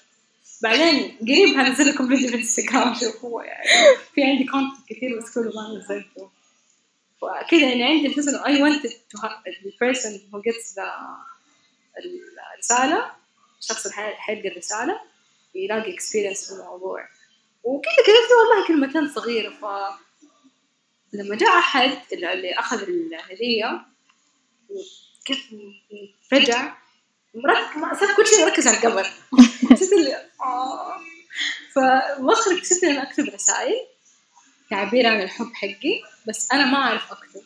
بعدين 0.64 1.18
قريب 1.22 1.58
هنزل 1.58 1.88
لكم 1.90 2.08
فيديو 2.08 2.28
في 2.30 2.36
الانستغرام 2.36 2.94
شوفوه 2.96 3.44
يعني. 3.44 3.68
في 4.16 4.24
عندي 4.24 4.44
content 4.46 4.88
كثير 4.90 5.20
بس 5.20 5.34
كله 5.34 5.52
ما 5.56 5.78
نزلته. 5.80 6.32
وكذا 7.22 7.62
يعني 7.62 7.84
عندي 7.84 8.08
احساس 8.10 8.28
انه 8.28 8.44
I 8.44 8.62
wanted 8.62 8.90
to 8.92 9.20
person 9.84 10.12
who 10.32 10.42
gets 10.42 10.76
the 10.76 10.88
الرسالة 12.56 13.12
الشخص 13.60 13.86
اللي 13.86 13.96
حي- 13.98 14.16
حيلقى 14.16 14.48
الرسالة 14.48 15.00
يلاقي 15.56 15.98
experience 15.98 16.46
في 16.48 16.52
الموضوع. 16.52 17.08
وكذا 17.64 17.94
كتبت 18.04 18.32
والله 18.40 18.68
كلمتين 18.68 19.14
صغيرة 19.14 19.50
ف 19.50 19.66
لما 21.14 21.36
جاء 21.36 21.50
أحد 21.60 21.92
اللي 22.14 22.54
أخذ 22.54 22.82
الهدية 22.82 23.82
كيف 25.26 25.40
رجع 26.34 26.74
مركز 27.36 28.00
ساب 28.00 28.16
كل 28.18 28.28
شيء 28.28 28.46
مركز 28.46 28.68
على 28.68 28.78
القبر. 28.78 29.08
حسيت 29.72 29.94
اللي 29.94 30.16
آه. 30.42 30.96
فمخرج 31.76 32.58
اكتشفت 32.58 32.84
إني 32.84 33.02
أكتب 33.04 33.26
رسائل 33.26 33.76
تعبير 34.70 35.08
عن 35.08 35.22
الحب 35.22 35.52
حقي 35.54 36.02
بس 36.28 36.52
أنا 36.54 36.66
ما 36.66 36.78
أعرف 36.78 37.12
أكتب. 37.12 37.42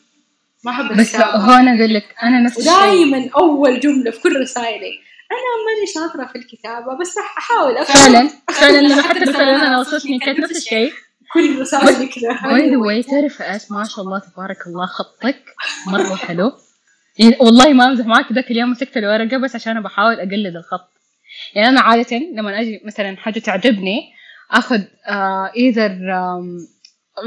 ما 0.64 0.72
أحب 0.72 0.94
بس 0.98 1.00
الكتابة 1.00 1.38
هو 1.38 1.52
أنا 1.52 1.80
أقول 1.80 1.94
لك 1.94 2.16
أنا 2.24 2.42
نفس 2.42 2.58
الشيء. 2.58 2.74
ودائما 2.74 3.30
أول 3.38 3.80
جملة 3.80 4.12
في 4.12 4.20
كل 4.20 4.42
رسائلي. 4.42 5.00
أنا 5.32 5.66
ماني 5.66 5.88
شاطرة 5.94 6.32
في 6.32 6.38
الكتابة 6.38 6.98
بس 6.98 7.18
راح 7.18 7.38
أحاول 7.38 7.78
أفهم 7.78 7.96
فعلا 7.96 8.30
فعلا 8.52 8.78
لما 8.78 9.02
حتى 9.02 9.20
رسالة 9.20 9.68
أنا 9.68 9.80
وصلتني 9.80 10.20
كانت 10.20 10.40
نفس 10.40 10.58
الشيء. 10.58 10.94
كل 11.34 11.62
رسائلي 11.62 12.08
كذا 12.08 12.42
by 12.44 12.70
the 12.70 12.78
way 12.78 13.04
تعرف 13.04 13.42
إيش؟ 13.42 13.72
ما 13.72 13.84
شاء 13.84 14.06
الله 14.06 14.20
تبارك 14.20 14.68
الله 14.68 14.86
خطك. 14.86 15.44
مرة 15.88 16.16
حلو. 16.16 16.52
يعني 17.20 17.38
والله 17.40 17.74
ما 17.74 17.86
أمزح 17.86 18.06
معك 18.06 18.32
ذاك 18.32 18.52
اليوم 18.52 18.72
مسكت 18.72 18.98
الورقة 18.98 19.38
بس 19.38 19.56
عشان 19.56 19.82
بحاول 19.84 20.14
أقلد 20.14 20.56
الخط. 20.56 20.92
يعني 21.56 21.70
أنا 21.70 21.82
عادة 21.82 22.18
لما 22.18 22.60
أجي 22.62 22.82
مثلا 22.86 23.18
حاجة 23.18 23.40
تعجبني 23.40 24.14
آخذ 24.52 24.82
آه 25.08 25.52
either 25.58 26.00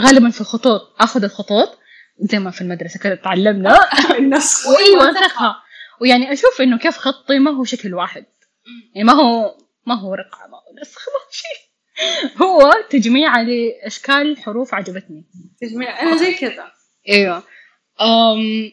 غالبا 0.02 0.30
في 0.30 0.40
الخطوط 0.40 0.80
آخذ 1.00 1.24
الخطوط 1.24 1.78
زي 2.20 2.38
ما 2.38 2.50
في 2.50 2.60
المدرسة 2.60 3.00
كذا 3.00 3.14
تعلمنا. 3.14 3.78
النسخ 4.18 4.66
وإيوه 4.66 5.08
أنسخها. 5.08 5.56
ويعني 6.00 6.32
أشوف 6.32 6.60
إنه 6.60 6.78
كيف 6.78 6.98
خطي 6.98 7.38
ما 7.38 7.50
هو 7.50 7.64
شكل 7.64 7.94
واحد. 7.94 8.26
يعني 8.94 9.06
ما 9.06 9.12
هو 9.12 9.56
ما 9.86 9.94
هو 9.94 10.14
رقعة 10.14 10.46
ما 10.46 10.56
هو 10.56 10.80
نسخ 10.82 11.00
ما 11.08 11.14
هو 11.14 11.30
شيء. 11.32 11.67
هو 12.42 12.72
تجميع 12.90 13.40
لأشكال 13.40 14.38
حروف 14.38 14.74
عجبتني. 14.74 15.24
تجميع. 15.60 16.02
أنا 16.02 16.16
زي 16.16 16.34
كذا. 16.34 16.72
أيوه. 17.08 17.42
أم 18.00 18.72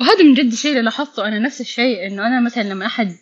وهذا 0.00 0.22
من 0.22 0.34
جد 0.34 0.52
الشيء 0.52 0.70
اللي 0.70 0.82
لاحظته. 0.82 1.28
أنا 1.28 1.38
نفس 1.38 1.60
الشيء 1.60 2.06
إنه 2.06 2.26
أنا 2.26 2.40
مثلا 2.40 2.62
لما 2.62 2.86
أحد 2.86 3.16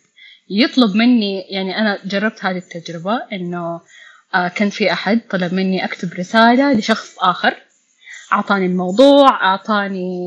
يطلب 0.49 0.95
مني 0.95 1.41
يعني 1.41 1.77
أنا 1.77 1.99
جربت 2.05 2.45
هذه 2.45 2.57
التجربة 2.57 3.21
إنه 3.33 3.81
آه 4.33 4.47
كان 4.47 4.69
في 4.69 4.91
أحد 4.93 5.21
طلب 5.29 5.53
مني 5.53 5.85
أكتب 5.85 6.13
رسالة 6.13 6.73
لشخص 6.73 7.19
آخر 7.19 7.55
أعطاني 8.33 8.65
الموضوع 8.65 9.29
أعطاني 9.29 10.17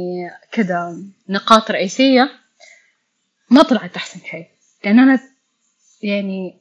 كذا 0.53 0.97
نقاط 1.29 1.71
رئيسية. 1.71 2.31
ما 3.51 3.63
طلعت 3.63 3.97
أحسن 3.97 4.21
شيء. 4.31 4.47
لأن 4.85 4.99
أنا 4.99 5.21
يعني 6.03 6.61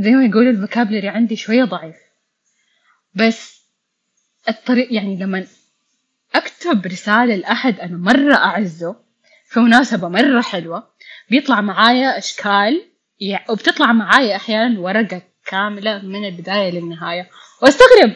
زي 0.00 0.10
ما 0.10 0.24
يقولوا 0.24 0.50
الفوكابلري 0.52 1.08
عندي 1.08 1.36
شوية 1.36 1.64
ضعيف. 1.64 1.96
بس 3.14 3.62
الطريق 4.48 4.92
يعني 4.92 5.16
لما 5.16 5.46
أكتب 6.34 6.86
رسالة 6.86 7.36
لأحد 7.36 7.80
أنا 7.80 7.96
مرة 7.96 8.34
أعزه 8.34 8.96
في 9.48 9.60
مناسبة 9.60 10.08
مرة 10.08 10.40
حلوة 10.40 10.88
بيطلع 11.30 11.60
معايا 11.60 12.18
أشكال 12.18 12.84
وبتطلع 13.48 13.92
معايا 13.92 14.36
أحيانا 14.36 14.80
ورقة 14.80 15.22
كاملة 15.46 15.98
من 15.98 16.24
البداية 16.24 16.70
للنهاية. 16.70 17.30
وأستغرب 17.62 18.12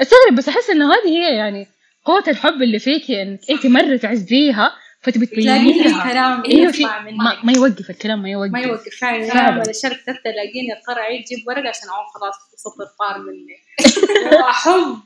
أستغرب 0.00 0.34
بس 0.38 0.48
أحس 0.48 0.70
إنه 0.70 0.84
هذه 0.94 1.08
هي 1.08 1.36
يعني 1.36 1.66
قوة 2.04 2.24
الحب 2.28 2.62
اللي 2.62 2.78
فيكي 2.78 3.22
إنك 3.22 3.40
أنت 3.50 3.66
مرة 3.66 3.96
تعزيها. 3.96 4.72
فتبي 5.00 5.26
تبيني 5.26 5.72
تلاقي 5.72 5.88
لها 5.88 6.04
الكلام 6.04 6.44
إيوه 6.44 6.68
يطلع 6.68 7.02
من 7.02 7.16
ما, 7.16 7.44
ما 7.44 7.52
يوقف 7.52 7.90
الكلام 7.90 8.22
ما 8.22 8.30
يوقف. 8.30 8.52
ما 8.52 8.60
يوقف 8.60 9.00
فعلا. 9.00 9.30
فعلا 9.30 9.70
الشركة 9.70 9.96
كتبت 9.96 10.20
تلاقيني 10.24 10.72
اضطر 10.78 11.00
اعيد 11.00 11.24
جيب 11.24 11.48
ورقة 11.48 11.68
عشان 11.68 11.88
أعوم 11.88 12.06
خلاص 12.14 12.34
سطر 12.56 12.84
طار 12.98 13.18
مني. 13.18 13.56
احب 14.50 14.96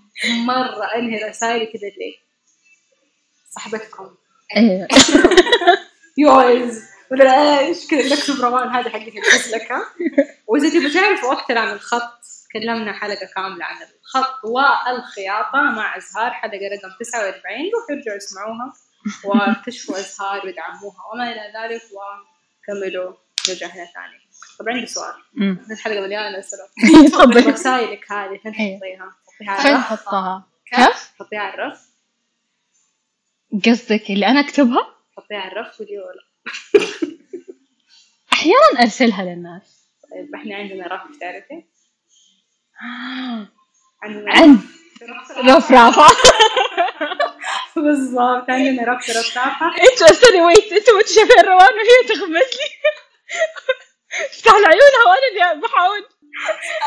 مرة 0.46 0.84
أنهي 0.96 1.28
رسائلي 1.28 1.66
كذا 1.66 1.88
ليه 1.98 2.14
صاحبتكم. 3.50 4.08
أيوه 4.56 4.88
يوز 6.18 6.82
ولا 7.10 7.58
إيش 7.58 7.86
كذا 7.86 8.16
نكتب 8.16 8.44
روان 8.44 8.68
هذه 8.68 8.88
حقت 8.88 9.16
الفزلكة 9.16 9.82
وإذا 10.48 10.68
تبغى 10.68 10.90
تعرفوا 10.90 11.32
أكثر 11.32 11.58
عن 11.58 11.72
الخط. 11.72 12.22
تكلمنا 12.50 12.92
حلقة 12.92 13.28
كاملة 13.36 13.64
عن 13.64 13.76
الخط 13.76 14.44
والخياطة 14.44 15.62
مع 15.62 15.96
أزهار 15.96 16.30
حلقة 16.30 16.56
رقم 16.56 16.88
49 17.00 17.70
روحوا 17.74 17.96
ارجعوا 17.96 18.16
اسمعوها 18.16 18.72
واكتشفوا 19.24 19.98
ازهار 19.98 20.46
وادعموها 20.46 20.96
وما 21.12 21.32
إلى 21.32 21.52
ذلك 21.58 21.82
وكملوا 21.92 23.14
نرجع 23.48 23.66
هنا 23.66 23.84
ثاني 23.84 24.22
طب 24.58 24.68
عندي 24.68 24.86
سؤال 24.86 25.14
أمم. 25.38 25.66
الحلقة 25.70 26.00
مليانة 26.00 26.38
أسئلة 26.38 26.62
تفضلي 27.10 27.40
رسائلك 27.40 28.12
هذه 28.12 28.38
فين. 28.42 28.78
تحطيها؟ 28.78 29.12
على 29.48 29.62
فين 29.62 29.70
الرف؟ 29.72 29.84
حطها؟ 29.84 30.46
كيف؟ 30.66 31.12
تحطيها 31.18 31.40
على 31.40 31.54
الرف؟ 31.54 31.92
قصدك 33.66 34.10
اللي 34.10 34.26
أنا 34.26 34.40
أكتبها 34.40 34.94
تحطيها 35.16 35.38
على 35.38 35.52
الرف 35.52 35.80
ودي 35.80 35.98
ولا 35.98 36.22
أحيانا 38.32 38.80
أرسلها 38.82 39.24
للناس 39.24 39.82
طيب 40.10 40.34
إحنا 40.34 40.56
عندنا 40.56 40.86
رف 40.86 41.00
تعرفي؟ 41.20 41.64
عندنا 44.02 44.32
عند 44.32 44.60
رفرافة 45.48 46.14
بالضبط 47.76 48.50
عندنا 48.50 48.92
رف 48.92 49.10
رفافة 49.10 49.66
أنتوا 49.66 50.10
استني 50.10 50.42
ويت 50.42 50.72
أنتوا 50.72 50.94
ما 50.94 51.02
شايفين 51.06 51.44
روان 51.44 51.58
وهي 51.74 52.08
تغمز 52.08 52.32
لي. 52.36 52.68
افتح 54.30 54.52
عيونها 54.54 55.04
وأنا 55.08 55.52
اللي 55.54 55.60
بحاول. 55.62 56.04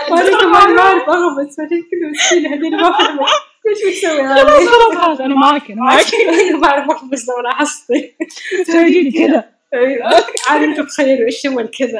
وأنا 0.09 0.41
كمان 0.41 0.75
ما 0.75 0.81
أعرف 0.81 1.09
اغمس 1.09 1.55
فعشان 1.57 1.81
كذا 1.91 2.09
مسكينة 2.11 2.55
هذول 2.55 2.81
ما 2.81 2.97
فهمت 2.97 3.19
إيش 3.67 3.97
بتسوي 3.97 4.27
خلاص 4.95 5.19
أنا 5.19 5.35
معك 5.35 5.71
أنا 5.71 5.81
معك 5.81 6.05
أنا 6.29 6.57
ما 6.57 6.67
أعرف 6.67 6.89
اغمس 6.91 7.29
لو 7.29 7.39
لاحظتي 7.43 8.15
سويلي 8.67 9.11
كذا. 9.27 9.49
أيوه. 9.73 10.05
عاد 10.47 10.61
أنتم 10.63 10.85
تخيلوا 10.85 11.25
إيش 11.25 11.47
هو 11.47 11.59
الكذا 11.59 11.99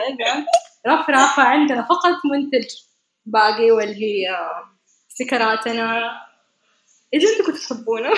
رفرافة 0.88 1.44
عندنا 1.44 1.82
فقط 1.82 2.16
منتج 2.34 2.68
باقي 3.26 3.72
واللي 3.72 3.96
هي 4.06 4.38
ستيكراتنا 5.16 6.12
إذا 7.14 7.30
أنتم 7.30 7.46
كنتوا 7.46 7.60
تحبونا 7.60 8.14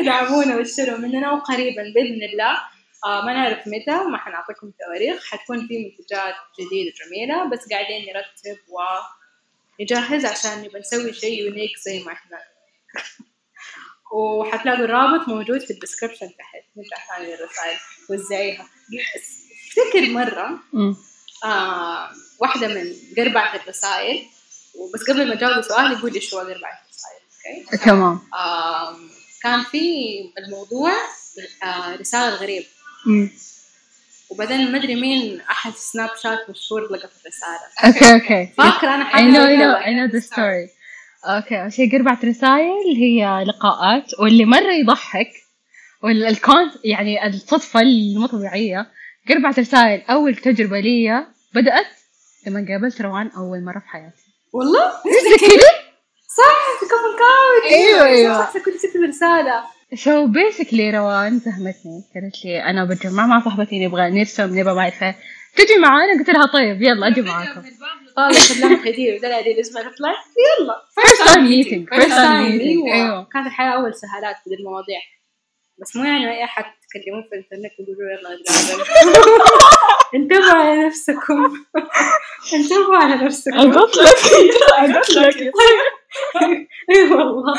ادعمونا 0.00 0.56
واشتروا 0.56 0.98
مننا 0.98 1.32
وقريبا 1.32 1.82
بإذن 1.82 2.22
الله. 2.32 2.52
آه 3.06 3.24
ما 3.24 3.32
نعرف 3.32 3.58
متى 3.66 4.04
ما 4.10 4.18
حنعطيكم 4.18 4.72
تواريخ. 4.80 5.26
حتكون 5.30 5.66
في 5.68 5.78
منتجات 5.78 6.34
جديدة 6.60 6.92
جميلة. 7.04 7.50
بس 7.50 7.68
قاعدين 7.70 8.06
نرتب 8.06 8.60
و 8.68 8.78
نجهز 9.80 10.24
عشان 10.24 10.62
نبى 10.62 10.78
نسوي 10.78 11.12
شيء 11.12 11.42
unique 11.42 11.78
زي 11.84 12.04
ما 12.04 12.12
إحنا. 12.12 12.38
وحتلاقوا 14.14 14.84
الرابط 14.84 15.28
موجود 15.28 15.60
في 15.60 15.70
ال 15.70 15.75
description 15.75 16.28
تحت. 16.36 16.64
نرجع 16.76 16.96
ثاني 17.08 17.36
للرسائل 17.36 17.78
وزعيها. 18.10 18.66
افتكر 19.16 20.10
مرة. 20.10 20.60
آه 21.44 22.10
واحدة 22.40 22.68
من 22.68 22.94
قربعة 23.16 23.56
الرسائل. 23.56 24.26
وبس 24.74 25.10
قبل 25.10 25.28
ما 25.28 25.34
اجاوب 25.34 25.60
سؤال 25.62 25.92
يقول 25.92 26.12
لي 26.12 26.20
شو 26.20 26.38
قربعة 26.38 26.52
الرسائل 26.52 27.62
أوكي؟ 27.72 27.84
تمام. 27.84 28.20
كان 29.42 29.62
في 29.62 29.84
الموضوع 30.38 30.92
آه 31.64 31.96
رسالة 31.96 32.28
الغريب 32.28 32.64
مم. 33.06 33.30
وبعدين 34.30 34.72
ما 34.72 34.78
أدري 34.78 34.94
مين 34.94 35.40
أحد 35.40 35.72
سناب 35.72 36.10
شات 36.22 36.50
مشهور 36.50 36.82
لقى 36.92 37.08
في 37.08 37.14
الرسالة. 37.22 37.60
أوكي 37.84 38.14
أوكي. 38.14 38.52
فاكرة 38.56 38.94
أنا 38.94 39.10
know 39.12 39.40
زي 39.40 39.56
I 39.56 39.58
know 39.58 39.58
كذا. 39.58 39.80
I 39.82 39.88
know 40.08 40.12
the 40.12 40.26
story. 40.28 40.70
أوكي 41.24 41.62
أول 41.62 41.72
شيء 41.72 41.92
قربعة 41.92 42.18
رسائل 42.24 42.96
هي 42.96 43.44
لقاءات 43.48 44.04
واللي 44.20 44.44
مرة 44.44 44.72
يضحك 44.72 45.28
والكون 46.02 46.70
يعني 46.84 47.26
الصدفة 47.26 47.80
المو 47.80 48.26
طبيعية. 48.26 48.86
قربعة 49.28 49.54
رسائل 49.58 50.00
أول 50.10 50.36
تجربة 50.36 50.80
لي 50.80 51.26
بدأت 51.54 51.86
لما 52.46 52.66
قابلت 52.68 53.00
روان 53.00 53.30
أول 53.36 53.64
مرة 53.64 53.78
في 53.78 53.88
حياتي. 53.88 54.21
والله؟ 54.52 54.90
تذكري؟ 54.90 55.58
صح 56.38 56.80
في 56.80 56.86
كوبن 56.86 57.18
couch 57.18 57.72
أيوة، 57.72 58.06
أيوة. 58.06 58.38
صح 58.38 58.52
كنت 58.52 58.74
تكتب 58.86 59.02
رسالة 59.08 59.64
so 59.94 60.26
basically 60.26 60.90
روان 60.90 61.38
فهمتني 61.38 62.04
قالت 62.14 62.44
لي 62.44 62.62
أنا 62.64 62.84
بتجمع 62.84 63.26
مع 63.26 63.44
صاحبتي 63.44 63.86
نبغى 63.86 64.10
نرسم 64.10 64.58
نبغى 64.58 64.74
ما 64.74 64.84
إيه. 64.84 65.16
تجي 65.56 65.78
معانا؟ 65.78 66.18
قلت 66.18 66.30
لها 66.30 66.46
طيب 66.46 66.82
يلا 66.82 67.06
أجي 67.06 67.22
معاكم. 67.22 67.62
طالع 68.16 68.38
كلمت 68.48 68.86
هدية 68.86 69.18
وده 69.18 69.38
هذه 69.38 69.52
الأسبوع 69.52 69.82
ريبلاي 69.82 70.14
يلا. 70.60 70.76
First 71.00 71.28
time 71.28 71.40
meeting. 71.40 71.94
First 71.94 72.02
first 72.02 72.16
time 72.16 72.26
time، 72.26 72.60
meeting. 72.60 72.92
أيوه. 72.92 73.24
كانت 73.32 73.46
الحياة 73.46 73.70
أول 73.70 73.94
سهالات 73.94 74.36
في 74.44 74.54
المواضيع. 74.54 75.00
بس 75.82 75.96
مو 75.96 76.04
يعني 76.04 76.30
أي 76.30 76.44
أحد 76.44 76.64
تكلمون 76.94 77.22
في 77.22 77.28
الإنترنت 77.34 77.72
ويقولوا 77.78 78.12
يلا 78.12 78.38
انتبهوا 80.14 80.52
على 80.62 80.86
نفسكم. 80.86 81.52
انتبهوا 82.54 82.96
على 82.96 83.14
نفسكم. 83.24 83.72
قلت 83.72 83.96
لك 83.96 84.06
قلت 84.96 85.10
لك 85.10 85.36
اي 86.90 87.02
والله. 87.10 87.54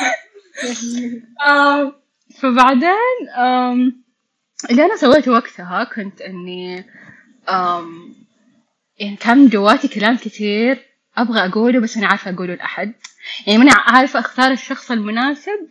آم، 1.48 1.94
فبعدين 2.40 3.30
اللي 4.72 4.86
أنا 4.86 4.96
سويته 4.96 5.32
وقتها 5.32 5.84
كنت 5.96 6.22
إني 6.22 6.86
آم، 7.50 8.16
يعني 9.00 9.16
كان 9.16 9.48
جواتي 9.50 9.88
كلام 9.88 10.18
كثير 10.18 10.86
أبغى 11.18 11.46
أقوله 11.46 11.80
بس 11.80 11.98
أنا 11.98 12.08
عارفة 12.08 12.32
أقوله 12.34 12.56
لأحد. 12.56 12.94
يعني 13.48 13.58
ماني 13.60 13.72
عارفة 13.74 14.20
أختار 14.20 14.52
الشخص 14.52 14.92
المناسب 14.92 15.70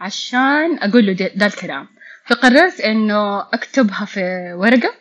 عشان 0.00 0.78
أقول 0.78 1.06
له 1.06 1.12
ده 1.12 1.46
الكلام. 1.46 1.88
فقررت 2.30 2.80
إنه 2.80 3.40
أكتبها 3.40 4.04
في 4.04 4.52
ورقة 4.56 4.94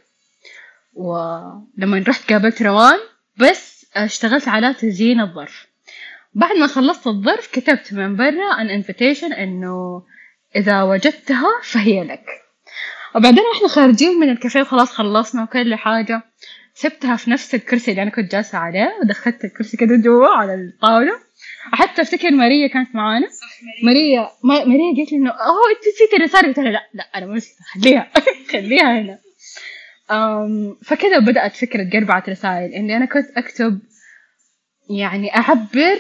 ولما 0.94 2.04
رحت 2.08 2.32
قابلت 2.32 2.62
روان 2.62 3.00
بس 3.38 3.86
اشتغلت 3.96 4.48
على 4.48 4.74
تزيين 4.74 5.22
الظرف. 5.22 5.68
بعد 6.34 6.56
ما 6.58 6.68
خلصت 6.68 7.08
الظرف 7.08 7.48
كتبت 7.52 7.94
من 7.94 8.16
برا 8.16 8.54
an 8.58 8.84
invitation 8.84 9.38
إنه 9.38 10.04
إذا 10.56 10.84
وجدتها 10.84 11.50
فهي 11.64 12.04
لك. 12.04 12.26
وبعدين 13.16 13.44
إحنا 13.56 13.68
خارجين 13.68 14.20
من 14.20 14.30
الكافيه 14.30 14.62
وخلاص 14.62 14.92
خلصنا 14.92 15.44
وكل 15.44 15.76
حاجة. 15.76 16.22
سبتها 16.74 17.16
في 17.16 17.32
نفس 17.32 17.56
الكرسي 17.56 17.92
اللي 17.92 18.02
أنا 18.02 18.12
كنت 18.12 18.32
جالسة 18.32 18.58
عليه 18.58 18.98
ودخلت 19.02 19.46
الكرسي 19.46 19.78
كده 19.78 19.96
جوا 19.96 20.28
على 20.28 20.54
الطاولة. 20.54 21.29
حتى 21.74 22.02
افتكر 22.02 22.32
ماريا 22.32 22.68
كانت 22.68 22.96
معانا؟ 22.96 23.28
ماريا 23.84 24.30
ما 24.44 24.66
ماريا 24.66 24.96
قالت 24.98 25.12
لي 25.12 25.18
إنه 25.18 25.30
أوه 25.30 25.70
أنت 25.78 25.88
نسيتي 25.96 26.16
الرسالة؟ 26.16 26.48
قلت 26.48 26.60
لها 26.60 26.72
لا 26.72 26.90
لا 26.94 27.04
أنا 27.16 27.26
ما 27.26 27.36
نسيتها 27.36 27.64
خليها 27.74 28.12
خليها 28.52 29.00
هنا. 29.02 29.20
فكذا 30.84 31.20
بدأت 31.20 31.56
فكرة 31.56 31.90
قربعة 31.94 32.24
رسائل 32.30 32.72
إني 32.74 32.98
أنا 32.98 33.06
كنت 33.06 33.26
أكتب 33.38 33.80
يعني 34.90 35.36
أعبر 35.36 36.00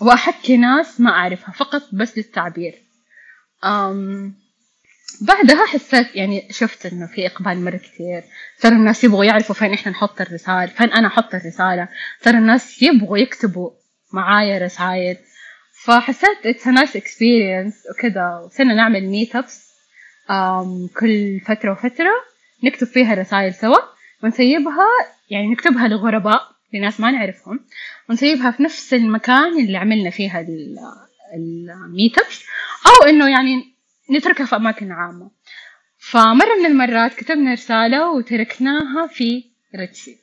وأحكي 0.00 0.56
ناس 0.56 1.00
ما 1.00 1.10
أعرفها 1.10 1.50
فقط 1.52 1.82
بس 1.92 2.18
للتعبير. 2.18 2.74
بعدها 5.20 5.66
حسيت 5.66 6.16
يعني 6.16 6.48
شفت 6.50 6.86
إنه 6.86 7.06
في 7.06 7.26
إقبال 7.26 7.64
مرة 7.64 7.76
كثير. 7.76 8.24
صار 8.58 8.72
الناس 8.72 9.04
يبغوا 9.04 9.24
يعرفوا 9.24 9.54
فين 9.54 9.72
إحنا 9.72 9.92
نحط 9.92 10.20
الرسالة 10.20 10.66
فين 10.66 10.92
أنا 10.92 11.06
أحط 11.06 11.34
الرسالة. 11.34 11.88
صار 12.24 12.34
الناس 12.34 12.82
يبغوا 12.82 13.18
يكتبوا 13.18 13.70
معايا 14.12 14.58
رسائل. 14.58 15.16
فحسيت 15.84 16.62
a 16.64 16.70
nice 16.70 16.96
experience 16.96 17.90
وكذا 17.90 18.42
وصرنا 18.44 18.74
نعمل 18.74 19.08
ميت 19.08 19.36
ابس 19.36 19.68
كل 21.00 21.40
فترة 21.46 21.72
وفترة 21.72 22.12
نكتب 22.64 22.86
فيها 22.86 23.14
رسائل 23.14 23.54
سوا. 23.54 23.78
ونسيبها 24.22 24.86
يعني 25.30 25.46
نكتبها 25.46 25.88
لغرباء 25.88 26.42
لناس 26.74 27.00
ما 27.00 27.10
نعرفهم. 27.10 27.60
ونسيبها 28.10 28.50
في 28.50 28.62
نفس 28.62 28.94
المكان 28.94 29.60
اللي 29.60 29.78
عملنا 29.78 30.10
فيها 30.10 30.46
ال 31.34 31.51
meet 31.51 32.18
ups 32.18 32.44
أو 32.86 33.08
إنه 33.08 33.30
يعني 33.30 33.77
نتركها 34.10 34.46
في 34.46 34.56
أماكن 34.56 34.92
عامة. 34.92 35.30
فمرة 35.98 36.54
من 36.60 36.66
المرات 36.66 37.14
كتبنا 37.14 37.52
رسالة 37.52 38.10
وتركناها 38.10 39.06
في 39.06 39.44
ريتشي. 39.76 40.16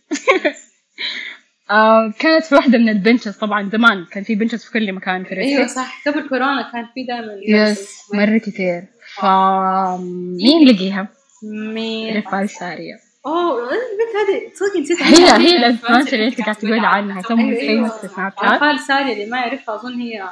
آه 1.72 2.14
كانت 2.20 2.46
في 2.46 2.56
واحدة 2.56 2.78
من 2.78 2.90
ال 2.90 2.96
benches 2.96 3.38
طبعا 3.38 3.70
زمان 3.70 4.06
كان 4.12 4.24
في 4.24 4.36
benches 4.36 4.66
في 4.66 4.72
كل 4.72 4.94
مكان 4.94 5.24
في 5.24 5.36
ريتشي. 5.36 5.56
أيوه 5.56 5.68
صح. 5.68 6.08
قبل 6.08 6.30
كورونا 6.30 6.72
كان 6.72 6.86
في 6.94 7.04
دائما 7.04 7.34
yes 7.48 7.90
مرة 8.14 8.38
كتير. 8.38 8.84
فمين 9.16 10.68
لقيها؟ 10.68 11.08
مين؟ 11.44 12.18
رفال 12.18 12.50
ساري 12.50 12.96
أوه 13.26 13.64
البنت 13.64 14.16
هذه 14.16 14.54
تصدقي 14.54 14.82
نسيت 14.82 15.04
هي 15.04 15.48
هي 15.48 15.58
ال 15.58 15.63
influencer 15.63 16.14
اللي 16.14 16.28
انت 16.28 16.42
قاعد 16.42 16.56
تقول 16.56 16.86
عنها. 16.86 17.22
أيوة. 17.32 17.60
famous 17.60 17.92
في 17.92 18.08
سناب 18.08 18.34
شات 18.42 18.44
رفال 18.44 18.80
ساري 18.80 19.14
اللي 19.14 19.26
ما 19.26 19.38
يعرفها 19.38 19.76
أظن 19.76 19.94
هي 20.02 20.24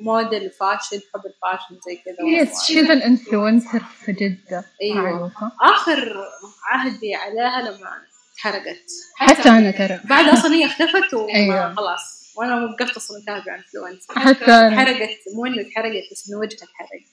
موديل 0.00 0.50
fashion 0.50 1.00
تحب 1.00 1.22
ال 1.26 1.33
fashion 1.33 1.80
زي 1.86 1.96
كذا. 1.96 2.42
yes 2.42 2.62
she's 2.62 2.90
an 2.90 3.02
influencer 3.02 3.82
في 4.04 4.12
جدة. 4.12 4.64
أيوة. 4.82 5.02
معروفة. 5.02 5.52
آخر 5.62 6.16
عهدي 6.64 7.14
عليها 7.14 7.60
لما 7.62 7.90
تحرقت 8.36 8.90
حتى 9.16 9.48
أنا 9.48 9.70
ترى. 9.70 10.00
بعد 10.04 10.28
أصلا 10.28 10.54
هي 10.54 10.64
اختفت 10.64 11.14
أيوة. 11.14 11.72
وخلاص 11.72 12.32
وأنا 12.36 12.64
وقفت 12.64 12.96
أصلا 12.96 13.22
اتابع 13.22 13.54
influencer 13.54 14.14
حتى 14.14 14.50
أنا. 14.50 14.80
حرقت 14.80 15.18
مو 15.34 15.46
إنه 15.46 15.60
اتحرقت 15.60 16.12
بس 16.12 16.30
إنه 16.30 16.38
وجهها 16.38 16.54
اتحرق. 16.64 17.04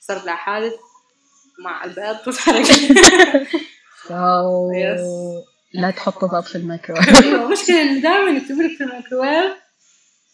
صار 0.00 0.24
لها 0.24 0.34
حادث 0.34 0.72
مع 1.64 1.84
البيض 1.84 2.16
وتحرقت. 2.26 2.80
لا 5.74 5.90
تحط 5.90 6.24
باب 6.24 6.42
في 6.42 6.56
الميكرو 6.56 6.96
أيوه 6.96 7.44
المشكلة 7.44 7.82
إنه 7.82 8.00
دائما 8.00 8.30
يكتبوا 8.30 8.62
لك 8.62 8.76
في 8.76 8.84
الميكروويف. 8.84 9.52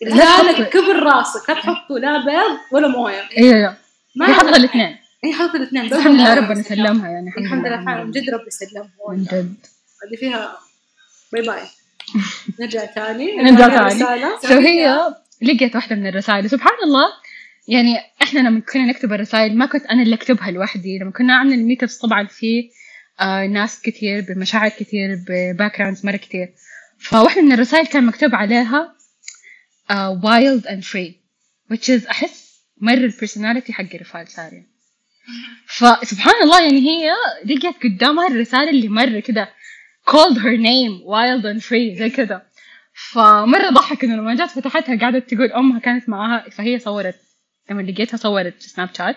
تحط- 0.05 0.63
كبر 0.73 1.03
راسك 1.03 1.49
لا 1.51 1.55
تحطوا 1.55 1.99
لا 1.99 2.25
بيض 2.25 2.59
ولا 2.73 2.89
موية. 2.89 3.23
أيوه 3.39 3.77
ما 4.17 4.29
هي 4.29 4.35
حاطة 4.35 4.57
الاثنين. 4.57 4.97
هي 5.25 5.33
حاطه 5.33 5.57
الاثنين 5.57 5.83
الحمد 5.93 6.15
لله 6.15 6.35
ربنا 6.35 6.63
سلمها 6.63 7.11
يعني 7.11 7.31
الحمد 7.39 7.67
لله 7.67 7.85
فعلا 7.85 8.05
من 8.05 8.11
جد 8.11 8.31
ربي 8.31 8.45
يسلمهم 8.47 8.91
من 9.11 9.25
جد. 9.25 9.55
هذه 10.09 10.17
فيها 10.21 10.57
bye 11.33 11.42
bye. 11.42 11.61
نرجع 12.61 12.85
تاني 12.85 13.37
نرجع. 13.37 13.87
رسالة. 13.87 14.39
so 14.40 14.59
هي 14.59 15.15
لقيت 15.43 15.75
واحدة 15.77 15.97
من 15.97 16.07
الرسائل. 16.07 16.51
سبحان 16.51 16.77
الله. 16.85 17.07
يعني 17.69 17.97
إحنا 18.23 18.41
لما 18.41 18.61
كنا 18.73 18.87
نكتب 18.87 19.13
الرسائل 19.13 19.59
ما 19.59 19.67
كنت 19.67 19.87
أنا 19.87 20.03
اللي 20.03 20.15
أكتبها 20.15 20.51
لوحدي. 20.51 20.99
لما 20.99 21.11
كنا 21.11 21.27
نعمل 21.27 21.53
ال 21.53 21.58
meet 21.58 21.81
ups 21.81 21.99
طبعا 21.99 22.27
في 22.27 22.71
آه 23.21 23.47
ناس 23.47 23.83
كثير 23.83 24.25
بمشاعر 24.29 24.69
كثير 24.69 25.19
ب 25.29 25.79
backgrounds 25.79 26.07
مرة 26.07 26.17
كثير 26.17 26.49
فواحدة 26.99 27.43
من 27.43 27.53
الرسائل 27.53 27.87
كان 27.87 28.07
مكتوب 28.07 28.35
عليها 28.35 28.96
آه 29.90 30.20
wild 30.20 30.66
and 30.66 30.85
free 30.85 31.14
which 31.72 31.88
is 31.88 32.09
أحس 32.11 32.46
مرة 32.81 32.94
ال 32.95 33.01
personality 33.01 33.73
حق 33.72 33.94
رفال 33.94 34.29
ساري. 34.29 34.66
فسبحان 35.66 36.42
الله 36.42 36.62
يعني 36.62 36.81
هي 36.81 37.12
لقيت 37.44 37.77
قدامها 37.85 38.29
الرسالة 38.29 38.70
اللي 38.70 38.88
مرة 38.88 39.20
كده 39.20 39.49
called 40.11 40.38
her 40.38 40.57
name 40.57 41.03
wild 41.05 41.44
and 41.44 41.62
free 41.68 41.99
زي 41.99 42.11
كده. 42.11 42.46
فمرة 43.12 43.70
ضحك 43.70 44.05
إنه 44.05 44.16
لما 44.16 44.35
جت 44.35 44.51
فتحتها 44.51 44.99
قعدت 45.01 45.35
تقول 45.35 45.53
أمها 45.53 45.81
كانت 45.81 46.09
معاها 46.09 46.51
فهي 46.51 46.79
صورت 46.79 47.14
لما 47.70 47.83
لقيتها 47.83 48.16
صورت 48.16 48.62
سناب 48.62 48.88
شات 48.99 49.16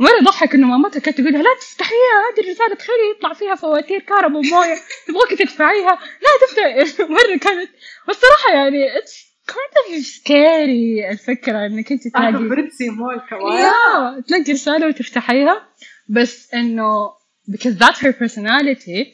ومرة 0.00 0.20
ضحك 0.22 0.54
إنه 0.54 0.66
مامتها 0.66 1.00
كانت 1.00 1.20
تقول 1.20 1.32
لها 1.32 1.42
لا 1.42 1.54
تفتحيها 1.60 2.16
هذه 2.30 2.44
الرسالة 2.44 2.74
تخيلي 2.74 3.10
يطلع 3.16 3.32
فيها 3.32 3.54
فواتير 3.54 4.00
كهرباء 4.00 4.38
وموية 4.38 4.76
تبغاك 5.06 5.38
تدفعيها؟ 5.38 5.98
لا 6.22 6.46
تفتحي 6.46 7.02
مرة 7.14 7.38
كانت 7.38 7.70
والصراحة 8.08 8.52
يعني 8.54 8.88
it's 9.00 9.35
of 9.52 10.04
scary 10.04 11.10
الفكرة 11.10 11.66
إنك 11.66 11.92
أنت 11.92 12.08
تلاقي 12.08 12.48
بريتسي 12.48 12.90
مول 12.90 13.20
كمان. 13.30 13.52
يا! 13.52 14.20
تلاقي 14.20 14.52
رسالة 14.52 14.86
وتفتحيها 14.86 15.68
بس 16.08 16.54
إنه 16.54 17.10
because 17.50 17.74
that's 17.74 17.98
her 18.00 18.12
personality 18.12 19.06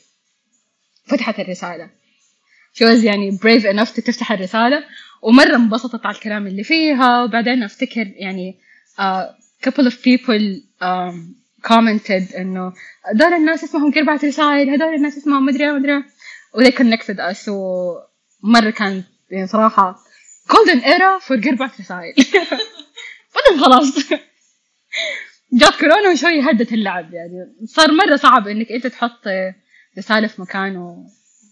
فتحت 1.04 1.40
الرسالة. 1.40 1.90
She 2.74 2.84
was 2.84 3.04
يعني 3.04 3.38
brave 3.38 3.62
enough 3.64 3.92
تفتح 3.92 4.32
الرسالة 4.32 4.84
ومرة 5.22 5.56
انبسطت 5.56 6.06
على 6.06 6.14
الكلام 6.14 6.46
اللي 6.46 6.64
فيها. 6.64 7.24
وبعدين 7.24 7.62
أفتكر 7.62 8.06
يعني 8.16 8.58
uh, 8.98 9.42
couple 9.68 9.84
of 9.84 9.94
people 9.94 10.60
um, 10.82 11.14
commented 11.68 12.36
إنه 12.36 12.72
هذول 13.14 13.32
الناس 13.34 13.64
اسمهم 13.64 13.92
أربعة 13.96 14.20
رسائل 14.24 14.70
هذول 14.70 14.94
الناس 14.94 15.18
اسمهم 15.18 15.46
مدري 15.46 15.72
مدري. 15.72 16.04
و 16.54 16.62
they 16.62 16.72
connected 16.72 17.16
us 17.16 17.48
ومرة 17.48 18.70
كانت 18.70 19.04
يعني 19.30 19.46
صراحة 19.46 19.98
golden 20.48 20.80
era 20.84 21.20
for 21.20 21.32
أربعة 21.48 21.72
رسائل 21.80 22.14
بعدين 23.34 23.64
خلاص. 23.64 23.98
جات 25.52 25.74
كورونا 25.80 26.10
وشوي 26.10 26.40
هدت 26.40 26.72
اللعب 26.72 27.14
يعني. 27.14 27.54
صار 27.66 27.92
مرة 27.92 28.16
صعب 28.16 28.48
إنك 28.48 28.72
أنت 28.72 28.86
تحط 28.86 29.20
رسالة 29.98 30.26
في 30.28 30.40
مكان 30.42 30.76
و... 30.76 31.06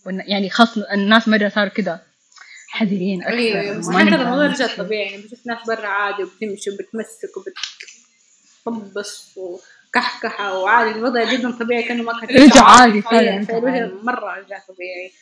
يعني 0.06 0.50
خاص 0.50 0.78
الناس 0.78 1.28
مرة 1.28 1.48
صاروا 1.48 1.68
كذا 1.70 2.00
حذرين 2.68 3.22
أكثر. 3.22 3.34
أيوه 3.34 3.60
أيوه 3.60 3.78
بس 3.78 3.88
ما 3.88 3.98
حتى 3.98 4.08
الموضوع. 4.14 4.46
رجع 4.46 4.66
طبيعي 4.76 5.10
يعني 5.10 5.22
بشوف 5.22 5.46
ناس 5.46 5.58
برا 5.66 5.86
عادي 5.86 6.22
وبتمشي 6.22 6.70
وبتمسك 6.70 7.36
وبتطبس 8.66 9.38
وكحكحة 9.38 10.58
وعادي 10.58 10.90
الوضع 10.98 11.32
جدا 11.32 11.50
طبيعي 11.50 11.82
كأنه 11.82 12.02
ما 12.02 12.20
كان 12.20 12.42
رجع 12.42 12.62
عادي 12.64 13.02
فعلاً،. 13.02 13.46
مرة 14.02 14.34
رجع 14.38 14.58
طبيعي. 14.68 15.12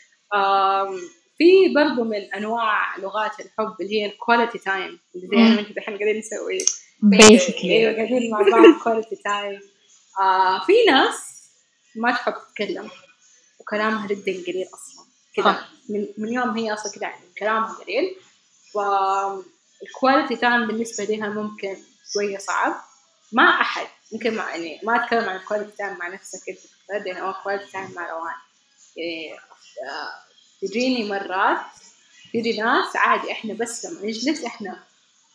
في 1.38 1.74
برضو 1.74 2.05
من 2.05 2.35
أنواع 2.35 2.96
لغات 2.96 3.40
الحب 3.40 3.74
اللي 3.81 4.03
هي 4.03 4.07
ال 4.07 4.13
quality 4.13 4.59
time 4.59 5.01
اللي 5.14 5.27
زي 5.27 5.37
وأنت 5.37 5.72
دحين 5.72 5.98
قاعدين 5.98 6.18
نسوي. 6.18 6.59
Basically. 7.14 7.64
أيوه 7.64 7.96
قاعدين 7.96 8.31
مع 8.31 8.40
بعض 8.40 8.83
quality 8.85 9.16
time 9.16 9.61
آه 10.20 10.64
في 10.66 10.72
ناس 10.88 11.44
ما 11.96 12.12
تحب 12.12 12.35
تتكلم. 12.35 12.90
وكلامها 13.61 14.07
جدا 14.07 14.33
قليل 14.33 14.66
أصلا. 14.74 15.05
كذا. 15.37 15.64
من, 15.88 16.07
من 16.18 16.33
يوم 16.33 16.51
هي 16.51 16.72
أصلا 16.72 16.92
كذا 16.92 17.03
يعني 17.03 17.24
كلامها 17.38 17.72
قليل. 17.72 18.16
فال 18.74 19.11
quality 19.11 20.37
time 20.37 20.66
بالنسبة 20.66 21.05
لها 21.05 21.29
ممكن 21.29 21.77
شوية 22.12 22.38
صعب. 22.38 22.74
مع 23.33 23.61
أحد 23.61 23.87
ممكن 24.12 24.35
مع 24.35 24.57
يعني 24.57 24.81
ما 24.83 25.05
أتكلم 25.05 25.29
عن 25.29 25.37
ال 25.37 25.41
quality 25.41 25.77
time 25.79 25.98
مع 25.98 26.09
نفسك 26.09 26.48
انت 26.48 26.59
تتغدى 26.59 27.20
أو 27.20 27.33
quality 27.42 27.72
time 27.72 27.90
مع 27.96 28.11
روان. 28.11 28.35
يعني 28.96 29.33
آه، 29.35 30.28
تجيني 30.62 31.05
مرات 31.09 31.59
تجي 32.35 32.57
ناس 32.57 32.97
عادي 32.97 33.33
إحنا 33.33 33.55
بس 33.55 33.87
لما 33.87 34.07
نجلس 34.07 34.44
إحنا 34.44 34.83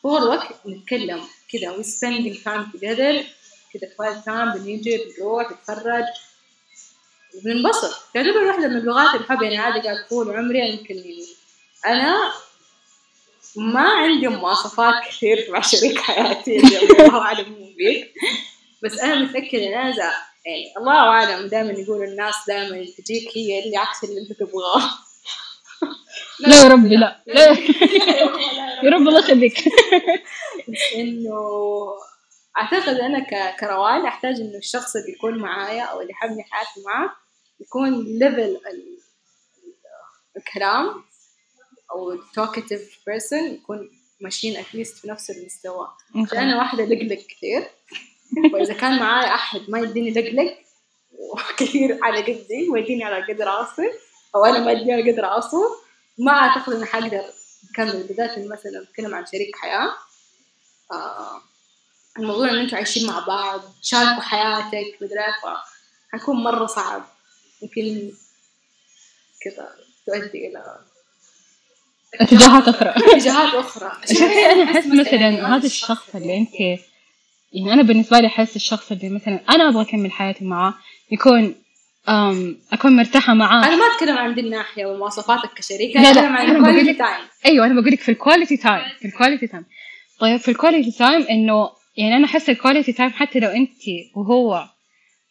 طول 0.04 0.24
الوقت 0.24 0.48
نتكلم 0.68 1.22
كذا 1.52 1.78
we 1.78 1.86
spending 1.86 2.38
time 2.46 2.78
together 2.78 3.26
كذا 3.74 3.90
quality 3.98 4.22
time 4.26 4.54
بنيجي 4.54 4.98
بنروح 5.18 5.52
نتفرج 5.52 6.04
وبننبسط 7.36 7.94
تعتبر 8.14 8.38
واحدة 8.44 8.68
من 8.68 8.80
لغات 8.80 9.16
الحب 9.22 9.42
يعني 9.42 9.58
عادي 9.58 9.80
قاعد 9.80 10.08
طول 10.10 10.36
عمري 10.38 10.70
يمكن 10.70 10.96
يعني 10.96 11.26
أنا 11.86 12.34
ما 13.56 13.90
عندي 13.90 14.28
مواصفات 14.28 14.94
كثير 15.08 15.48
مع 15.52 15.62
شريك 15.62 16.00
حياتي 16.00 16.60
اللي 16.60 16.80
الله 16.80 17.22
أعلم 17.22 17.50
مو 17.50 17.74
بيك 17.78 18.14
بس 18.84 19.00
أنا 19.00 19.16
متأكدة 19.16 19.68
إن 19.68 19.74
أنا 19.74 20.14
يعني 20.46 20.74
الله 20.78 20.94
أعلم 20.98 21.48
دائما 21.48 21.72
يقولوا 21.72 22.06
الناس 22.06 22.36
دائما 22.48 22.86
تجيك 22.98 23.38
هي 23.38 23.64
اللي 23.66 23.78
عكس 23.78 24.04
اللي 24.04 24.22
أنت 24.22 24.34
تبغاه. 24.40 24.90
لا 26.48 26.64
يا 26.64 26.68
ربي 26.68 26.96
لا. 26.96 27.24
لا. 27.28 27.52
يا 28.84 28.90
رب 28.90 29.08
الله 29.08 29.20
يخليك. 29.20 29.58
بس 30.68 30.94
إنه 31.00 31.34
أعتقد 32.58 32.96
أنا 32.96 33.26
كروان 33.60 34.06
أحتاج 34.06 34.36
إنه 34.36 34.58
الشخص 34.58 34.96
اللي 34.96 35.12
يكون 35.12 35.38
معايا 35.38 35.84
أو 35.84 36.02
اللي 36.02 36.14
حبني 36.14 36.44
حياتي 36.44 36.82
معاه 36.86 37.10
يكون 37.60 38.04
ليفل 38.20 38.58
الكلام 40.38 41.04
أو 41.92 42.18
talkative 42.18 42.90
person 43.10 43.44
يكون 43.54 43.90
ماشيين 44.22 44.58
اتليست 44.58 44.98
في 44.98 45.08
نفس 45.08 45.30
المستوى. 45.30 45.88
عشان 46.16 46.38
أنا 46.38 46.58
واحدة 46.58 46.86
لقلق 46.86 47.22
كثير. 47.30 47.70
وإذا 48.54 48.74
كان 48.74 49.00
معايا 49.00 49.34
أحد 49.34 49.62
ما 49.70 49.80
يديني 49.80 50.12
لقلق 50.12 50.58
وكثير 51.34 52.00
على 52.04 52.22
قدي 52.22 52.70
ويديني 52.70 53.04
على 53.04 53.34
قد 53.34 53.42
راسي 53.42 53.90
أو 54.36 54.46
أنا 54.46 54.60
ما 54.60 54.72
اديني 54.72 54.94
على 54.94 55.12
قد 55.12 55.20
راسه 55.20 55.83
ما 56.18 56.32
أعتقد 56.32 56.74
إني 56.74 56.86
حقدر 56.86 57.24
أكمل 57.72 58.04
بالذات 58.04 58.40
مثلا 58.40 58.84
نتكلم 58.90 59.16
عن 59.16 59.26
شريك 59.26 59.56
حياة. 59.56 59.90
آه 60.92 61.42
الموضوع 62.20 62.50
إن 62.50 62.58
أنتوا 62.58 62.78
عايشين 62.78 63.08
مع 63.08 63.20
بعض 63.20 63.62
تشاركوا 63.82 64.22
حياتك 64.22 64.98
مدري 65.02 65.20
إيه، 65.20 65.64
حيكون 66.12 66.44
مرة 66.44 66.66
صعب. 66.66 67.04
يمكن 67.62 68.12
كذا 69.42 69.70
تؤدي 70.06 70.48
إلى 70.48 70.80
اتجاهات 72.22 72.68
أخرى. 72.68 72.90
اتجاهات 73.14 73.54
أخرى. 73.54 73.92
شوفي 74.08 74.46
أنا 74.46 74.64
أحس 74.64 74.88
مثلا 74.88 75.56
هذا 75.56 75.66
الشخص 75.66 76.16
اللي 76.16 76.38
انت 76.38 76.60
يعني 77.54 77.74
أنا 77.74 77.82
بالنسبة 77.82 78.20
لي 78.20 78.28
أحس 78.28 78.56
الشخص 78.56 78.92
اللي 78.92 79.10
مثلا 79.10 79.40
أنا 79.50 79.70
أبغى 79.70 79.82
أكمل 79.82 80.12
حياتي 80.12 80.46
معاه 80.46 80.74
يكون 81.12 81.56
أكون 82.74 82.96
مرتاحة 82.96 83.34
معاه. 83.34 83.68
أنا 83.68 83.76
ما 83.76 83.84
أتكلم 83.96 84.18
عن 84.18 84.34
دي 84.36 84.42
الناحية 84.42 84.86
ومواصفاتك 84.86 85.54
كشريك 85.54 85.96
لا، 85.96 86.02
لا، 86.02 86.10
أتكلم 86.12 86.34
عن 86.38 86.56
ال 86.56 86.60
quality 86.60 86.92
لك- 86.92 86.98
time 86.98 87.20
أيوه 87.46 87.66
أنا 87.66 87.74
بقول 87.82 87.92
لك 87.92 88.00
في 88.00 88.10
ال 88.10 88.16
quality 88.16 88.58
time 88.58 88.82
في 89.00 89.06
ال 89.08 89.13
quality 89.13 89.48
time 89.48 89.66
طيب 90.20 90.38
في 90.40 90.52
ال 90.52 90.57
quality 90.57 90.92
time 90.92 91.22
إنه 91.22 91.70
يعني 91.98 92.16
أنا 92.16 92.26
أحس 92.26 92.50
ال 92.50 92.55
quality 92.55 92.92
time 92.94 93.10
حتى 93.10 93.40
لو 93.40 93.50
أنت 93.50 93.72
وهو 94.16 94.54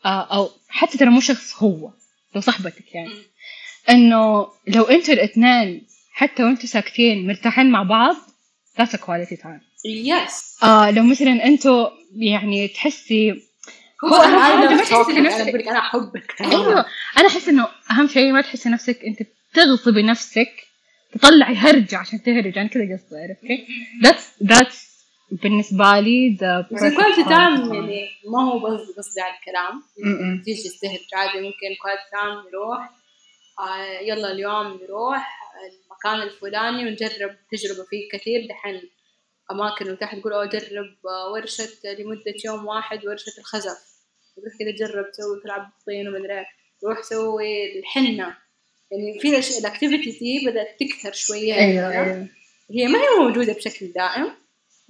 آه 0.04 0.34
أو 0.36 0.50
حتى 0.68 0.98
ترى 0.98 1.10
مو 1.10 1.20
شخص 1.20 1.62
هو 1.62 1.90
لو 2.34 2.40
صاحبتك 2.40 2.94
يعني. 2.94 3.10
إنه 3.90 4.46
لو 4.68 4.82
أنتوا 4.82 5.14
الإثنين 5.14 5.86
حتى 6.12 6.44
وأنتوا 6.44 6.66
ساكتين 6.66 7.26
مرتاحين 7.26 7.70
مع 7.70 7.82
بعض 7.82 8.16
a 8.80 8.84
quality 8.96 9.36
time. 9.42 9.62
yes 9.86 10.56
لو 10.90 11.02
مثلا 11.02 11.44
أنتوا 11.44 11.88
يعني 12.16 12.68
تحسي 12.68 13.42
هو 14.04 14.22
أنا 14.22 14.74
نفسك- 14.74 15.68
أنا 15.68 15.78
أحبك. 15.78 16.34
أيوه. 16.40 16.84
أنا 17.18 17.26
أحس 17.28 17.48
إنه 17.48 17.68
أهم 17.90 18.08
شيء 18.08 18.32
ما 18.32 18.40
تحسي 18.40 18.68
نفسك 18.68 19.00
أنت 19.04 19.28
تغصبي 19.54 20.02
نفسك 20.02 20.48
تطلعي 21.14 21.54
هرجة 21.54 21.96
عشان 21.98 22.22
تهرج. 22.22 22.58
أنا 22.58 22.68
كذا 22.68 22.82
قصدي 22.82 23.16
عرفتي؟ 23.16 23.66
that's 24.04 24.46
that's 24.48 24.92
بالنسبة 25.42 26.00
لي 26.00 26.36
the 26.40 26.74
best 26.74 26.80
time 26.80 27.24
time. 27.24 27.74
يعني 27.74 28.08
ما 28.32 28.42
هو 28.52 28.58
بس 28.58 28.80
قصدي 28.98 29.20
على 29.20 29.34
الكلام. 29.34 29.82
تيجي 30.44 30.62
تستهل 30.62 30.98
عادي 31.14 31.38
ممكن 31.40 31.74
quality 31.82 32.02
time 32.12 32.34
نروح. 32.52 32.90
آه 33.60 34.00
يلا 34.00 34.32
اليوم 34.32 34.80
نروح 34.84 35.38
المكان 35.72 36.28
الفلاني 36.28 36.84
ونجرب 36.86 37.36
تجربة 37.52 37.84
فيه 37.90 38.08
كثير. 38.18 38.46
دحين 38.50 38.82
أماكن 39.50 39.92
متاحة 39.92 40.18
تقول 40.20 40.32
أوه 40.32 40.44
جرب 40.46 40.96
آه، 41.08 41.32
ورشة 41.32 41.64
لمدة 41.98 42.34
يوم 42.44 42.66
واحد 42.66 43.06
ورشة 43.06 43.32
الخزف. 43.38 43.91
تروح 44.36 44.52
كذا 44.58 44.70
جرب 44.70 45.10
تسوي 45.12 45.40
تلعب 45.44 45.70
بالطين 45.70 46.08
ومدري 46.08 46.38
إيه. 46.38 46.46
روح 46.84 47.02
سوي 47.02 47.78
الحنة 47.78 48.36
يعني 48.90 49.20
في 49.20 49.58
ال 49.58 49.65
activity 49.65 50.18
دي 50.18 50.46
بدأت 50.46 50.76
تكثر 50.80 51.12
شوية 51.12 51.54
أيوه 51.54 51.84
عندنا. 51.84 52.14
أيوه 52.14 52.28
هي 52.70 52.86
ما 52.86 52.98
هي 52.98 53.24
موجودة 53.24 53.52
بشكل 53.52 53.92
دائم 53.92 54.32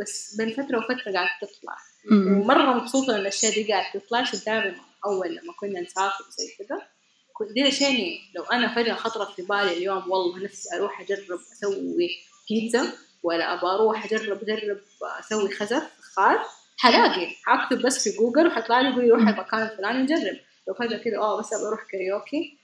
بس 0.01 0.37
بين 0.37 0.51
فترة 0.51 0.79
وفترة 0.79 1.13
قاعدة 1.13 1.31
تطلع 1.41 1.77
م-م. 2.11 2.41
ومرة 2.41 2.75
مبسوطة 2.75 3.15
إن 3.15 3.21
الأشياء 3.21 3.55
دي 3.55 3.73
قاعدة 3.73 4.01
تطلع 4.01 4.25
دائما 4.47 4.77
أول 5.07 5.31
لما 5.31 5.53
كنا 5.61 5.81
نسافر 5.81 6.25
زي 6.39 6.65
كذا 6.65 6.89
كنت 7.33 7.53
دي 7.53 7.63
الأشياء 7.63 7.93
يعني 7.93 8.19
لو 8.35 8.43
أنا 8.43 8.75
فجأة 8.75 8.95
خطرت 8.95 9.37
في 9.37 9.43
بالي 9.43 9.77
اليوم 9.77 10.11
والله 10.11 10.45
نفسي 10.45 10.77
أروح 10.77 11.01
أجرب 11.01 11.39
أسوي 11.53 12.11
بيتزا 12.51 12.93
ولا 13.23 13.53
أبغى 13.55 13.75
أروح 13.75 14.05
أجرب 14.05 14.43
أجرب 14.43 14.81
أسوي 15.21 15.51
خزف 15.51 15.83
فخار 15.99 16.45
حلاقي 16.83 17.29
حاكتب 17.45 17.83
بس 17.83 18.09
في 18.09 18.17
جوجل 18.19 18.47
وحطلع 18.47 18.81
لي 18.81 18.89
يقول 18.89 19.05
لي 19.05 19.11
روح 19.11 19.21
المكان 19.21 19.63
الفلاني 19.63 20.03
نجرب 20.03 20.37
لو 20.69 20.75
فجأة 20.75 20.99
كذا 20.99 21.19
أه 21.19 21.39
بس 21.39 21.53
أبغى 21.53 21.69
أروح 21.69 21.81
كاريوكي. 21.93 22.59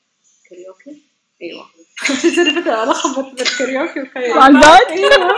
كاريوكي؟ 0.50 1.02
أيوه. 1.42 1.66
تصير 2.08 2.60
فترة 2.60 2.84
ألخبط 2.84 3.24
بين 3.24 3.46
الكاريوكي 3.46 4.00
والكاريوكي؟ 4.00 4.40
أيوه. 4.40 5.32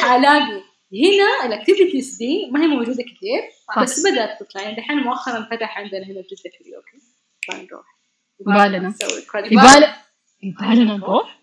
حلاقي 0.00 0.62
هنا 0.92 1.46
ال 1.46 1.52
activities 1.52 2.16
دي 2.16 2.50
ما 2.50 2.62
هي 2.62 2.66
موجودة 2.66 3.02
كثير. 3.02 3.42
بس 3.82 4.06
بدأت 4.06 4.40
تطلع. 4.40 4.62
يعني 4.62 4.76
دحين 4.76 4.96
مؤخرا 4.96 5.48
فتح 5.50 5.78
عندنا 5.78 6.06
هنا 6.06 6.22
في 6.22 6.34
جده 6.34 6.50
كاريوكي 6.58 6.98
فنروح 7.48 7.86
يبالنا. 8.40 9.96
يبالنا 10.42 10.96
نروح؟ 10.96 11.38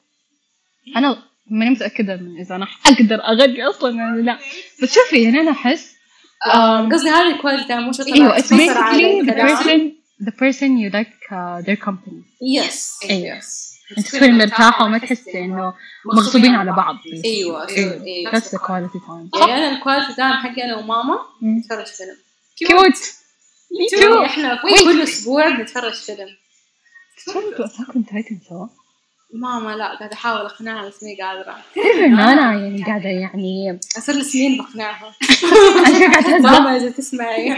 أنا 0.95 1.23
ماني 1.47 1.71
متأكدة 1.71 2.13
إذا 2.13 2.55
أنا 2.55 2.67
أقدر 2.85 3.15
أغني 3.15 3.63
أصلا 3.63 3.89
ولا 3.89 4.21
لا. 4.21 4.39
بس 4.83 4.95
شوفي 4.95 5.23
يعني 5.23 5.39
أنا 5.39 5.51
أحس 5.51 5.92
قصدي 6.91 7.09
هذه 7.09 7.35
ال 7.35 7.40
quality 7.40 7.75
مو 7.75 7.91
شرط 7.91 8.07
إيوه 8.07 8.37
the 8.37 8.51
الكلام. 8.51 9.57
person 9.57 9.91
the 10.25 10.31
person 10.31 10.77
you 10.77 10.89
like 10.89 11.31
uh, 11.31 11.61
their 11.65 11.85
company. 11.85 12.23
Yes. 12.41 12.99
Yes 13.09 13.73
أنت 13.97 14.07
تكوني 14.07 14.31
مرتاحة 14.31 14.85
وما 14.85 14.97
تحسي 14.97 15.39
إنه 15.39 15.73
مغصوبين 16.05 16.55
على 16.55 16.71
بعض. 16.71 16.95
إيوه 17.25 17.69
إيوه 17.69 18.03
إيوه. 18.03 18.31
that's 18.31 18.45
the 18.45 18.59
quality 18.59 18.99
time. 19.07 19.39
يعني 19.39 19.53
أنا 19.57 19.77
ال 19.77 19.82
quality 19.82 20.13
time 20.13 20.33
حقي 20.33 20.63
أنا 20.63 20.77
وماما. 20.77 21.19
نتفرج 21.43 21.85
فيلم. 21.85 22.17
cute 22.57 22.97
يعني 24.01 24.25
إحنا 24.25 24.59
كل 24.83 25.01
أسبوع 25.01 25.49
بنتفرج 25.49 25.93
فيلم. 25.93 26.27
تفرجوا 27.17 27.65
Attack 27.65 27.95
on 27.95 28.05
Titan 28.05 28.39
سوا؟ 28.49 28.67
ماما 29.33 29.75
لا 29.75 29.97
قاعدة 29.97 30.13
أحاول 30.13 30.45
أقنعها 30.45 30.87
بس 30.87 31.03
مي 31.03 31.21
قادرة. 31.21 31.55
إنه 32.05 32.33
أنا 32.33 32.53
يعني 32.53 32.83
قاعدة 32.83 33.09
يعني 33.09 33.79
أصير 33.97 34.15
لي 34.15 34.23
سنين 34.23 34.57
بقنعها. 34.57 35.15
أنا 35.87 36.11
قاعدة 36.11 36.37
ماما 36.37 36.77
إذا 36.77 36.89
تسمعي. 36.89 37.55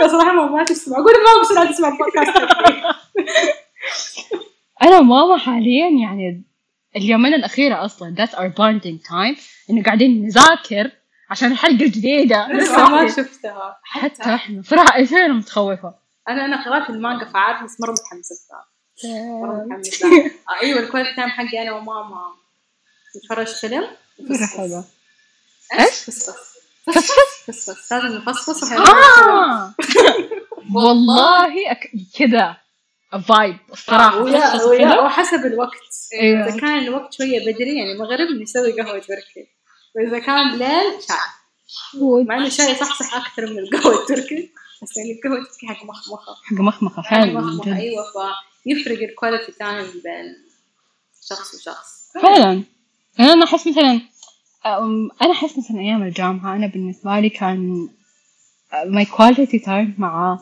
لا 0.00 0.08
صراحة 0.08 0.32
ماما 0.32 0.50
ما 0.56 0.64
تسمع. 0.64 0.96
قولي 0.96 1.18
ماما 1.18 1.40
بسرعة 1.40 1.72
تسمع 1.72 1.88
البودكاست. 1.88 2.48
أنا 4.82 4.98
وماما 4.98 5.36
حاليا 5.38 5.88
يعني 5.88 6.44
اليومين 6.96 7.34
الأخيرة 7.34 7.84
أصلا 7.84 8.14
that's 8.18 8.34
our 8.34 8.48
bonding 8.48 9.08
time 9.08 9.40
إنه 9.70 9.82
قاعدين 9.82 10.26
نذاكر 10.26 10.90
عشان 11.30 11.52
الحلقة 11.52 11.84
الجديدة 11.84 12.48
لسه 12.52 12.88
ما 12.88 13.08
شفتها. 13.08 13.78
حتى 13.82 14.34
إحنا. 14.34 14.62
صراحة 14.62 14.96
إيش 14.96 15.12
متخوفة 15.12 15.94
أنا 16.28 16.44
أنا 16.44 16.64
قرأت 16.64 16.90
المانجا 16.90 17.24
فعارف 17.24 17.64
بس 17.64 17.80
مرة 17.80 17.90
متحمسة. 17.90 18.34
لها. 18.50 18.73
متحمسة 19.04 20.06
آه، 20.50 20.62
أيوة 20.62 20.80
ال 20.80 20.85
quality 20.85 21.16
time 21.16 21.28
حقي 21.28 21.62
أنا 21.62 21.72
وماما. 21.72 22.34
نتفرج 23.16 23.46
فيلم. 23.46 23.86
حلوة 24.56 24.84
إيش؟ 25.80 25.90
فصفص 25.90 26.54
فصفص 26.86 27.44
فصفص 27.46 27.92
لازم 27.92 28.16
نفصفص 28.16 28.72
آه. 28.72 29.74
والله 30.74 31.70
أك... 31.70 31.90
كذا 32.18 32.56
فايب 33.28 33.56
الصراحة. 33.72 34.22
ويا 34.22 34.62
ويا. 34.64 35.00
وحسب 35.00 35.46
الوقت. 35.46 35.74
أيوة. 36.22 36.48
إذا 36.48 36.60
كان 36.60 36.78
الوقت 36.78 37.14
شوية 37.14 37.40
بدري 37.40 37.78
يعني 37.78 37.98
مغرب 37.98 38.42
نسوي 38.42 38.72
قهوة 38.80 38.98
تركي. 38.98 39.48
وإذا 39.96 40.18
كان 40.18 40.50
ليل 40.56 41.02
شاي. 41.08 41.16
مع 42.24 42.36
إنه 42.36 42.46
الشاي 42.46 42.74
صحصح 42.74 43.16
أكثر 43.16 43.46
من 43.46 43.58
القهوة 43.58 44.02
التركي. 44.02 44.52
بس 44.82 44.96
يعني 44.96 45.12
القهوة 45.12 45.38
التركي 45.38 45.66
حق 45.66 45.84
مخمخة. 45.84 46.34
حق 46.44 46.52
مخمخة 46.60 47.02
حق 47.02 47.10
فعلا 47.10 47.60
جد. 47.64 47.68
فيفرق 48.64 48.98
ال 49.02 49.08
quality 49.08 49.52
time 49.52 49.84
بين 49.84 50.34
شخص 51.28 51.54
وشخص. 51.54 52.12
فعلا. 52.22 52.62
يعني 53.18 53.32
أنا 53.32 53.44
أحس 53.44 53.66
مثلا 53.66 54.00
أم، 54.66 55.10
أنا 55.22 55.32
أحس 55.32 55.58
مثلا 55.58 55.80
أيام 55.80 56.02
الجامعة 56.02 56.56
أنا 56.56 56.66
بالنسبة 56.66 57.20
لي 57.20 57.28
كان 57.28 57.88
my 58.86 59.04
quality 59.04 59.58
time 59.58 59.94
مع 59.98 60.38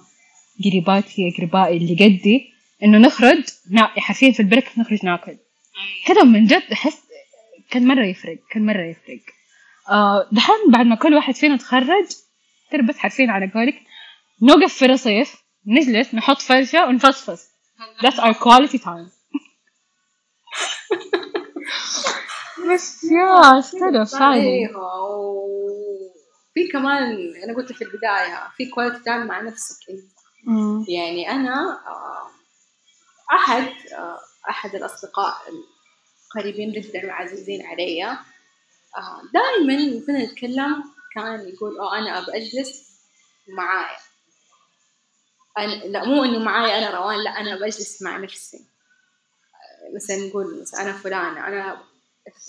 قريباتي 0.64 1.32
أقربائي 1.34 1.76
اللي 1.76 1.94
قدي 1.94 2.52
إنه 2.82 2.98
نخرج. 2.98 3.44
حرفيا 3.76 4.32
في 4.32 4.40
ال 4.40 4.47
break 4.47 4.78
نخرج 4.78 5.04
ناكل. 5.04 5.36
كذا 6.06 6.22
من 6.22 6.46
جد 6.46 6.62
أحس 6.72 6.98
كان 7.70 7.86
مرة 7.86 8.04
يفرق 8.04 8.38
كان 8.50 8.66
مرة 8.66 8.82
يفرق. 8.82 9.20
آه 9.88 10.28
دحين 10.32 10.56
بعد 10.72 10.86
ما 10.86 10.94
كل 10.96 11.14
واحد 11.14 11.34
فينا 11.34 11.56
تخرج 11.56 12.06
ترى 12.70 12.82
بس 12.82 12.98
حرفيا 12.98 13.26
على 13.30 13.50
قولك 13.54 13.74
نوقف 14.42 14.74
في 14.74 14.86
رصيف 14.86 15.34
نجلس 15.66 16.14
نحط 16.14 16.42
فرشة 16.42 16.86
ونفصفص. 16.86 17.51
That's 18.02 18.18
our 18.18 18.34
quality 18.34 18.78
time. 18.78 19.10
بس 22.74 23.04
يا 23.04 23.58
اختلف 23.58 24.10
فعلا 24.12 24.34
أيوه 24.34 25.10
وفي 25.10 26.68
كمان 26.72 27.32
أنا 27.44 27.56
قلت 27.56 27.72
في 27.72 27.84
البداية 27.84 28.48
في 28.56 28.66
quality 28.66 29.02
time 29.04 29.26
مع 29.26 29.40
نفسك 29.40 29.76
أنت. 29.90 30.12
يعني 30.88 31.30
أنا 31.30 31.80
آه، 31.86 32.30
أحد 33.34 33.68
آه، 33.98 34.18
أحد 34.50 34.74
الأصدقاء 34.74 35.36
القريبين 36.36 36.72
جدا 36.72 37.06
وعزيزين 37.06 37.66
علي. 37.66 38.18
دائما 39.34 40.06
كنا 40.06 40.24
نتكلم 40.24 40.84
كان 41.14 41.48
يقول 41.48 41.78
آه 41.80 41.98
أنا 41.98 42.18
ابى 42.18 42.36
أجلس 42.36 42.92
معايا. 43.56 43.98
أنا 45.58 45.74
لا 45.74 46.04
مو 46.04 46.24
إنه 46.24 46.38
معايا 46.38 46.78
أنا 46.78 46.98
روان 46.98 47.24
لا 47.24 47.30
أنا 47.30 47.56
بجلس 47.56 48.02
مع 48.02 48.18
نفسي. 48.18 48.64
مثلا 49.94 50.16
نقول 50.16 50.60
مثلا 50.60 50.80
أنا 50.82 50.92
فلانة 50.92 51.46
أنا 51.46 51.82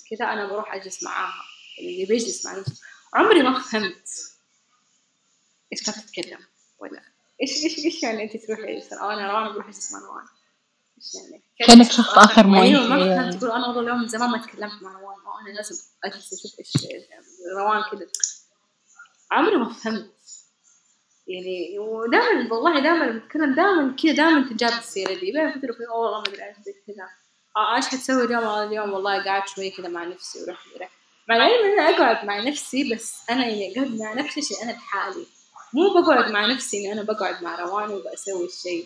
كذا 0.10 0.26
أنا 0.26 0.48
بروح 0.48 0.74
أجلس 0.74 1.04
معاها. 1.04 1.44
اللي 1.80 2.06
بيجلس 2.06 2.46
مع 2.46 2.58
نفسه. 2.60 2.82
عمري 3.14 3.44
ما 3.44 3.60
فهمت 3.60 4.10
إيش 5.74 5.84
كانت 5.84 5.98
تتكلم 5.98 6.40
ولا 6.80 7.02
إيش 7.42 7.64
إيش 7.64 7.86
إيش 7.86 8.04
يعني 8.04 8.24
أنت 8.24 8.38
تروحي 8.38 8.78
مثلا 8.78 9.02
أو 9.04 9.10
أنا 9.10 9.32
روان 9.32 9.54
بروح 9.54 9.68
أجلس 9.68 9.92
مع 9.94 10.00
روان. 10.00 10.26
يعني؟ 11.14 11.44
كأنك 11.60 11.92
شخص 11.92 12.18
آخر 12.18 12.48
معين. 12.48 12.76
أيوه 12.76 12.88
ما 12.88 13.16
فهمت. 13.16 13.36
تقول 13.36 13.52
أنا 13.52 13.68
والله 13.68 13.82
اليوم 13.82 14.02
من 14.02 14.08
زمان 14.08 14.30
ما 14.30 14.38
تكلمت 14.38 14.84
مع 14.84 14.92
روان 14.92 15.26
أو 15.26 15.40
أنا 15.42 15.56
لازم 15.56 15.76
أجلس 16.04 16.34
أشوف 16.34 16.60
إيش 16.60 16.72
روان 17.58 17.84
كذا. 17.92 18.08
عمري 19.32 19.58
ما 19.58 19.74
فهمت. 19.74 20.10
يعني 21.28 21.80
ودائما 21.80 22.54
والله 22.54 22.80
دائما 22.80 23.08
بتكلم 23.20 23.56
دائما 23.56 23.96
كذا 24.04 24.12
دائما 24.14 24.50
تجاب 24.50 24.72
السيره 24.80 25.14
دي 25.14 25.32
بين 25.32 25.52
فتره 25.52 25.72
وفتره 25.72 25.94
والله 25.94 26.18
ما 26.20 26.28
أدري 26.28 26.44
إيش 26.44 26.56
زي 26.66 26.74
كذا. 26.88 27.08
أيش 27.76 27.86
حتسوي 27.86 28.24
اليوم؟ 28.26 28.44
آه، 28.44 28.64
اليوم 28.64 28.94
والله 28.94 29.24
قاعد 29.24 29.48
شوية 29.48 29.74
كذا 29.74 29.88
مع 29.88 30.04
نفسي 30.04 30.44
وروح 30.44 30.60
وروح 30.76 30.90
مع 31.30 31.36
العلم 31.36 31.66
ان 31.66 31.80
أنا 31.80 31.98
أقعد 31.98 32.26
مع 32.26 32.40
نفسي 32.40 32.94
بس 32.94 33.30
أنا 33.30 33.46
يعني 33.48 33.74
قاعد 33.76 34.00
مع 34.00 34.14
نفسي 34.14 34.42
شيء 34.42 34.64
أنا 34.64 34.72
لحالي. 34.72 35.26
مو 35.74 36.02
بقعد 36.02 36.32
مع 36.32 36.46
نفسي 36.46 36.78
إني 36.78 36.94
أنا 36.94 37.04
بقعد 37.04 37.44
مع 37.44 37.60
روان 37.60 37.90
وبسوي 37.90 38.46
الشيء. 38.46 38.86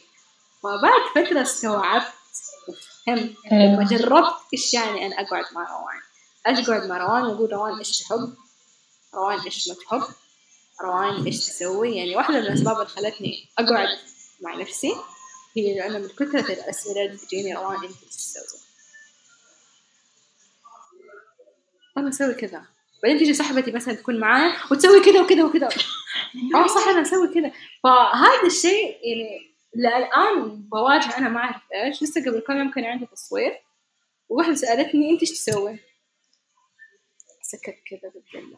فبعد 0.63 1.25
فترة 1.25 1.41
استوعبت 1.41 2.05
وفهمت 2.67 3.35
لما 3.51 3.83
جربت 3.83 4.35
إيش 4.53 4.73
يعني 4.73 5.05
أنا 5.05 5.15
أقعد 5.21 5.45
مع 5.53 5.61
روان 5.61 6.01
أقعد 6.45 6.89
مع 6.89 6.97
روان 6.97 7.23
وأقول 7.23 7.51
روان 7.53 7.77
إيش 7.77 7.99
تحب 7.99 8.33
روان 9.15 9.39
إيش 9.39 9.69
ما 9.69 9.75
تحب؟ 9.75 10.13
روان 10.81 11.25
إيش 11.25 11.37
تسوي؟ 11.47 11.95
يعني 11.95 12.15
واحدة 12.15 12.39
من 12.39 12.45
الأسباب 12.45 12.75
اللي 12.75 12.87
خلتني 12.87 13.49
أقعد 13.59 13.87
مع 14.41 14.55
نفسي 14.55 14.93
هي 15.57 15.75
لأنه 15.75 15.97
من 15.99 16.07
كثرة 16.07 16.53
الأسئلة 16.53 17.05
اللي 17.05 17.17
تجيني 17.17 17.55
روان 17.55 17.75
أنت 17.75 18.03
إيش 18.03 18.15
تسوي؟ 18.15 18.59
أنا 21.97 22.09
أسوي 22.09 22.33
كذا. 22.33 22.65
بعدين 23.03 23.17
تيجي 23.17 23.33
صاحبتي 23.33 23.71
مثلا 23.71 23.93
تكون 23.93 24.19
معايا 24.19 24.53
وتسوي 24.71 24.99
كذا 25.05 25.21
وكذا 25.21 25.43
وكذا. 25.43 25.69
آه 26.55 26.67
صح 26.67 26.87
أنا 26.87 27.01
أسوي 27.01 27.33
كذا. 27.33 27.51
فهذا 27.83 28.45
الشيء 28.45 28.97
يعني 29.03 29.57
الآن 29.75 30.61
بواجه 30.61 31.17
أنا 31.17 31.29
ما 31.29 31.39
أعرف 31.39 31.61
إيش. 31.73 32.03
لسه 32.03 32.21
قبل 32.21 32.39
كم 32.39 32.57
يوم 32.57 32.71
كان 32.71 32.85
عندي 32.85 33.05
تصوير. 33.05 33.61
وواحدة 34.29 34.55
سألتني 34.55 35.09
أنت 35.09 35.21
إيش 35.21 35.31
تسوي؟ 35.31 35.79
سكت 37.41 37.75
كذا 37.89 38.11
قلت 38.15 38.57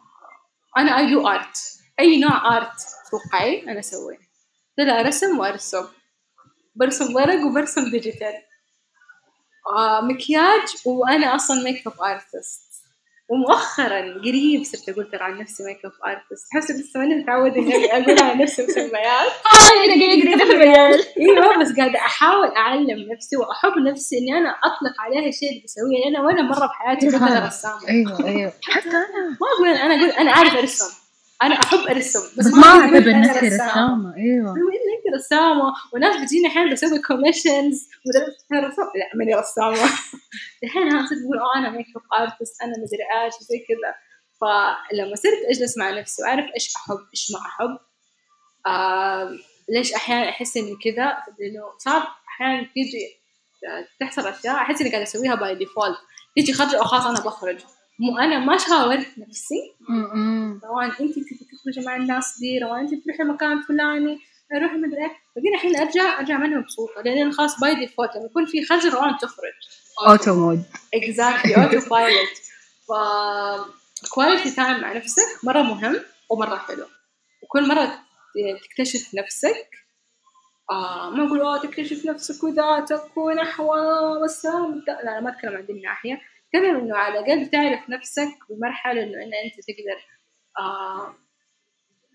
أنا 0.78 0.98
I 0.98 1.12
do 1.12 1.28
art 1.28 1.58
أي 2.00 2.20
نوع 2.20 2.58
art 2.58 2.82
توقعي 3.12 3.64
أنا 3.64 3.80
أسويه. 3.80 4.18
طلع 4.78 5.02
رسم 5.02 5.40
وأرسم. 5.40 5.86
برسم 6.76 7.16
ورق 7.16 7.46
وبرسم 7.46 7.92
digital 7.92 8.34
آه 9.78 10.02
مكياج 10.02 10.62
وأنا 10.86 11.36
أصلا 11.36 11.64
makeup 11.64 12.02
artist 12.02 12.70
ومؤخرا 13.30 14.00
قريب 14.02 14.64
صرت 14.64 14.90
أقول 14.90 15.10
ترى 15.12 15.24
عن 15.24 15.38
نفسي 15.40 15.64
makeup 15.64 15.92
artist 16.08 16.48
أحس 16.56 16.72
لسه 16.72 17.00
ماني 17.00 17.16
متعودة 17.16 17.56
إني 17.56 17.86
أقول 17.94 18.20
عن 18.24 18.38
نفسي 18.42 18.64
مسميات 18.64 19.32
آه 19.32 19.86
أنا 19.86 20.06
قاعدة 20.06 20.46
في 20.46 20.52
المجال 20.54 21.06
أيوه 21.20 21.62
بس 21.62 21.72
قاعدة 21.78 22.00
أحاول 22.00 22.48
أعلم 22.48 23.12
نفسي 23.14 23.38
وأحب 23.38 23.78
نفسي 23.92 24.18
إني 24.18 24.38
أنا 24.38 24.50
أطلق 24.50 25.02
عليها 25.02 25.30
الشيء 25.30 25.50
اللي 25.50 25.62
بسويه. 25.64 26.08
أنا 26.08 26.22
ولا 26.26 26.42
مرة 26.42 26.66
بحياتي 26.68 27.12
كنت 27.12 27.22
أنا 27.22 27.48
رسامة. 27.48 27.88
أيوه 27.90 28.26
أيوه. 28.28 28.54
حتى 28.64 28.90
أنا. 28.90 29.30
ما 29.42 29.48
أقول 29.58 29.68
أنا 29.70 29.96
أقول 29.96 30.10
أنا 30.10 30.32
أعرف 30.32 30.56
أرسم. 30.56 30.99
أنا 31.44 31.56
أحب 31.56 31.80
أرسم 31.80 32.20
بس 32.38 32.46
ما 32.48 32.68
أنا 32.74 33.20
نفسي 33.20 33.48
رسامة 33.48 34.16
أيوه. 34.16 34.56
أيوة 34.56 34.72
إن 34.72 34.90
أنت 34.98 35.16
رسامة 35.16 35.74
وناس 35.94 36.22
بتجيني 36.22 36.48
أحيانا 36.48 36.72
بسوي 36.72 37.02
commissions 37.02 37.90
أنا 38.52 38.68
رسام 38.68 38.86
لا 38.86 39.10
ماني 39.16 39.36
رسامة. 39.36 39.78
الحين 40.64 40.90
بقول 40.90 41.40
أه 41.40 41.58
أنا 41.60 41.70
makeup 41.70 42.22
artist 42.22 42.62
أنا 42.62 42.72
مدري 42.72 43.24
إيش. 43.26 43.34
زي 43.34 43.60
كذا. 43.68 43.96
فلما 44.42 45.16
صرت 45.16 45.46
أجلس 45.50 45.78
مع 45.78 45.90
نفسي 45.90 46.24
وأعرف 46.24 46.46
إيش 46.56 46.74
أحب 46.76 46.98
إيش 47.14 47.32
ما 47.32 47.40
أحب 47.40 47.78
آه 48.68 49.38
ليش 49.70 49.94
أحيانا 49.94 50.30
أحس 50.30 50.58
إني 50.58 50.76
كذا؟ 50.84 51.18
لأنه 51.40 51.64
صار 51.78 52.08
أحيانا 52.28 52.68
تيجي 52.74 53.20
تحصل 54.00 54.28
أشياء 54.28 54.56
أحس 54.56 54.82
إني 54.82 54.90
قاعدة 54.90 55.04
أسويها 55.04 55.36
by 55.36 55.56
default 55.56 55.98
تيجي 56.36 56.54
خرج 56.54 56.76
أو 56.76 56.84
خلاص 56.84 57.06
أنا 57.06 57.20
بخرج. 57.20 57.60
مو 58.00 58.18
أنا 58.18 58.40
ما 58.40 58.58
شاورت 58.58 59.08
نفسي. 59.18 59.76
روان 60.64 60.90
أنت 60.90 61.14
تبي 61.14 61.48
تخرجي 61.52 61.88
مع 61.88 61.96
الناس 61.96 62.40
دي 62.40 62.60
روان 62.60 62.80
أنت 62.80 63.06
تروحي 63.06 63.24
مكان 63.24 63.62
فلاني 63.62 64.20
روحي 64.62 64.78
مدري 64.78 65.12
بعدين 65.36 65.54
الحين 65.56 65.76
أرجع 65.76 66.20
أرجع 66.20 66.38
منها 66.38 66.60
مبسوطه 66.60 67.02
لأن 67.02 67.32
خلاص 67.32 67.60
by 67.60 67.76
default 67.76 68.16
لما 68.16 68.26
يكون 68.26 68.46
في 68.46 68.66
خرج 68.66 68.86
روان 68.86 69.18
تخرج. 69.18 69.54
auto 70.08 70.36
mode 70.36 70.64
exactly 70.94 71.56
autopilot 71.56 72.38
ف 72.88 72.92
quality 74.14 74.52
time 74.52 74.82
مع 74.82 74.94
نفسك 74.94 75.46
مرة 75.46 75.62
مهم 75.62 76.00
ومرة 76.30 76.56
حلو. 76.56 76.86
وكل 77.44 77.68
مرة 77.68 78.00
تكتشف 78.64 79.16
نفسك 79.16 79.70
آه 80.72 81.10
ما 81.10 81.28
أقول 81.28 81.42
آه 81.42 81.58
تكتشف 81.58 82.06
نفسك 82.06 82.44
وذاتك 82.44 83.18
ونحو 83.18 83.74
والسلام. 84.22 84.84
لا 84.88 85.04
أنا 85.04 85.20
ما 85.20 85.30
أتكلم 85.30 85.58
عن 85.58 85.66
دي 85.66 85.74
الناحيه 85.74 86.22
اتكلم 86.50 86.76
إنه 86.76 86.98
على 86.98 87.20
الاقل 87.20 87.50
تعرف 87.50 87.90
نفسك 87.90 88.38
بمرحلة 88.50 89.04
إنه 89.04 89.14
إن 89.24 89.34
أنت 89.34 89.54
تقدر 89.68 90.06
آه 90.60 91.16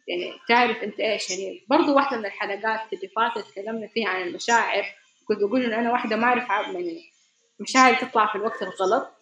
يعني 0.09 0.33
تعرف 0.49 0.77
أنت 0.77 1.01
إيش 1.01 1.31
يعني. 1.31 1.67
برضو 1.71 1.95
واحدة 1.97 2.17
من 2.19 2.27
الحلقات 2.27 2.93
اللي 2.93 3.09
فاتت 3.17 3.51
تكلمنا 3.51 3.89
فيها 3.89 4.09
عن 4.09 4.23
المشاعر 4.23 4.85
كنت 5.29 5.39
بقول 5.39 5.65
إنه 5.65 5.79
أنا 5.79 5.93
واحدة 5.93 6.17
ما 6.17 6.25
أعرف 6.25 6.49
يعني 6.51 7.03
مشاعري 7.61 7.97
تطلع 7.97 8.33
في 8.33 8.35
الوقت 8.39 8.63
الغلط 8.63 9.15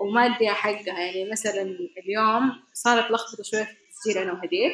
وما 0.00 0.26
اديها 0.26 0.52
حقها 0.52 1.00
يعني 1.00 1.30
مثلا 1.30 1.62
اليوم 2.04 2.62
صارت 2.72 3.10
لخبطة 3.10 3.42
شوية 3.42 3.64
في 3.64 3.70
التسجيل 3.70 4.22
أنا 4.22 4.32
وهدير 4.32 4.70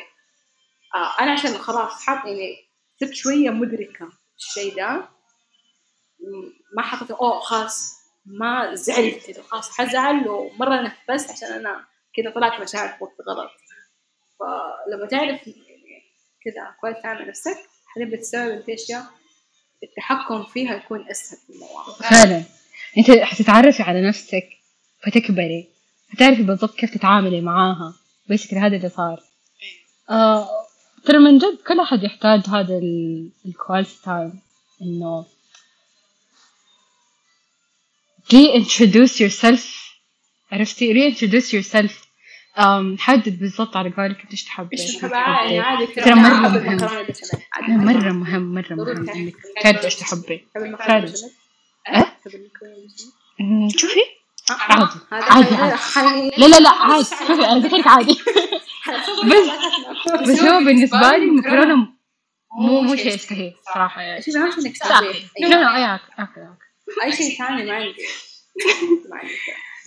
آه 0.94 1.22
أنا 1.22 1.32
عشان 1.32 1.50
خلاص 1.50 2.06
حاط 2.06 2.26
يعني 2.26 2.56
صرت 3.00 3.14
شوية 3.14 3.50
مدركة 3.50 4.08
الشيء 4.38 4.76
ده. 4.76 5.08
ما 6.76 6.82
حطيت 6.82 7.10
أوه 7.10 7.40
خلاص. 7.40 7.99
ما 8.26 8.74
زعلت 8.74 9.26
كده 9.26 9.42
خلاص 9.42 9.70
حزعل 9.78 10.28
ومرة 10.28 10.82
نفست 10.82 11.30
عشان 11.30 11.52
أنا 11.52 11.84
كده 12.14 12.30
طلعت 12.34 12.60
مشاعر 12.62 12.88
في 12.88 13.04
وقت 13.04 13.14
غلط 13.28 13.50
فلما 14.38 15.06
تعرف 15.06 15.46
يعني 15.46 16.02
كده 16.42 16.76
كويس 16.80 16.96
تعمل 17.02 17.28
نفسك 17.28 17.56
حتبدأ 17.86 18.16
تستوعب 18.16 18.48
انت 18.48 18.68
اشياء 18.68 19.04
التحكم 19.82 20.44
فيها 20.44 20.74
يكون 20.74 21.10
أسهل 21.10 21.38
في 21.46 21.52
المواقف. 21.52 22.02
فعلا. 22.02 22.44
أنت 22.98 23.10
حتتعرفي 23.10 23.82
على 23.82 24.08
نفسك 24.08 24.48
فتكبري 25.04 25.68
فتعرفي 26.12 26.42
بالضبط 26.42 26.74
كيف 26.74 26.94
تتعاملي 26.94 27.40
معاها 27.40 27.94
basically 28.28 28.60
هذا 28.60 28.76
اللي 28.76 28.88
صار. 28.88 29.22
آه 30.10 30.48
ترى 31.04 31.18
من 31.18 31.38
جد 31.38 31.58
كل 31.68 31.80
أحد 31.80 32.02
يحتاج 32.02 32.40
هذا 32.48 32.80
ال 33.46 33.53
quality 33.53 34.02
time 34.04 34.40
إنه 34.82 35.26
reintroduce 38.32 39.20
yourself. 39.20 39.64
عرفتي? 40.52 40.94
Reintroduce 40.94 41.52
yourself. 41.52 41.92
um, 42.56 42.98
حدد 43.00 43.38
بالضبط 43.38 43.76
على 43.76 43.90
قولك 43.90 44.26
إيش 44.30 44.44
تحبي 44.44 44.78
إيش 44.78 44.96
تحب؟ 44.96 45.14
عادي. 45.14 45.58
عادي 45.58 45.86
ترى 45.86 46.14
مرة 46.14 46.48
مهم. 46.48 47.84
مرة 47.84 48.12
مهم 48.12 48.54
مرة 48.54 48.74
مهم. 48.74 49.04
تعرف. 49.06 49.16
إنك 49.16 49.34
تعرفي 49.62 49.84
إيش 49.84 49.94
تحبي 49.94 50.46
تحب؟ 50.54 50.76
فعلا. 50.76 51.12
تحب؟ 51.86 52.06
أمم، 53.40 53.68
شوفي. 53.68 54.00
آه، 54.50 54.52
عادي. 54.52 55.56
عادي، 55.96 56.30
لا 56.36 56.46
لا 56.46 56.60
لا 56.60 56.70
عادي. 56.70 57.04
شوفي 57.28 57.32
أنا 57.32 57.54
قلت 57.54 57.72
لك 57.72 57.86
عادي. 57.86 58.18
بس 59.24 60.28
بس 60.30 60.40
هو 60.40 60.58
بالنسبة 60.64 60.98
لي 61.10 61.16
المكرونة 61.16 61.76
مو 62.60 62.80
مو 62.80 62.96
شيء 62.96 63.06
يشتهي 63.14 63.54
صراحة 63.74 64.02
يعني. 64.02 64.22
شوفي 64.22 64.38
اهم 64.38 64.50
شيء 64.50 64.66
انك 64.66 64.78
تحبيه 64.78 65.12
لا 65.40 65.48
لا 65.48 65.94
أكل 65.94 66.12
أكل. 66.18 66.69
اي 67.04 67.12
شيء 67.12 67.38
ثاني 67.38 67.64
ما 67.64 67.72
عندي 67.72 68.06
ما 69.10 69.16
عندي 69.16 69.34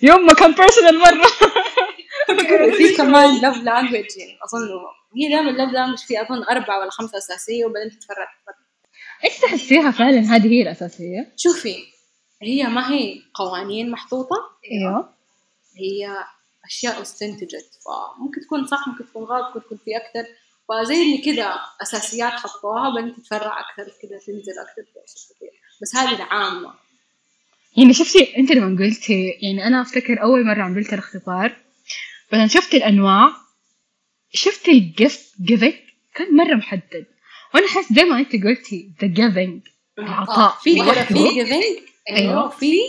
يوم 0.02 0.26
ما 0.26 0.34
كان 0.34 0.52
personal 0.52 1.00
مرة. 1.00 1.28
في 2.78 2.96
كمان 2.98 3.42
love 3.42 3.58
language 3.58 4.18
يعني 4.18 4.38
أظن 4.44 4.68
هي 5.18 5.30
دائما 5.30 5.50
ال 5.50 5.55
love 5.55 5.74
language 5.74 5.98
في 5.98 6.22
أظن 6.22 6.44
أربع 6.44 6.78
ولا 6.78 6.90
خمسة 6.90 7.18
أساسية 7.18 7.66
وبعدين 7.66 7.90
تتفرع 7.90 8.28
إيش 9.24 9.40
تحسيها 9.40 9.92
فعلا؟ 9.92 10.20
هذه 10.20 10.48
هي 10.48 10.62
الأساسية؟ 10.62 11.34
شوفي 11.38 11.76
هي 12.42 12.64
ما 12.64 12.92
هي 12.92 13.22
قوانين 13.34 13.92
محطوطة؟ 13.92 14.36
إيوه. 14.72 15.14
هي 15.78 16.18
أشياء 16.66 17.02
استنتجت. 17.02 17.80
فممكن 17.86 18.42
تكون 18.42 18.68
صح 18.68 18.88
ممكن 18.88 19.06
تكون 19.06 19.24
غلط 19.24 19.48
ممكن 19.48 19.66
تكون 19.66 19.78
في 19.78 19.98
أكثر. 19.98 20.30
فزي 20.70 21.04
اللي 21.04 21.18
كذا 21.18 21.60
أساسيات 21.82 22.32
حطوها 22.32 22.88
وبعدين 22.88 23.16
تتفرع 23.16 23.60
أكثر 23.60 23.84
كذا 23.84 24.18
تنزل 24.18 24.60
أكثر. 24.60 24.86
بس 25.82 25.96
هذه 25.96 26.16
العامه 26.16 26.74
يعني 27.78 27.94
شفتي 27.94 28.38
انت 28.38 28.52
لما 28.52 28.84
قلتي 28.84 29.30
يعني 29.30 29.68
أنا 29.68 29.82
أفتكر 29.82 30.22
أول 30.22 30.46
مرة 30.46 30.62
عملت 30.64 30.94
الاختبار 30.94 31.56
بعدين 32.32 32.48
شفت 32.48 32.74
الأنواع 32.74 33.30
شفت 34.34 34.70
ال 34.70 34.84
gift 34.84 35.42
giving 35.42 35.74
كان 36.16 36.36
مرة 36.36 36.56
محدد 36.56 37.06
وأنا 37.54 37.68
حاسس 37.68 37.94
زي 37.94 38.04
ما 38.04 38.20
أنت 38.20 38.44
قلتي 38.44 38.92
the 39.02 39.08
giving 39.08 39.62
العطاء 40.00 40.58
في 40.64 40.74
giving 40.74 41.64
أيوه. 42.10 42.50
في 42.50 42.80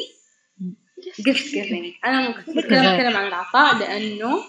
gift 1.21 1.55
giving 1.55 1.93
أنا 2.05 2.29
ممكن. 2.29 2.59
أتكلم 2.59 3.17
عن 3.17 3.27
العطاء 3.27 3.79
لأنه 3.79 4.45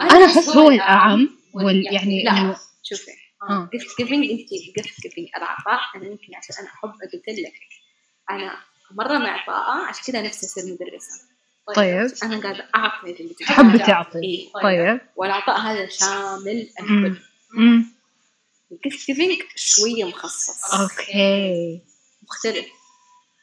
أنا 0.00 0.24
أحس 0.24 0.48
هو 0.48 0.70
الأعم 0.70 1.28
وال 1.54 1.94
يعني 1.94 2.22
لا. 2.24 2.30
إنه 2.30 2.56
شوفي 2.82 3.10
آه. 3.50 3.68
gift 3.72 3.96
giving 3.98 4.30
أنت 4.30 4.48
gift 4.76 5.00
giving 5.02 5.26
العطاء 5.36 5.80
أنا 5.96 6.04
يمكن 6.06 6.34
عشان 6.34 6.54
أنا 6.60 6.68
أحب 6.68 6.88
قلت 7.12 7.28
لك 7.28 7.52
أنا 8.30 8.56
مرة 8.90 9.18
معطاءه 9.18 9.86
عشان 9.86 10.02
كذا 10.06 10.22
نفسي 10.22 10.46
أصير 10.46 10.64
مدرسة. 10.64 11.12
طيب 11.76 12.12
أنا 12.22 12.40
قاعدة 12.42 12.68
أعطي 12.74 13.10
اللي 13.20 13.34
تحب. 13.34 13.76
تعطي. 13.86 14.18
إيه. 14.18 14.52
طيب. 14.62 15.00
والعطاء 15.16 15.60
هذا 15.60 15.88
شامل. 15.88 16.68
الكل. 16.80 17.16
ال 18.72 18.79
gift 18.79 19.06
giving 19.06 19.38
شوية 19.56 20.04
مخصص. 20.04 20.74
okay. 20.74 21.80
مختلف. 22.22 22.66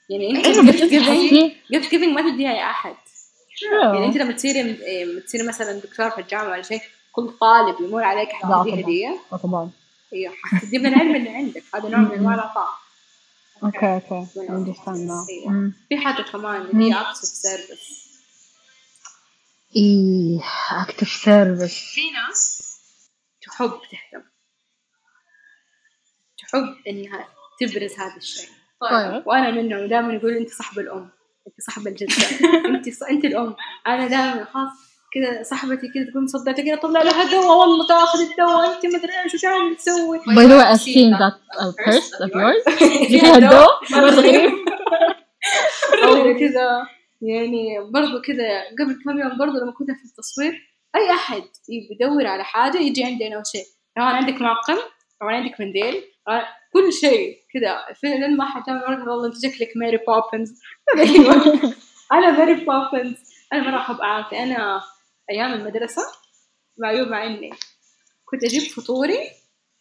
يعني 0.10 0.46
أيوه 0.46 0.60
ال 0.60 0.64
gift 0.64 0.84
giving 0.84 1.52
gift 1.72 1.92
giving 1.92 2.10
ما 2.10 2.22
تديها 2.32 2.52
لاي 2.52 2.64
أحد. 2.64 2.96
يعني 3.72 4.14
شو؟ 4.14 4.20
لما 4.20 4.32
تصيري 4.32 4.60
إيه، 4.60 5.20
تصيري 5.20 5.48
مثلا 5.48 5.80
دكتور 5.80 6.10
في 6.10 6.22
الجامعة 6.22 6.52
ولا 6.52 6.62
شيء 6.62 6.82
كل 7.12 7.34
طالب 7.42 7.82
يمر 7.82 8.04
عليك 8.04 8.30
حتديه 8.30 9.20
آه، 9.34 9.38
طبعا. 9.38 9.72
أيوه 10.14 10.34
حتدي 10.44 10.80
من 10.80 10.86
العلم 10.86 11.16
اللي 11.16 11.30
عندك. 11.30 11.64
هذا 11.76 11.90
نوع 11.90 12.00
من 12.00 12.12
أنواع 12.12 12.36
العطاء 12.36 12.83
okay 13.64 13.94
okay 13.94 14.26
understand 14.48 15.08
now. 15.10 15.26
في 15.90 15.98
حاجة 15.98 16.22
كمان 16.22 16.62
اللي 16.62 16.84
هي 16.94 17.02
acts 17.02 17.16
of 17.16 17.24
service 17.28 18.04
إيه 19.76 20.40
acts 20.72 20.96
of 20.96 21.08
service 21.08 21.78
في 21.94 22.12
ناس 22.12 22.64
تحب 23.42 23.72
تهتم. 23.92 24.26
تحب 26.38 26.76
إنها 26.88 27.28
تبرز 27.60 27.94
هذا 27.94 28.18
الشيء. 28.18 28.50
طيب 28.82 29.28
وأنا 29.28 29.52
منهم 29.52 29.88
دائما 29.88 30.14
يقولوا 30.14 30.40
أنت 30.42 30.50
صاحب 30.50 30.80
الأم. 30.80 31.10
أنت 31.48 31.62
صاحب 31.62 31.88
الجده 31.88 32.14
أنت 32.76 32.90
ص... 32.90 33.04
أنت 33.04 33.26
الأم. 33.26 33.56
أنا 33.88 34.08
دائما 34.08 34.46
خلاص 34.46 34.93
كذا 35.14 35.44
صاحبتي 35.44 35.88
كذا 35.88 36.12
تقول 36.12 36.24
مصدقة 36.24 36.64
كذا 36.64 36.76
طلع 36.76 37.02
لها 37.02 37.32
دواء 37.32 37.58
والله 37.58 37.88
تاخذ 37.88 38.20
الدواء 38.20 38.76
انت 38.76 38.86
مدري 38.86 39.24
إيش 39.24 39.34
وش 39.34 39.46
عامل 39.46 39.76
تسوي. 39.76 40.20
By 40.20 40.48
the 40.48 40.56
way, 40.58 40.66
I've 40.72 40.82
seen 40.82 41.12
that 41.22 41.36
purse 41.86 42.12
of 42.22 42.30
yours. 42.36 42.78
فيها 43.08 43.40
غريب. 43.94 44.52
أو 46.04 46.40
كذا 46.40 46.88
يعني 47.22 47.80
برضو 47.80 48.22
كذا 48.22 48.62
قبل 48.80 49.04
كم 49.04 49.20
يوم 49.20 49.38
برضو 49.38 49.58
لما 49.58 49.72
كنا 49.72 49.94
في 49.94 50.06
التصوير 50.06 50.74
أي 50.96 51.12
أحد 51.12 51.44
يدور 51.70 52.28
على 52.28 52.44
حاجة 52.44 52.78
يجي 52.78 53.04
عندي 53.04 53.28
أنا 53.28 53.38
وشيء 53.38 53.66
لو 53.98 54.04
أنا 54.04 54.14
عندك 54.14 54.42
معقم 54.42 54.78
أو 55.22 55.28
عندك 55.28 55.62
منديل 55.62 56.04
كل 56.74 56.94
شيء 56.94 57.38
كذا 57.54 57.86
فعلا 58.04 58.28
ما 58.28 58.46
حد 58.46 58.70
والله 58.70 59.28
أنت 59.28 59.36
شكلك 59.46 59.70
ماري 59.76 59.98
بوبنز 59.98 60.62
أيوه. 60.98 61.74
أنا 62.12 62.32
ماري 62.32 62.54
بوبنز 62.54 63.16
أنا 63.54 63.72
مره 63.72 63.78
احب 63.78 64.02
اعطي 64.02 64.44
أنا 64.44 64.82
أيام 65.30 65.54
المدرسة 65.54 66.02
معيوب 66.78 67.08
مع 67.08 67.24
إني. 67.26 67.50
كنت 68.26 68.44
أجيب 68.44 68.62
فطوري 68.62 69.20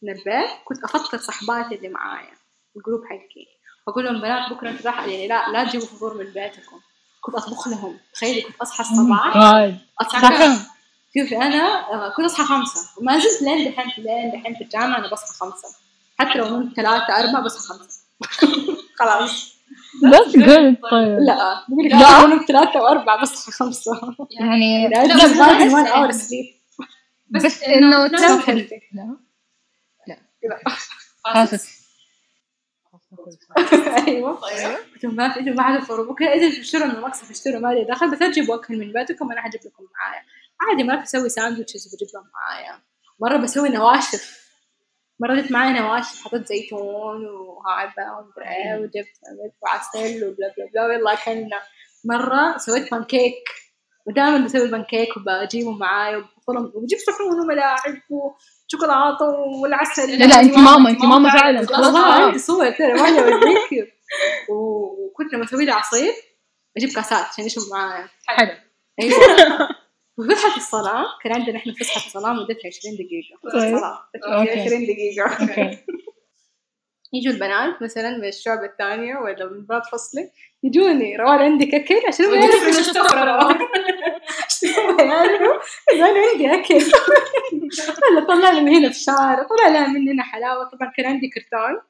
من 0.02 0.10
البيت 0.12 0.50
كنت 0.64 0.84
أفطر 0.84 1.18
صحباتي 1.18 1.74
اللي 1.74 1.88
معايا 1.88 2.32
الجروب 2.76 3.04
حقي. 3.04 3.46
وأقول 3.86 4.04
لهم 4.04 4.20
بنات 4.20 4.52
بكرة 4.52 4.70
أنتوا 4.70 4.86
راح 4.90 4.98
يعني 5.06 5.28
لا 5.28 5.48
لا 5.52 5.64
تجيبوا 5.64 5.86
فطور 5.86 6.14
من 6.14 6.24
بيتكم. 6.24 6.80
كنت 7.20 7.34
أطبخ 7.34 7.68
لهم. 7.68 7.98
تخيلي 8.14 8.42
كنت 8.42 8.56
أصحى 8.60 8.80
الصباح 8.84 9.34
صح. 10.12 10.20
شوفي 11.18 11.36
أنا 11.36 11.92
آه، 11.92 12.14
كنت 12.16 12.24
أصحى 12.26 12.44
خمسة. 12.44 12.80
وما 12.98 13.18
زلت 13.18 13.42
لين 13.42 13.70
دحين 13.72 14.04
لين 14.04 14.30
دحين 14.30 14.54
في 14.54 14.64
الجامعة 14.64 14.98
أنا 14.98 15.10
بصحى 15.10 15.34
خمسة. 15.34 15.68
حتى 16.18 16.38
لو 16.38 16.46
نمت 16.46 16.76
ثلاثة 16.76 17.18
أربعة 17.18 17.42
بصحى 17.44 17.78
خمسة. 17.78 18.00
خلاص. 18.98 19.54
That's 20.10 20.32
good 20.48 20.90
طيب. 20.90 21.18
لا 21.20 21.64
بقول 21.68 21.84
لك 21.86 21.92
لا. 22.40 22.46
ثلاثة 22.46 22.82
وأربعة 22.82 23.20
بصحى 23.20 23.52
خمسة. 23.52 23.92
يعني 24.40 24.88
لا 24.88 25.04
لا، 25.06 25.14
بس 25.24 25.30
بس 25.30 25.38
hour 25.38 26.10
إنه- 26.12 26.26
sleep. 26.28 26.62
بس 27.30 27.60
تنام 27.60 28.08
healthy. 28.40 28.80
لا. 28.94 29.16
لا. 30.08 30.16
خلاص 31.24 31.82
أيوه. 34.08 34.32
قلت 34.94 35.04
لهم 35.04 35.14
ما 35.16 35.26
أنتوا 35.38 35.54
بعد 35.54 35.74
الفطور 35.74 36.10
بكره 36.12 36.26
إذا 36.28 36.60
تشتروا 36.60 36.86
من 36.86 36.94
المقصف 36.94 37.30
اشتروا 37.30 37.60
ما 37.60 37.68
لي 37.68 37.84
دخل 37.84 38.10
بس 38.10 38.22
لا 38.22 38.30
تجيبوا 38.30 38.54
أكل 38.54 38.78
من 38.78 38.92
بيتكم 38.92 39.32
أنا 39.32 39.40
حجيب 39.42 39.60
لكم 39.66 39.84
معايا. 39.94 40.22
عادي 40.60 40.84
مرات 40.84 41.02
بسوي 41.02 41.28
ساندوتشز 41.28 41.86
وبجيب 41.86 42.08
لهم 42.14 42.24
معايا. 42.34 42.80
مرة 43.20 43.36
بسوي 43.36 43.68
نواشف. 43.68 44.41
مرة 45.22 45.34
جبت 45.34 45.52
معايا 45.52 45.80
نواشف 45.80 46.24
حطيت 46.24 46.46
زيتون 46.46 47.26
وهعبة 47.26 48.02
ومدري 48.18 48.48
إيه 48.48 48.74
وجبت 48.74 49.14
عملت 49.28 49.54
وعسل 49.62 50.24
وبلا 50.24 50.54
بلا 50.56 50.66
بلا 50.72 50.86
ويلا 50.86 51.12
اكلنا 51.12 51.60
مرة 52.04 52.56
سويت 52.56 52.90
بانكيك 52.90 53.34
ودائما 54.06 54.44
بسوي 54.44 54.70
بانكيك 54.70 55.08
وبجيبه 55.16 55.70
معايا 55.70 56.16
وبحطلهم 56.16 56.72
وبجيب 56.74 56.98
صحون 56.98 57.40
وملاعق 57.40 57.94
وشوكولاتة 58.10 59.24
والعسل. 59.62 60.18
لا 60.18 60.24
لا 60.24 60.40
انت 60.40 60.58
ماما 60.58 60.90
انت 60.90 61.04
ماما 61.04 61.30
فعلا. 61.30 61.66
خلاص 61.66 61.94
خلاص. 61.94 62.20
عندي 62.20 62.38
صور 62.38 62.70
ترى 62.70 62.92
ما 62.92 63.20
أوريك. 63.20 63.94
وكنت 64.50 65.34
لما 65.34 65.44
أسوي 65.44 65.64
لي 65.64 65.72
عصير 65.72 66.12
أجيب 66.76 66.90
كاسات 66.94 67.24
عشان 67.26 67.44
يشرب 67.44 67.64
معايا. 67.72 68.08
حلو. 68.26 68.50
أيوه. 69.00 69.18
وفسحة 70.24 70.56
الصلاة 70.56 71.06
كان 71.22 71.32
عندنا 71.32 71.56
إحنا 71.56 71.72
فسحة 71.72 72.10
صلاة 72.10 72.32
مدتها 72.32 72.66
20 72.66 72.94
دقيقة. 72.96 73.38
طيب. 73.52 73.74
الصلاة 73.74 73.98
okay. 74.40 74.60
20 74.60 74.86
دقيقة. 74.86 75.78
يجوا 77.14 77.32
البنات 77.32 77.82
مثلا 77.82 78.10
من 78.18 78.24
الشعب 78.28 78.64
الثانية 78.64 79.16
ولا 79.16 79.46
من 79.46 79.66
بنات 79.66 79.86
فصلي 79.86 80.30
يجوني 80.62 81.16
روان 81.16 81.38
عندك 81.38 81.74
أكل 81.74 82.00
عشان 82.08 82.30
ما 82.30 82.36
يعرفوا 82.36 82.66
إيش 82.66 82.78
استفرغوا 82.78 83.52
ما 84.96 85.02
يعرفوا 85.04 85.60
إنه 85.92 86.10
أنا 86.10 86.20
عندي 86.30 86.54
أكل. 86.54 86.74
ولا 88.10 88.26
طلع 88.28 88.50
لي 88.50 88.60
من 88.60 88.74
هنا 88.74 88.88
في 88.90 88.96
الشارع 88.96 89.42
طلع 89.42 89.68
لها 89.68 89.86
من 89.86 90.08
هنا 90.08 90.22
حلاوة. 90.22 90.64
طبعا 90.70 90.92
كان 90.96 91.06
عندي 91.06 91.28
كرتون 91.28 91.80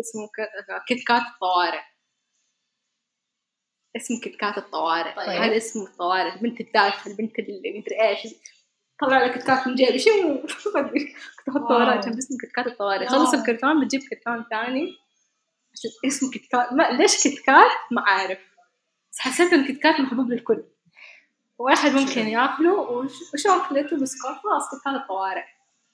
اسمه 0.00 0.26
K- 0.26 0.84
Kit 0.88 1.06
Kat 1.06 1.22
الطوارئ 1.34 1.80
اسمه 3.96 4.20
Kit 4.20 4.36
Kat 4.36 4.58
الطوارئ. 4.58 5.16
طيب. 5.16 5.28
هذا 5.42 5.56
اسمه 5.56 5.84
الطوارئ. 5.86 6.34
البنت 6.34 6.60
الداخل 6.60 7.10
البنت 7.10 7.38
اللي 7.38 7.78
مدري 7.78 8.08
إيش. 8.08 8.34
طلع 9.00 9.24
لك 9.24 9.32
Kit 9.34 9.42
Kat 9.46 9.66
من 9.66 9.74
جيبي. 9.74 9.98
شو. 9.98 10.10
كنت 11.38 11.48
احطه 11.48 11.62
wow. 11.64 11.74
وراء 11.80 12.00
كان 12.00 12.18
اسمه 12.18 12.38
Kit 12.40 12.52
Kat 12.52 12.66
الطوارئ 12.66 13.06
خلص. 13.06 13.34
الكرتون 13.34 13.84
بتجيب 13.84 14.00
كرتون 14.10 14.44
ثاني. 14.50 14.96
عشان 15.72 15.90
اسمه 16.06 16.30
Kit 16.30 16.46
Kat 16.52 16.72
ما 16.72 16.82
ليش 16.82 17.22
Kit 17.22 17.38
Kat 17.40 17.70
ما 17.90 18.02
عارف 18.06 18.38
بس 19.12 19.18
حسيت 19.18 19.52
إن 19.52 19.64
Kit 19.66 19.82
Kat 19.82 20.00
محبوب 20.00 20.30
للكل. 20.30 20.62
واحد 21.58 21.90
ممكن 21.90 22.26
يأكله. 22.28 22.72
وش- 22.74 23.34
وشوكليت 23.34 23.92
وبسكوت 23.92 24.30
خلاص 24.42 24.70
Kit 24.70 24.80
Kat 24.84 24.94
الطوارئ. 25.02 25.44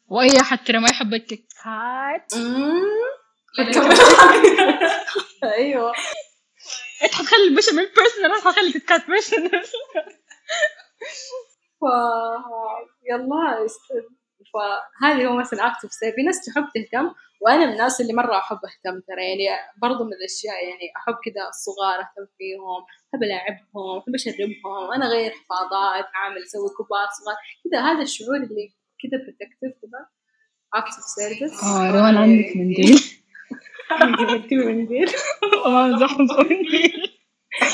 وأي 0.09 0.41
أحد 0.41 0.59
ترى 0.65 0.79
ما 0.79 0.89
يحب 0.89 1.15
ال 1.15 1.24
Kit 1.24 1.53
Kat 1.65 2.33
أيوه. 5.45 5.93
انت 7.03 7.15
حتخلي 7.15 7.49
البشاميل 7.49 7.87
personal 7.97 8.31
أنا 8.31 8.41
حخلي 8.41 8.67
ال 8.67 8.71
Kit 8.71 8.85
Kat 8.85 9.07
personal 9.07 9.65
ف 11.81 11.85
يلا 13.11 13.67
فهذه 14.55 15.27
هو 15.27 15.37
مثلا 15.37 15.67
acts 15.67 15.84
of 15.84 15.93
ser 15.93 16.13
في 16.13 16.23
ناس 16.23 16.45
تحب 16.45 16.69
تهتم 16.75 17.15
وأنا 17.41 17.67
من 17.67 17.73
الناس 17.73 18.01
اللي 18.01 18.13
مرة 18.13 18.39
أحب 18.39 18.57
أهتم 18.57 19.01
ترى. 19.09 19.23
يعني 19.23 19.73
برضو 19.83 20.05
من 20.05 20.13
الأشياء 20.13 20.65
يعني 20.65 20.93
أحب 20.97 21.15
كذا 21.25 21.49
الصغار 21.49 22.01
أهتم 22.01 22.27
فيهم 22.39 22.81
أحب 23.09 23.23
ألعبهم 23.23 23.99
أحب 23.99 24.15
أشربهم. 24.15 24.93
أنا 24.95 25.07
اغير 25.07 25.31
حفاضات 25.31 26.07
أعمل 26.17 26.43
أسوي 26.43 26.69
كوبات 26.77 27.09
صغار. 27.19 27.37
كذا 27.65 27.81
هذا 27.81 28.03
الشعور 28.03 28.37
اللي 28.37 28.73
كذا 29.03 29.19
protective 29.23 29.73
كذا 29.83 30.07
acts 30.75 30.93
of 30.93 31.03
service 31.17 31.65
آه 31.65 31.91
روان 31.91 32.17
عندك 32.17 32.57
منديل 32.57 33.01
عندي 33.91 34.57
منديل 34.57 35.09
آه 35.67 35.99
زحمة 35.99 36.37
منديل 36.43 37.17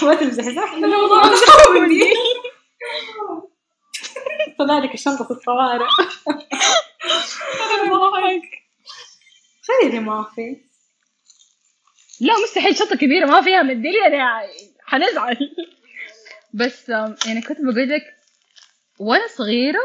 ما 0.03 0.15
تمزح 0.15 0.45
صح؟ 0.45 0.73
أنا 0.73 0.97
والله 0.97 1.81
منديل 1.81 2.15
طلع 4.59 4.79
لك 4.79 4.95
الشنطة 4.95 5.25
في 5.25 5.31
الطوارئ. 5.31 5.87
خيري 9.67 10.01
ما 10.01 10.27
في. 10.35 10.57
لا 12.21 12.35
مستحيل. 12.45 12.77
شنطة 12.77 12.97
كبيرة 12.97 13.27
ما 13.27 13.41
فيها 13.41 13.63
منديل 13.63 13.95
يعني 13.95 14.41
حنزعل. 14.85 15.37
بس 16.55 16.89
يعني 16.89 17.43
كنت 17.49 17.59
بقول 17.61 17.89
لك 17.89 18.03
وأنا 18.99 19.27
صغيرة 19.27 19.83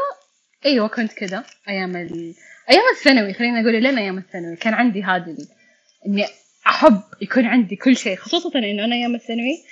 أيوه 0.66 0.88
كنت 0.88 1.12
كذا. 1.12 1.44
أيام 1.68 1.96
ال... 1.96 2.34
أيام 2.70 2.82
الثانوي 2.92 3.34
خلينا 3.34 3.60
نقول 3.60 3.82
لين 3.82 3.98
أيام 3.98 4.18
الثانوي 4.18 4.56
كان 4.56 4.74
عندي 4.74 5.02
هذا 5.02 5.30
ال... 5.30 5.57
إني 6.06 6.26
أحب 6.66 7.02
يكون 7.22 7.46
عندي 7.46 7.76
كل 7.76 7.96
شيء 7.96 8.16
خصوصا 8.16 8.58
إنه 8.58 8.84
أنا 8.84 8.94
أيام 8.96 9.14
الثانوي 9.14 9.64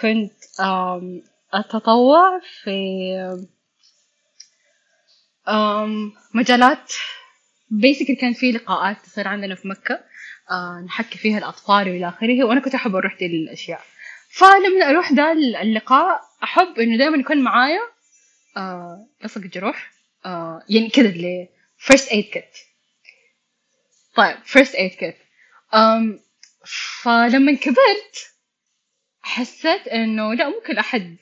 كنت 0.00 0.32
أتطوع 1.54 2.40
في 2.62 3.44
مجالات. 6.34 6.92
بيسكلي 7.70 8.16
كان 8.16 8.32
في 8.32 8.52
لقاءات 8.52 8.96
تصير 9.04 9.28
عندنا 9.28 9.54
في 9.54 9.68
مكة 9.68 10.00
آه 10.50 10.84
نحكي 10.86 11.18
فيها 11.18 11.38
الأطفال 11.38 11.88
وإلى 11.88 12.08
آخره 12.08 12.44
وأنا 12.44 12.60
كنت 12.60 12.74
أحب 12.74 12.96
أروح 12.96 13.18
دي 13.18 13.26
الأشياء. 13.26 13.80
فلما 14.30 14.90
أروح 14.90 15.12
ذا 15.12 15.32
اللقاء 15.32 16.20
أحب 16.42 16.78
إنه 16.78 16.98
دائما 16.98 17.16
يكون 17.18 17.42
معايا 17.42 17.80
آه 18.56 19.06
لصق 19.24 19.40
جروح 19.40 19.92
آه 20.26 20.62
يعني 20.68 20.88
كذا 20.90 21.08
اللي 21.08 21.48
first 21.78 22.08
aid 22.08 22.34
kit. 22.36 22.58
طيب 24.16 24.36
first 24.36 24.72
aid 24.72 24.98
kit. 25.00 25.23
Um, 25.74 26.20
فلما 27.02 27.52
كبرت 27.54 28.34
حسيت 29.22 29.88
إنه 29.88 30.34
لا 30.34 30.48
مو 30.48 30.60
كل 30.66 30.78
أحد 30.78 31.16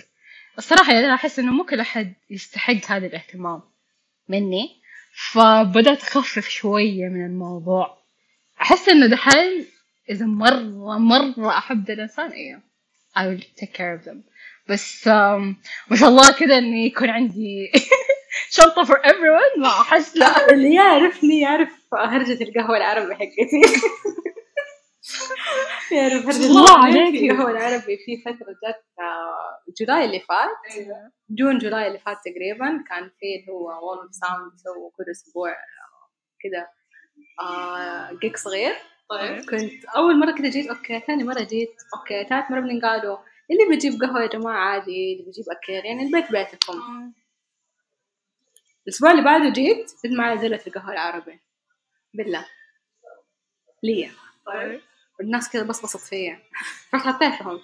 الصراحة 0.59 0.93
يعني 0.93 1.07
أنا 1.07 1.15
أحس 1.15 1.39
إنه 1.39 1.53
مو 1.53 1.65
كل 1.65 1.81
أحد 1.81 2.15
يستحق 2.31 2.87
هذا 2.87 3.07
الاهتمام 3.07 3.63
مني. 4.29 4.83
فبدأت 5.33 6.03
أخفف 6.03 6.49
شوية 6.49 7.09
من 7.09 7.27
الموضوع. 7.27 7.99
أحس 8.61 8.89
إنه 8.89 9.07
دحين 9.07 9.67
إذا 10.11 10.27
مرة 10.27 10.99
مرة 10.99 11.59
أحب 11.59 11.91
الإنسان 11.91 12.31
إيه 12.31 12.63
I 13.17 13.21
will 13.27 13.43
take 13.61 13.73
care 13.73 13.95
of 14.01 14.05
them. 14.09 14.17
بس 14.69 15.07
ما 15.07 15.97
شاء 16.01 16.09
الله 16.09 16.33
كذا 16.33 16.59
إني 16.59 16.87
يكون 16.87 17.11
عندي 17.11 17.73
شنطة 18.57 18.85
for 18.85 18.99
everyone. 18.99 19.59
ما 19.59 19.69
أحس 19.69 20.17
لا. 20.17 20.51
اللي 20.53 20.75
يعرفني 20.75 21.41
يعرف 21.41 21.69
هرجة 21.95 22.43
القهوة 22.43 22.77
العربي 22.77 23.15
حقتي. 23.15 23.63
الله 26.47 26.79
عليكي. 26.85 27.31
القهوة 27.31 27.51
العربي 27.51 27.97
في 28.07 28.17
فترة 28.23 28.53
جت 28.53 28.85
آه، 29.01 29.73
July 29.81 30.05
اللي 30.05 30.21
فات. 30.21 30.87
June 31.31 31.59
July 31.59 31.87
اللي 31.87 31.99
فات 31.99 32.17
تقريبا 32.25 32.85
كان 32.89 33.11
في 33.21 33.27
اللي 33.41 33.53
هو 33.53 33.67
Wall 33.67 34.09
Sound 34.15 34.53
يسووا 34.55 34.91
كل 34.97 35.05
أسبوع 35.11 35.51
آه، 35.51 36.09
كذا 36.43 36.67
آه، 37.49 38.19
gig 38.23 38.37
صغير. 38.37 38.75
طيب. 39.11 39.41
كنت 39.51 39.85
أول 39.85 40.19
مرة 40.21 40.31
كذا 40.33 40.49
جيت 40.51 40.69
okay 40.69 41.01
ثاني 41.01 41.25
مرة 41.25 41.41
جيت 41.43 41.75
okay 41.97 42.25
ثالث 42.29 42.51
مرة 42.51 42.61
بنقالوا 42.61 43.19
اللي 43.51 43.65
بيجيب 43.71 44.01
قهوة 44.03 44.23
يا 44.23 44.27
جماعة 44.27 44.57
عادي 44.59 45.13
اللي 45.13 45.25
بيجيب 45.25 45.45
أكل 45.51 45.73
يعني 45.73 46.03
البيت 46.03 46.33
بيتكم 46.33 47.13
الأسبوع 48.87 49.11
اللي 49.11 49.23
بعده 49.23 49.49
جيت 49.49 49.91
جبت 50.05 50.17
معي 50.19 50.39
زلة 50.39 50.61
القهوة 50.67 50.93
العربي. 50.93 51.41
بالله. 52.15 52.47
ليا. 53.83 54.11
طيب. 54.47 54.81
والناس 55.23 55.51
كذا 55.51 55.63
بصبصت 55.63 55.97
فيا. 56.09 56.39
رحت 56.95 57.07
حطيتهم. 57.07 57.61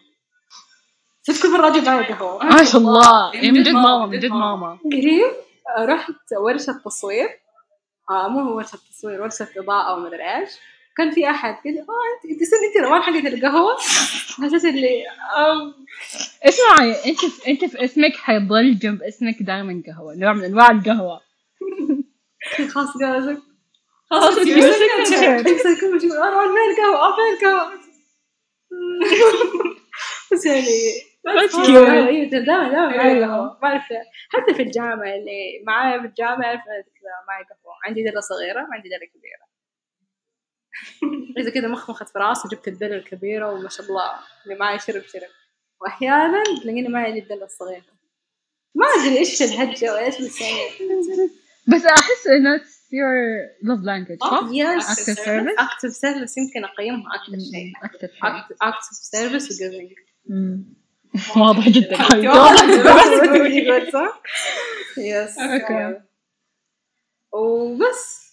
صرت 1.23 1.43
كل 1.43 1.53
مره 1.53 1.69
أجيب 1.69 1.85
معي 1.85 2.05
قهوه 2.05 2.45
ما 2.45 2.65
شاء 2.65 2.81
الله. 2.81 3.35
يعني 3.35 3.51
من 3.53 3.63
جد 3.63 3.73
ماما 3.73 4.07
من 4.07 4.19
جد 4.21 4.31
ماما. 4.31 4.79
قريب 4.93 5.31
رحت 5.79 6.13
ورشة 6.41 6.81
تصوير 6.85 7.29
آه 8.11 8.29
مو 8.29 8.57
ورشة 8.57 8.79
تصوير 8.91 9.23
ورشة 9.23 9.49
إضاءة 9.57 9.97
ومدري 9.97 10.23
إيش. 10.37 10.51
كان 10.97 11.11
في 11.11 11.21
كذا 11.21 11.33
آه 11.33 12.05
أنت 12.25 12.33
أنت 12.33 12.43
استني 12.43 12.67
أنت 12.69 12.87
روان 12.87 13.03
حقت 13.03 13.33
القهوة. 13.33 13.77
حسيت 14.43 14.65
اللي 14.65 15.05
اسمعي 16.43 16.91
أنت 17.07 17.25
في 17.25 17.51
أنت 17.51 17.65
في 17.65 17.85
اسمك 17.85 18.17
حيضل 18.17 18.79
جنب 18.79 19.03
اسمك 19.03 19.43
دائما 19.43 19.83
قهوة 19.87 20.15
نوع 20.15 20.33
من 20.33 20.45
أنواع 20.45 20.71
القهوة. 20.71 21.21
خلاص 22.75 22.89
قالت 23.03 23.43
ما 24.11 24.19
آه 24.19 24.29
روان 26.31 26.55
فين 26.55 26.71
القهوة 26.71 26.97
آه 26.97 27.17
فين 27.17 27.35
القهوة 27.35 27.73
بس 30.33 30.47
يعني. 30.47 30.67
أيوه 31.27 32.31
دائما 32.31 32.69
دائما 32.69 32.89
معي. 32.89 33.23
قهوة 33.25 33.59
ما 33.63 33.69
اعرف. 33.69 33.83
حتى 34.31 34.55
في 34.55 34.63
الجامعة 34.63 35.15
اللي 35.15 35.63
معايا 35.67 35.99
في 36.03 36.09
كذا 36.09 37.11
معي 37.29 37.45
قهوة 37.45 37.75
عندي 37.85 38.03
دلة 38.05 38.21
صغيرة 38.21 38.69
وعندي 38.69 38.89
دلة 38.89 39.07
كبيرة 39.07 39.49
إذا 41.39 41.51
كذا 41.51 41.69
مخمخت 41.69 42.09
في 42.09 42.19
راسي 42.19 42.49
جبت 42.49 42.69
الدلة 42.69 42.97
الكبيرة 42.97 43.53
وما 43.53 43.69
شاء 43.69 43.87
الله. 43.87 44.13
اللي 44.45 44.55
معي 44.59 44.79
شرب 44.79 45.03
شرب. 45.03 45.31
وأحيانا 45.81 46.45
تلاقيني 46.63 46.89
معي 46.89 47.19
الدلة 47.19 47.45
الصغيرة. 47.45 47.99
ما 48.75 48.87
أدري 48.87 49.19
إيش 49.19 49.43
الهرجة 49.43 49.93
وإيش 49.93 50.15
بس 50.23 50.41
يعني 50.41 50.91
بس 51.69 51.85
أحس 51.87 52.27
إنه 52.27 52.61
your 52.91 53.49
love 53.69 53.83
language 53.85 54.21
صح؟ 54.21 54.49
yes 54.53 54.85
Acts 54.87 55.08
of 55.08 55.19
service؟ 55.19 55.59
acts 55.59 55.81
of 55.81 55.93
service 55.93 56.39
يمكن 56.39 56.65
أقيمها. 56.65 57.15
أكثر 57.15 57.39
شيء 57.39 57.73
أكثر 57.85 58.09
شيء 58.09 58.57
acts 58.63 58.80
of 58.80 58.89
service 58.93 59.45
و 59.53 59.58
giving 59.58 59.91
مم. 60.27 60.65
واضح 61.37 61.69
جدا. 61.69 61.97
يقول 63.57 63.93
صح؟ 63.93 64.23
yes. 64.99 65.39
وبس 67.33 68.29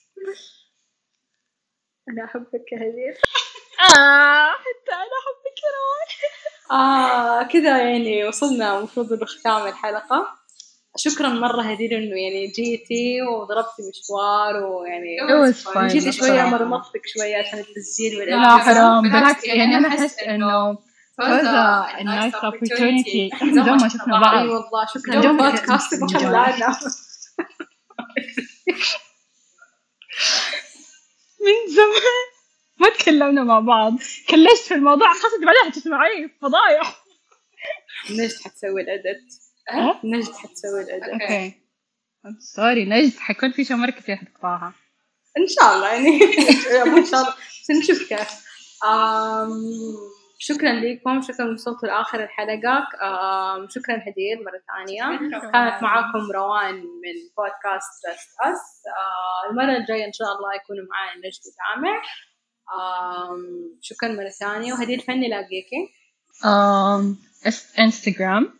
أنا 2.09 2.25
أحبك 2.25 2.71
يا 2.71 2.77
هدير. 2.77 3.17
آه 3.81 4.51
حتى 4.51 4.91
أنا 4.93 5.15
أحبك 5.21 5.57
يا 5.63 5.71
روان 5.77 6.81
آه 6.81 7.43
كذا 7.43 7.77
يعني 7.77 8.27
وصلنا 8.27 8.77
المفروض 8.77 9.13
إنه 9.13 9.25
ختام 9.25 9.67
الحلقة. 9.67 10.35
شكرا 10.97 11.29
مرة 11.29 11.61
هدير 11.61 11.97
إنه 11.97 12.15
يعني 12.15 12.47
جيتي 12.47 13.21
وضربتي 13.21 13.81
مشوار 13.89 14.55
ويعني 14.63 15.17
جيتي 15.87 16.09
بصراحة. 16.09 16.49
مرمطتك 16.49 17.01
شوية 17.05 17.37
عشان 17.37 17.59
التسجيل 17.59 18.29
لا 18.29 18.57
حرام. 18.57 19.01
بالعكس، 19.01 19.43
يعني 19.45 19.59
يعني 19.59 19.77
أنا 19.77 19.87
أحس 19.87 20.19
إنه 20.19 20.77
opportunity. 22.51 23.33
إحنا 23.33 23.63
زمان 23.63 23.81
ما 23.81 23.87
شفنا 23.89 24.19
بعض. 24.21 24.37
اي 24.37 24.47
والله 24.47 24.85
شكرا 24.93 25.21
كده. 25.21 25.31
وخلانا. 26.03 26.79
من 31.41 31.73
زمان 31.75 32.25
ما 32.79 32.89
تكلمنا 32.89 33.43
مع 33.43 33.59
بعض. 33.59 33.93
كلشت 34.29 34.67
في 34.67 34.73
الموضوع. 34.73 35.13
خلاص 35.13 35.31
بعدين 35.45 35.71
حتسمعي 35.71 36.29
فضايح. 36.41 37.03
نجد 38.09 38.35
حتسوي 38.45 38.81
ال 38.81 38.94
edit 38.94 39.44
أه؟ 39.71 39.99
نجد 40.03 40.33
حتسوي 40.33 40.81
ال 40.81 40.89
edit 40.89 41.21
okay. 41.21 41.53
sorry 42.39 42.85
نجد 42.85 43.17
حيكون 43.17 43.51
في 43.51 43.63
شمر 43.63 43.89
كثير 43.89 44.15
حتقطعها 44.15 44.73
إن 45.37 45.47
شاء 45.47 45.75
الله 45.75 45.93
يعني 45.93 46.19
مو 46.91 46.97
ان 46.97 47.05
شاء 47.05 47.21
الله. 47.21 47.33
بس 47.33 47.71
نشوف 47.71 48.09
كيف 48.09 48.45
شكرا 50.39 50.71
لكم 50.73 51.21
شكرا 51.21 51.53
وصلتوا 51.53 51.87
لاخر 51.87 52.23
الحلقة. 52.23 52.87
شكرا 53.69 53.95
هدير 53.95 54.37
مرة 54.45 54.61
ثانية. 54.67 55.17
كانت 55.51 55.83
معاكم 55.83 56.31
روان 56.35 56.75
من 56.75 57.15
بودكاست 57.37 58.05
جاست 58.07 58.29
اس 58.41 58.83
المرة 59.49 59.77
الجاية 59.77 60.05
إن 60.05 60.13
شاء 60.13 60.27
الله 60.27 60.55
يكونوا 60.55 60.85
معايا 60.91 61.17
نجد 61.17 61.41
آم، 62.75 63.79
شكرا 63.81 64.09
مرة 64.09 64.29
ثانية. 64.29 64.73
وهدير 64.73 64.99
فني 64.99 65.27
لاقيكي. 65.29 65.89
إنستغرام. 67.79 68.59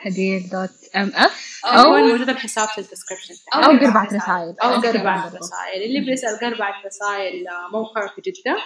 هدير 0.00 0.40
دوت 0.52 0.70
ام 0.96 1.12
اف 1.14 1.60
أو 1.64 1.96
موجود 1.96 2.28
الحساب 2.28 2.68
في 2.68 2.78
الديسكربشن 2.78 3.34
أو 3.54 3.60
قربعة 3.60 4.06
رسائل 4.06 4.56
أو 4.62 4.80
قربعة. 4.80 5.26
رسائل 5.26 5.82
اللي 5.82 6.00
بيسأل 6.00 6.38
قربعة 6.40 6.74
رسائل 6.86 7.48
آه، 7.48 7.68
موقع 7.72 8.06
في 8.06 8.20
جدة. 8.20 8.58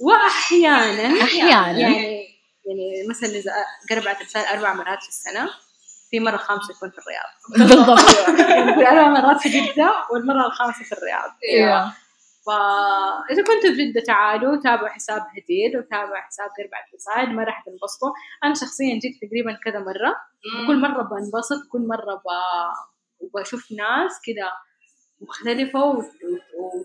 واحيانا 0.00 1.22
أحياناً. 1.22 1.78
يعني 1.78 2.32
يعني 2.66 3.08
مثلا 3.10 3.28
إذا 3.28 3.52
قربعة 3.90 4.16
رسائل 4.22 4.46
أربع 4.46 4.74
مرات 4.74 5.02
في 5.02 5.08
السنة 5.08 5.50
في 6.10 6.20
مرة 6.20 6.36
خامسة 6.36 6.74
يكون 6.76 6.90
في 6.90 6.98
الرياض. 6.98 7.68
بالضبط. 7.68 8.28
يعني 8.82 9.00
أربع 9.00 9.08
مرات 9.20 9.40
في 9.40 9.48
جدة 9.48 9.92
والمرة 10.12 10.46
الخامسة 10.46 10.84
في 10.84 10.92
الرياض. 10.92 11.30
فإذا 12.46 13.42
كنتوا 13.42 13.74
في 13.74 13.90
جدة 13.90 14.00
تعالوا 14.06 14.56
تابعوا 14.56 14.88
حساب 14.88 15.22
هدير 15.22 15.78
وتابعوا 15.78 16.16
حساب 16.16 16.50
قربعة 16.58 16.84
رسائل 16.94 17.36
مرة 17.36 17.50
حتنبسطوا 17.50 18.12
أنا 18.44 18.54
شخصيا 18.54 18.98
جيت 18.98 19.16
تقريبا 19.22 19.58
كذا 19.64 19.78
مرة. 19.78 20.16
وكل 20.64 20.80
مرة 20.80 21.02
بنبسط 21.02 21.68
كل 21.72 21.80
مرة 21.88 22.14
ب... 22.14 22.26
وبشوف 23.20 23.72
ناس 23.72 24.20
كده 24.24 24.52
مختلفة 25.20 25.84
و... 25.84 25.98
و... 25.98 26.84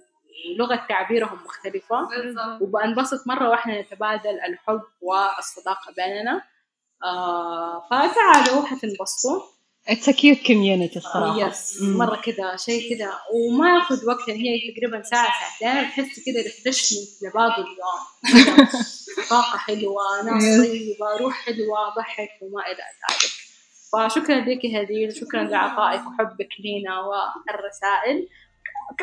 ولغة 0.60 0.86
تعبيرهم 0.89 1.39
مختلفة. 1.45 2.08
وبنبسط 2.62 3.28
مرة 3.28 3.49
وإحنا 3.49 3.82
نتبادل 3.82 4.39
الحب 4.47 4.82
والصداقة 5.01 5.93
بيننا. 5.97 6.41
آه 7.03 7.80
فتعالوا 7.88 8.66
حتنبسطوا. 8.66 9.57
it's 9.88 10.10
cute 10.10 10.38
community 10.48 11.00
الصراحة. 11.00 11.48
yes 11.48 11.82
مم. 11.82 11.98
مرة 11.98 12.22
كده 12.22 12.56
شيء 12.56 12.96
كده. 12.96 13.12
وما 13.34 13.70
ياخذ 13.76 14.08
وقت 14.08 14.28
يعني 14.28 14.40
هي 14.40 14.72
تقريبا 14.74 15.02
ساعة 15.02 15.28
ساعتين. 15.60 15.90
تحس 15.90 16.20
كده 16.26 16.42
refreshment 16.41 17.08
لبعض 17.24 17.52
اليوم. 17.52 18.46
كده 18.46 18.68
طاقة 19.30 19.58
حلوة 19.58 20.02
ناس. 20.26 20.44
طيبة 20.68 21.18
روح 21.22 21.46
حلوة 21.46 21.96
ضحك 21.98 22.30
وما 22.42 22.62
إلى 22.66 22.78
ذلك. 22.78 23.32
فشكرا 23.94 24.36
لك 24.36 24.66
هدير 24.66 25.14
شكرا 25.14 25.44
لعطائك 25.44 26.02
وحبك 26.08 26.50
لينا 26.60 27.00
والرسائل. 27.00 28.28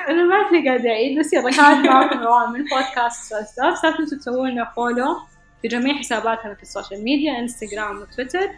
أنا 0.09 0.22
ما 0.24 0.35
اعرف 0.35 0.64
قاعدة 0.66 0.91
أعيد 0.91 1.18
بس 1.18 1.32
يلا 1.32 1.51
كانت 1.51 1.87
معكم 1.91 2.18
روان 2.18 2.51
من 2.53 2.64
بودكاست 2.64 3.24
Stuff 3.34 3.84
لا 3.85 3.97
تنسوا 3.97 4.18
تسووا 4.18 4.47
لنا 4.49 4.72
follow 4.76 5.16
في 5.62 5.68
جميع 5.68 5.95
حساباتنا 5.95 6.55
في 6.55 6.62
ال 6.62 6.68
social 6.68 7.05
media 7.05 7.38
انستغرام 7.39 7.99
وتويتر 8.03 8.51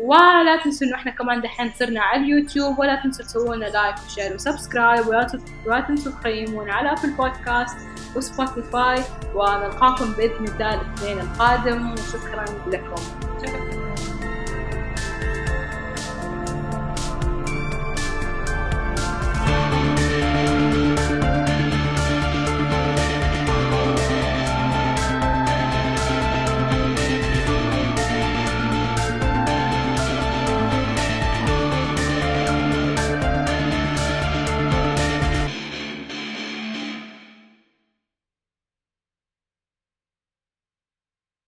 ولا 0.00 0.56
تنسوا 0.64 0.86
إنه 0.86 0.96
إحنا 0.96 1.10
كمان 1.10 1.40
دحين 1.40 1.72
صرنا 1.78 2.00
على 2.02 2.22
اليوتيوب 2.24 2.78
ولا 2.78 3.02
تنسوا 3.02 3.24
تسووا 3.24 3.54
لنا 3.56 3.64
like 3.64 3.94
و 4.06 4.11
share 4.11 4.34
و 4.34 4.41
subscribe 4.41 5.06
ولا 5.06 5.28
تنسوا- 5.80 6.12
تقيمونا 6.20 6.72
على 6.74 6.92
Apple 6.92 7.10
Podcast 7.10 7.76
و 8.16 8.27
Spotify 8.27 9.02
ونلقاكم 9.34 10.12
بإذن 10.12 10.44
الله 10.44 10.74
الاثنين 10.74 11.20
القادم 11.20 11.92
وشكرا 11.92 12.44
لكم. 12.66 13.81